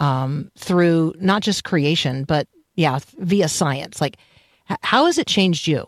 um, 0.00 0.50
through 0.58 1.14
not 1.18 1.42
just 1.42 1.64
creation, 1.64 2.24
but 2.24 2.48
yeah, 2.74 2.98
via 3.18 3.48
science. 3.48 4.00
Like, 4.00 4.16
how 4.82 5.06
has 5.06 5.18
it 5.18 5.26
changed 5.26 5.66
you? 5.66 5.86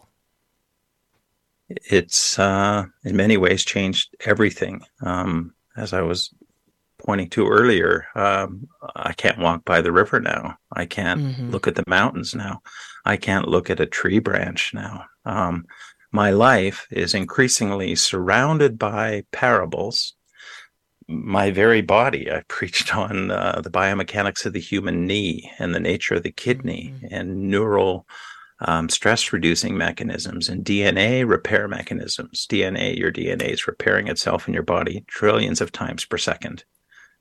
It's 1.69 2.39
uh, 2.39 2.85
in 3.05 3.17
many 3.17 3.37
ways 3.37 3.65
changed 3.65 4.15
everything. 4.25 4.83
Um, 5.03 5.55
as 5.77 5.93
I 5.93 6.03
was 6.03 6.31
pointing 6.99 7.29
to 7.31 7.49
earlier, 7.49 8.07
um, 8.15 8.69
I 8.95 9.13
can't 9.13 9.39
walk 9.39 9.65
by 9.65 9.81
the 9.83 9.93
river 9.93 10.21
now. 10.21 10.57
I 10.73 10.87
can't 10.87 11.21
Mhm. 11.21 11.53
look 11.53 11.67
at 11.67 11.75
the 11.75 11.85
mountains 11.87 12.35
now. 12.35 12.63
I 13.05 13.17
can't 13.17 13.49
look 13.49 13.69
at 13.69 13.81
a 13.81 13.87
tree 13.87 14.19
branch 14.21 14.73
now. 14.75 15.05
Um, 15.25 15.67
my 16.13 16.31
life 16.31 16.87
is 16.91 17.15
increasingly 17.15 17.95
surrounded 17.97 18.79
by 18.79 19.25
parables. 19.33 20.15
My 21.09 21.51
very 21.51 21.83
body, 21.83 22.31
I 22.31 22.43
preached 22.49 22.95
on 22.95 23.31
uh, 23.31 23.61
the 23.63 23.71
biomechanics 23.71 24.45
of 24.47 24.53
the 24.53 24.61
human 24.61 25.07
knee 25.07 25.51
and 25.59 25.75
the 25.75 25.81
nature 25.81 26.17
of 26.17 26.23
the 26.23 26.33
kidney 26.33 26.95
and 27.11 27.51
neural 27.51 28.07
um, 28.61 28.89
stress 28.89 29.33
reducing 29.33 29.77
mechanisms 29.77 30.49
and 30.49 30.65
DNA 30.65 31.29
repair 31.29 31.69
mechanisms. 31.69 32.47
DNA, 32.49 32.97
your 32.97 33.13
DNA 33.13 33.51
is 33.51 33.67
repairing 33.67 34.09
itself 34.09 34.49
in 34.49 34.55
your 34.55 34.63
body 34.63 35.05
trillions 35.09 35.61
of 35.61 35.73
times 35.73 36.05
per 36.05 36.19
second. 36.19 36.65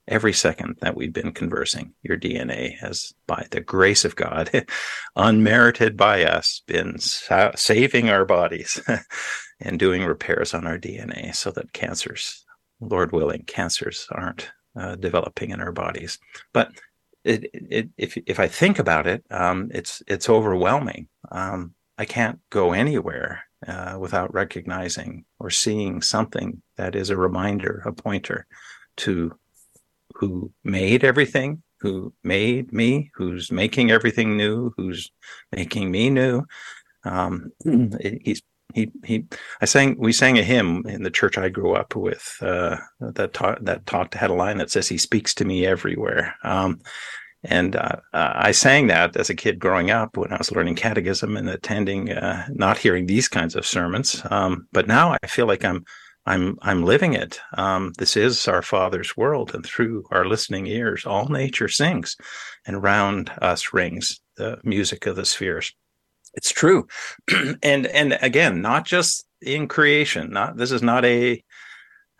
Every 0.08 0.34
second 0.34 0.78
that 0.82 0.96
we've 0.96 1.12
been 1.12 1.32
conversing, 1.32 1.94
your 2.04 2.18
DNA 2.18 2.78
has, 2.78 3.14
by 3.26 3.48
the 3.50 3.60
grace 3.60 4.06
of 4.06 4.16
God, 4.16 4.66
unmerited 5.16 5.98
by 5.98 6.24
us, 6.24 6.62
been 6.68 7.00
sa- 7.00 7.56
saving 7.56 8.10
our 8.10 8.24
bodies 8.24 8.80
and 9.60 9.80
doing 9.80 10.06
repairs 10.06 10.54
on 10.54 10.68
our 10.68 10.78
DNA 10.78 11.34
so 11.34 11.50
that 11.52 11.74
cancers, 11.74 12.45
Lord 12.80 13.12
willing, 13.12 13.44
cancers 13.44 14.08
aren't 14.12 14.52
uh, 14.76 14.96
developing 14.96 15.52
in 15.52 15.62
our 15.62 15.72
bodies. 15.72 16.20
But 16.54 16.72
it, 17.24 17.50
it, 17.54 17.90
if 17.98 18.18
if 18.26 18.40
I 18.40 18.48
think 18.48 18.80
about 18.80 19.08
it, 19.08 19.24
um, 19.32 19.72
it's 19.74 20.04
it's 20.08 20.30
overwhelming. 20.30 21.08
Um, 21.32 21.74
I 21.98 22.06
can't 22.06 22.40
go 22.50 22.74
anywhere 22.74 23.44
uh, 23.68 23.98
without 24.00 24.34
recognizing 24.34 25.26
or 25.40 25.50
seeing 25.50 26.02
something 26.02 26.62
that 26.76 26.96
is 26.96 27.10
a 27.10 27.18
reminder, 27.18 27.82
a 27.86 27.94
pointer 27.94 28.46
to 28.98 29.34
who 30.14 30.52
made 30.64 31.04
everything, 31.04 31.64
who 31.80 32.14
made 32.24 32.72
me, 32.72 33.12
who's 33.16 33.52
making 33.52 33.92
everything 33.92 34.38
new, 34.38 34.74
who's 34.78 35.12
making 35.52 35.92
me 35.92 36.10
new. 36.10 36.44
Um, 37.04 37.52
he's 38.22 38.42
he 38.76 38.92
he. 39.04 39.26
I 39.62 39.66
sang 39.66 39.96
we 39.98 40.12
sang 40.12 40.38
a 40.38 40.44
hymn 40.44 40.84
in 40.86 41.04
the 41.04 41.10
church 41.10 41.38
I 41.38 41.50
grew 41.50 41.74
up 41.74 41.96
with 41.96 42.38
uh, 42.42 42.78
that 43.00 43.34
taught 43.34 43.64
that 43.64 43.86
talked 43.86 44.14
had 44.14 44.30
a 44.30 44.34
line 44.34 44.58
that 44.58 44.70
says 44.70 44.90
He 44.90 44.98
speaks 44.98 45.34
to 45.36 45.46
me 45.46 45.66
everywhere. 45.66 46.36
Um, 46.44 46.82
and 47.44 47.76
uh, 47.76 47.98
I 48.12 48.52
sang 48.52 48.88
that 48.88 49.16
as 49.16 49.30
a 49.30 49.36
kid 49.36 49.60
growing 49.60 49.92
up 49.92 50.18
when 50.18 50.34
I 50.34 50.38
was 50.38 50.52
learning 50.52 50.76
catechism 50.76 51.38
and 51.38 51.48
attending, 51.48 52.12
uh, 52.12 52.48
not 52.50 52.80
hearing 52.80 53.06
these 53.06 53.28
kinds 53.28 53.56
of 53.56 53.68
sermons. 53.68 54.22
Um, 54.32 54.68
but 54.72 54.88
now 54.88 55.16
I 55.22 55.28
feel 55.28 55.46
like 55.46 55.64
I'm 55.64 55.86
I'm 56.26 56.58
I'm 56.62 56.84
living 56.84 57.14
it. 57.14 57.40
Um, 57.54 57.94
this 57.98 58.18
is 58.18 58.48
our 58.48 58.62
Father's 58.62 59.16
world, 59.16 59.54
and 59.54 59.66
through 59.66 60.06
our 60.12 60.26
listening 60.26 60.66
ears, 60.68 61.06
all 61.06 61.30
nature 61.30 61.70
sings, 61.70 62.18
and 62.66 62.84
round 62.84 63.32
us 63.42 63.74
rings 63.74 64.20
the 64.36 64.58
music 64.64 65.06
of 65.06 65.16
the 65.16 65.26
spheres. 65.26 65.74
It's 66.36 66.52
true, 66.52 66.88
and 67.64 67.88
and 67.88 68.18
again, 68.22 68.62
not 68.62 68.86
just 68.86 69.26
in 69.42 69.68
creation. 69.68 70.32
Not 70.32 70.58
this 70.58 70.72
is 70.72 70.84
not 70.84 71.06
a 71.06 71.44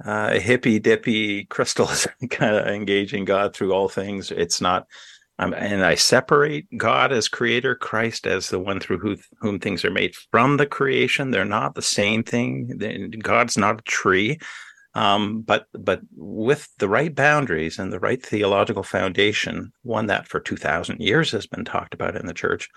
uh, 0.04 0.40
hippy 0.40 0.80
dippy 0.80 1.46
crystals 1.50 2.08
kind 2.30 2.56
of 2.56 2.68
engaging 2.68 3.26
God 3.26 3.56
through 3.56 3.74
all 3.74 3.90
things. 3.90 4.32
It's 4.32 4.62
not 4.62 4.88
um, 5.38 5.54
and 5.54 5.84
I 5.84 5.96
separate 5.96 6.66
God 6.78 7.12
as 7.12 7.28
creator, 7.28 7.76
Christ 7.76 8.26
as 8.26 8.50
the 8.50 8.60
one 8.60 8.80
through 8.80 9.00
who, 9.00 9.18
whom 9.42 9.60
things 9.60 9.84
are 9.84 9.92
made 9.92 10.16
from 10.32 10.58
the 10.58 10.66
creation. 10.66 11.32
They're 11.32 11.44
not 11.44 11.76
the 11.76 11.82
same 11.82 12.24
thing. 12.24 13.12
God's 13.22 13.58
not 13.58 13.80
a 13.80 13.84
tree, 13.84 14.40
um, 14.94 15.42
but 15.42 15.66
but 15.74 16.00
with 16.16 16.70
the 16.78 16.88
right 16.88 17.14
boundaries 17.14 17.80
and 17.80 17.92
the 17.92 18.00
right 18.00 18.26
theological 18.26 18.84
foundation, 18.84 19.74
one 19.84 20.08
that 20.08 20.28
for 20.28 20.40
two 20.40 20.56
thousand 20.56 21.02
years 21.02 21.32
has 21.32 21.48
been 21.48 21.66
talked 21.66 21.94
about 21.94 22.16
in 22.16 22.28
the 22.28 22.34
church. 22.34 22.70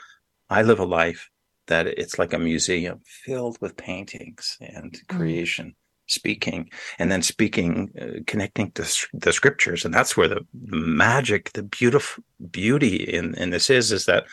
I 0.51 0.63
live 0.63 0.81
a 0.81 0.85
life 0.85 1.31
that 1.69 1.87
it's 1.87 2.19
like 2.19 2.33
a 2.33 2.39
museum 2.39 3.01
filled 3.05 3.59
with 3.61 3.77
paintings 3.77 4.57
and 4.61 4.93
mm. 4.93 5.17
creation 5.17 5.75
speaking 6.07 6.71
and 6.99 7.13
then 7.13 7.23
speaking 7.23 7.91
uh, 8.01 8.21
connecting 8.27 8.71
to 8.73 8.83
the 9.13 9.33
scriptures. 9.33 9.85
And 9.85 9.95
that's 9.95 10.17
where 10.17 10.29
the 10.29 10.47
magic 10.55 11.53
the 11.53 11.63
beautiful 11.63 12.25
beauty 12.51 12.97
in 12.97 13.35
in 13.35 13.51
this 13.51 13.71
is 13.71 13.93
is 13.93 14.07
that 14.07 14.25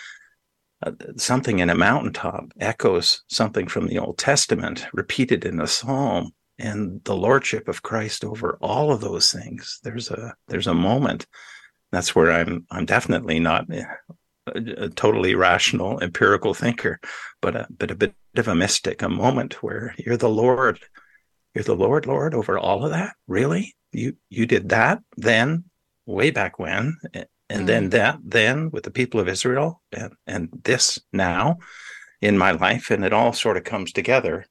uh, 0.86 0.92
something 1.18 1.60
in 1.60 1.70
a 1.70 1.76
mountaintop 1.76 2.52
echoes 2.60 3.24
something 3.28 3.68
from 3.68 3.88
the 3.88 4.00
old 4.00 4.18
testament 4.18 4.88
repeated 4.94 5.46
in 5.46 5.60
a 5.60 5.68
psalm. 5.68 6.32
And 6.58 7.04
the 7.04 7.18
lordship 7.18 7.68
of 7.68 7.84
christ 7.84 8.24
over 8.24 8.58
all 8.62 8.94
of 8.94 9.02
those 9.02 9.30
things 9.30 9.82
there's 9.84 10.10
a 10.10 10.34
there's 10.48 10.68
a 10.68 10.74
moment. 10.74 11.28
That's 11.92 12.16
where 12.16 12.32
i'm 12.32 12.66
i'm 12.72 12.86
definitely 12.86 13.40
not 13.40 13.68
a, 14.48 14.90
totally 14.90 15.36
rational 15.36 16.00
empirical 16.02 16.54
thinker 16.54 17.00
but 17.42 17.56
a 17.56 17.68
but 17.78 17.92
a 17.92 17.96
bit 17.96 18.14
of 18.36 18.48
a 18.48 18.56
mystic 18.56 19.02
a 19.02 19.10
moment 19.10 19.64
where 19.64 19.96
you're 19.98 20.18
the 20.18 20.30
lord 20.30 20.80
you're 21.56 21.64
the 21.64 21.76
Lord, 21.76 22.06
Lord, 22.06 22.36
over 22.36 22.60
all 22.60 22.84
of 22.84 22.92
that? 22.92 23.16
Really? 23.28 23.76
You 23.94 24.18
you 24.30 24.46
did 24.46 24.70
that 24.70 25.02
then, 25.16 25.64
way 26.06 26.30
back 26.30 26.60
when, 26.60 26.98
and 27.14 27.62
mm. 27.62 27.66
then 27.66 27.90
that 27.92 28.20
then 28.24 28.70
with 28.72 28.84
the 28.84 28.92
people 28.92 29.22
of 29.22 29.30
Israel, 29.30 29.82
and 29.94 30.14
and 30.28 30.50
this 30.64 31.00
now 31.14 31.60
in 32.22 32.38
my 32.38 32.52
life, 32.52 32.92
and 32.92 33.06
it 33.06 33.14
all 33.14 33.32
sort 33.32 33.56
of 33.56 33.64
comes 33.64 33.94
together 33.94 34.46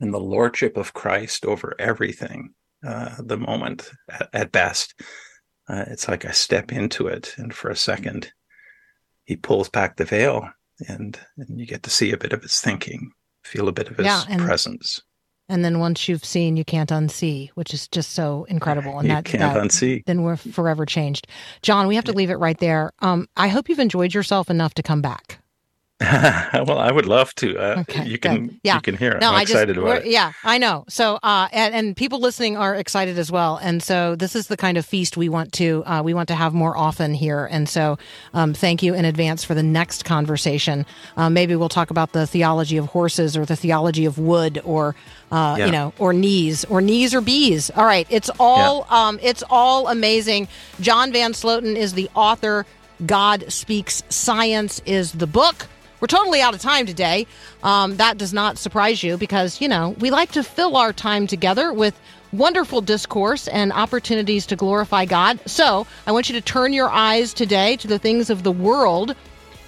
in 0.00 0.12
the 0.12 0.20
lordship 0.20 0.76
of 0.76 0.94
Christ 0.94 1.44
over 1.44 1.74
everything. 1.80 2.54
Uh, 2.86 3.16
the 3.18 3.36
moment 3.36 3.90
at, 4.08 4.28
at 4.32 4.52
best, 4.52 4.94
uh, 5.68 5.84
it's 5.88 6.08
like 6.08 6.24
I 6.24 6.30
step 6.30 6.72
into 6.72 7.08
it, 7.08 7.34
and 7.38 7.52
for 7.52 7.70
a 7.70 7.76
second, 7.76 8.32
he 9.30 9.36
pulls 9.36 9.68
back 9.68 9.96
the 9.96 10.04
veil, 10.04 10.50
and 10.88 11.16
and 11.36 11.60
you 11.60 11.66
get 11.66 11.84
to 11.84 11.90
see 11.90 12.10
a 12.10 12.18
bit 12.18 12.32
of 12.32 12.42
his 12.42 12.60
thinking, 12.60 13.12
feel 13.44 13.68
a 13.68 13.72
bit 13.72 13.88
of 13.88 13.96
his 13.96 14.06
yeah, 14.06 14.24
and- 14.28 14.42
presence 14.42 15.00
and 15.50 15.64
then 15.64 15.80
once 15.80 16.08
you've 16.08 16.24
seen, 16.24 16.56
you 16.56 16.64
can't 16.64 16.90
unsee, 16.90 17.50
which 17.54 17.74
is 17.74 17.88
just 17.88 18.12
so 18.12 18.46
incredible. 18.48 19.00
And 19.00 19.08
you 19.08 19.14
that 19.14 19.24
can't 19.24 19.52
that, 19.52 19.60
unsee. 19.60 20.04
Then 20.06 20.22
we're 20.22 20.36
forever 20.36 20.86
changed. 20.86 21.26
John, 21.62 21.88
we 21.88 21.96
have 21.96 22.04
to 22.04 22.12
leave 22.12 22.30
it 22.30 22.36
right 22.36 22.56
there. 22.58 22.92
Um, 23.00 23.26
I 23.36 23.48
hope 23.48 23.68
you've 23.68 23.80
enjoyed 23.80 24.14
yourself 24.14 24.48
enough 24.48 24.74
to 24.74 24.82
come 24.84 25.02
back. 25.02 25.39
well, 26.02 26.78
I 26.78 26.90
would 26.90 27.04
love 27.04 27.34
to. 27.34 27.58
Uh, 27.58 27.80
okay, 27.80 28.06
you 28.06 28.18
can, 28.18 28.58
yeah. 28.62 28.76
you 28.76 28.80
can 28.80 28.96
hear. 28.96 29.12
It. 29.12 29.20
No, 29.20 29.32
I'm 29.32 29.42
excited 29.42 29.74
just, 29.74 29.84
about 29.84 29.98
it. 29.98 30.06
Yeah, 30.06 30.32
I 30.44 30.56
know. 30.56 30.86
So, 30.88 31.18
uh, 31.22 31.48
and, 31.52 31.74
and, 31.74 31.94
people 31.94 32.20
listening 32.20 32.56
are 32.56 32.74
excited 32.74 33.18
as 33.18 33.30
well. 33.30 33.58
And 33.58 33.82
so, 33.82 34.16
this 34.16 34.34
is 34.34 34.46
the 34.46 34.56
kind 34.56 34.78
of 34.78 34.86
feast 34.86 35.18
we 35.18 35.28
want 35.28 35.52
to 35.54 35.84
uh, 35.84 36.02
we 36.02 36.14
want 36.14 36.28
to 36.28 36.34
have 36.34 36.54
more 36.54 36.74
often 36.74 37.12
here. 37.12 37.44
And 37.44 37.68
so, 37.68 37.98
um, 38.32 38.54
thank 38.54 38.82
you 38.82 38.94
in 38.94 39.04
advance 39.04 39.44
for 39.44 39.54
the 39.54 39.62
next 39.62 40.06
conversation. 40.06 40.86
Uh, 41.18 41.28
maybe 41.28 41.54
we'll 41.54 41.68
talk 41.68 41.90
about 41.90 42.12
the 42.12 42.26
theology 42.26 42.78
of 42.78 42.86
horses 42.86 43.36
or 43.36 43.44
the 43.44 43.56
theology 43.56 44.06
of 44.06 44.18
wood 44.18 44.58
or 44.64 44.94
uh, 45.30 45.56
yeah. 45.58 45.66
you 45.66 45.72
know, 45.72 45.92
or 45.98 46.14
knees, 46.14 46.64
or 46.64 46.80
knees 46.80 47.14
or 47.14 47.20
bees. 47.20 47.70
All 47.76 47.84
right, 47.84 48.06
it's 48.08 48.30
all 48.40 48.86
yeah. 48.90 49.08
um, 49.08 49.18
it's 49.22 49.44
all 49.50 49.88
amazing. 49.88 50.48
John 50.80 51.12
Van 51.12 51.32
Sloten 51.32 51.76
is 51.76 51.92
the 51.92 52.08
author. 52.14 52.64
God 53.04 53.44
Speaks 53.52 54.02
Science 54.08 54.80
is 54.86 55.12
the 55.12 55.26
book. 55.26 55.66
We're 56.00 56.06
totally 56.06 56.40
out 56.40 56.54
of 56.54 56.60
time 56.60 56.86
today. 56.86 57.26
Um, 57.62 57.96
that 57.98 58.16
does 58.16 58.32
not 58.32 58.56
surprise 58.56 59.02
you 59.02 59.18
because, 59.18 59.60
you 59.60 59.68
know, 59.68 59.90
we 59.98 60.10
like 60.10 60.32
to 60.32 60.42
fill 60.42 60.76
our 60.76 60.92
time 60.92 61.26
together 61.26 61.72
with 61.72 61.98
wonderful 62.32 62.80
discourse 62.80 63.48
and 63.48 63.72
opportunities 63.72 64.46
to 64.46 64.56
glorify 64.56 65.04
God. 65.04 65.38
So 65.46 65.86
I 66.06 66.12
want 66.12 66.28
you 66.28 66.34
to 66.36 66.40
turn 66.40 66.72
your 66.72 66.88
eyes 66.88 67.34
today 67.34 67.76
to 67.76 67.88
the 67.88 67.98
things 67.98 68.30
of 68.30 68.42
the 68.42 68.52
world 68.52 69.14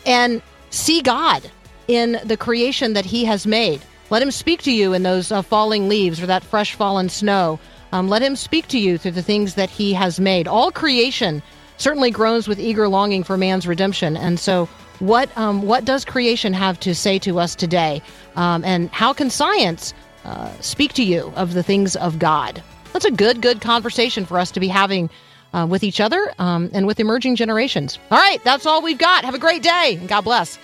and 0.07 0.41
see 0.71 1.03
God 1.03 1.51
in 1.87 2.19
the 2.25 2.37
creation 2.37 2.95
that 2.95 3.05
He 3.05 3.25
has 3.27 3.47
made. 3.47 3.83
Let 4.11 4.23
Him 4.23 4.31
speak 4.31 4.63
to 4.63 4.73
you 4.73 4.93
in 4.93 5.03
those 5.03 5.33
uh, 5.33 5.43
falling 5.43 5.89
leaves 5.89 6.23
or 6.23 6.27
that 6.27 6.45
fresh 6.45 6.75
fallen 6.75 7.09
snow. 7.09 7.59
Um, 7.93 8.09
let 8.09 8.23
Him 8.23 8.37
speak 8.37 8.69
to 8.69 8.79
you 8.79 8.97
through 8.97 9.13
the 9.13 9.23
things 9.23 9.55
that 9.55 9.71
He 9.71 9.93
has 9.93 10.19
made. 10.19 10.49
All 10.49 10.71
creation 10.71 11.43
certainly 11.77 12.11
groans 12.11 12.47
with 12.47 12.61
eager 12.61 12.89
longing 12.89 13.25
for 13.25 13.37
man's 13.37 13.67
redemption. 13.67 14.17
And 14.17 14.39
so 14.39 14.69
what 14.99 15.37
um, 15.37 15.63
what 15.63 15.85
does 15.85 16.05
creation 16.05 16.53
have 16.53 16.79
to 16.81 16.95
say 16.95 17.19
to 17.21 17.39
us 17.39 17.55
today, 17.55 18.03
um, 18.37 18.65
and 18.65 18.91
how 18.91 19.13
can 19.13 19.31
science 19.31 19.95
uh, 20.25 20.51
speak 20.61 20.93
to 20.95 21.03
you 21.03 21.33
of 21.37 21.55
the 21.55 21.63
things 21.63 21.97
of 21.97 22.19
God? 22.19 22.63
That's 22.93 23.05
a 23.05 23.11
good 23.11 23.41
good 23.41 23.61
conversation 23.61 24.25
for 24.27 24.39
us 24.39 24.51
to 24.53 24.61
be 24.61 24.69
having 24.69 25.11
uh, 25.53 25.67
with 25.69 25.83
each 25.83 26.01
other 26.01 26.33
um, 26.39 26.71
and 26.73 26.87
with 26.87 27.01
emerging 27.01 27.37
generations. 27.37 27.99
All 28.11 28.19
right, 28.19 28.43
that's 28.45 28.67
all 28.67 28.83
we've 28.83 28.99
got. 28.99 29.25
Have 29.25 29.35
a 29.35 29.39
great 29.39 29.63
day, 29.63 29.97
and 29.99 30.09
God 30.09 30.23
bless. 30.23 30.59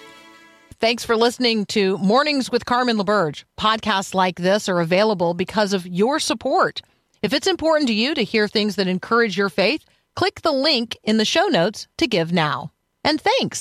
Thanks 0.81 1.05
for 1.05 1.17
listening 1.17 1.67
to 1.67 1.99
Mornings 1.99 2.53
with 2.53 2.65
Carmen 2.65 2.99
LaBerge. 2.99 3.43
Podcasts 3.59 4.15
like 4.15 4.37
this 4.37 4.69
are 4.69 4.81
available 4.81 5.35
because 5.35 5.73
of 5.73 5.87
your 5.87 6.21
support. 6.21 6.83
If 7.21 7.33
it's 7.33 7.49
important 7.49 7.89
to 7.89 7.95
you 7.95 8.15
to 8.15 8.23
hear 8.23 8.47
things 8.47 8.77
that 8.77 8.87
encourage 8.87 9.37
your 9.37 9.49
faith, 9.49 9.85
click 10.15 10.43
the 10.43 10.53
link 10.53 10.97
in 11.03 11.17
the 11.17 11.25
show 11.25 11.47
notes 11.47 11.89
to 11.97 12.07
give 12.07 12.33
now. 12.33 12.71
And 13.03 13.21
thanks. 13.21 13.59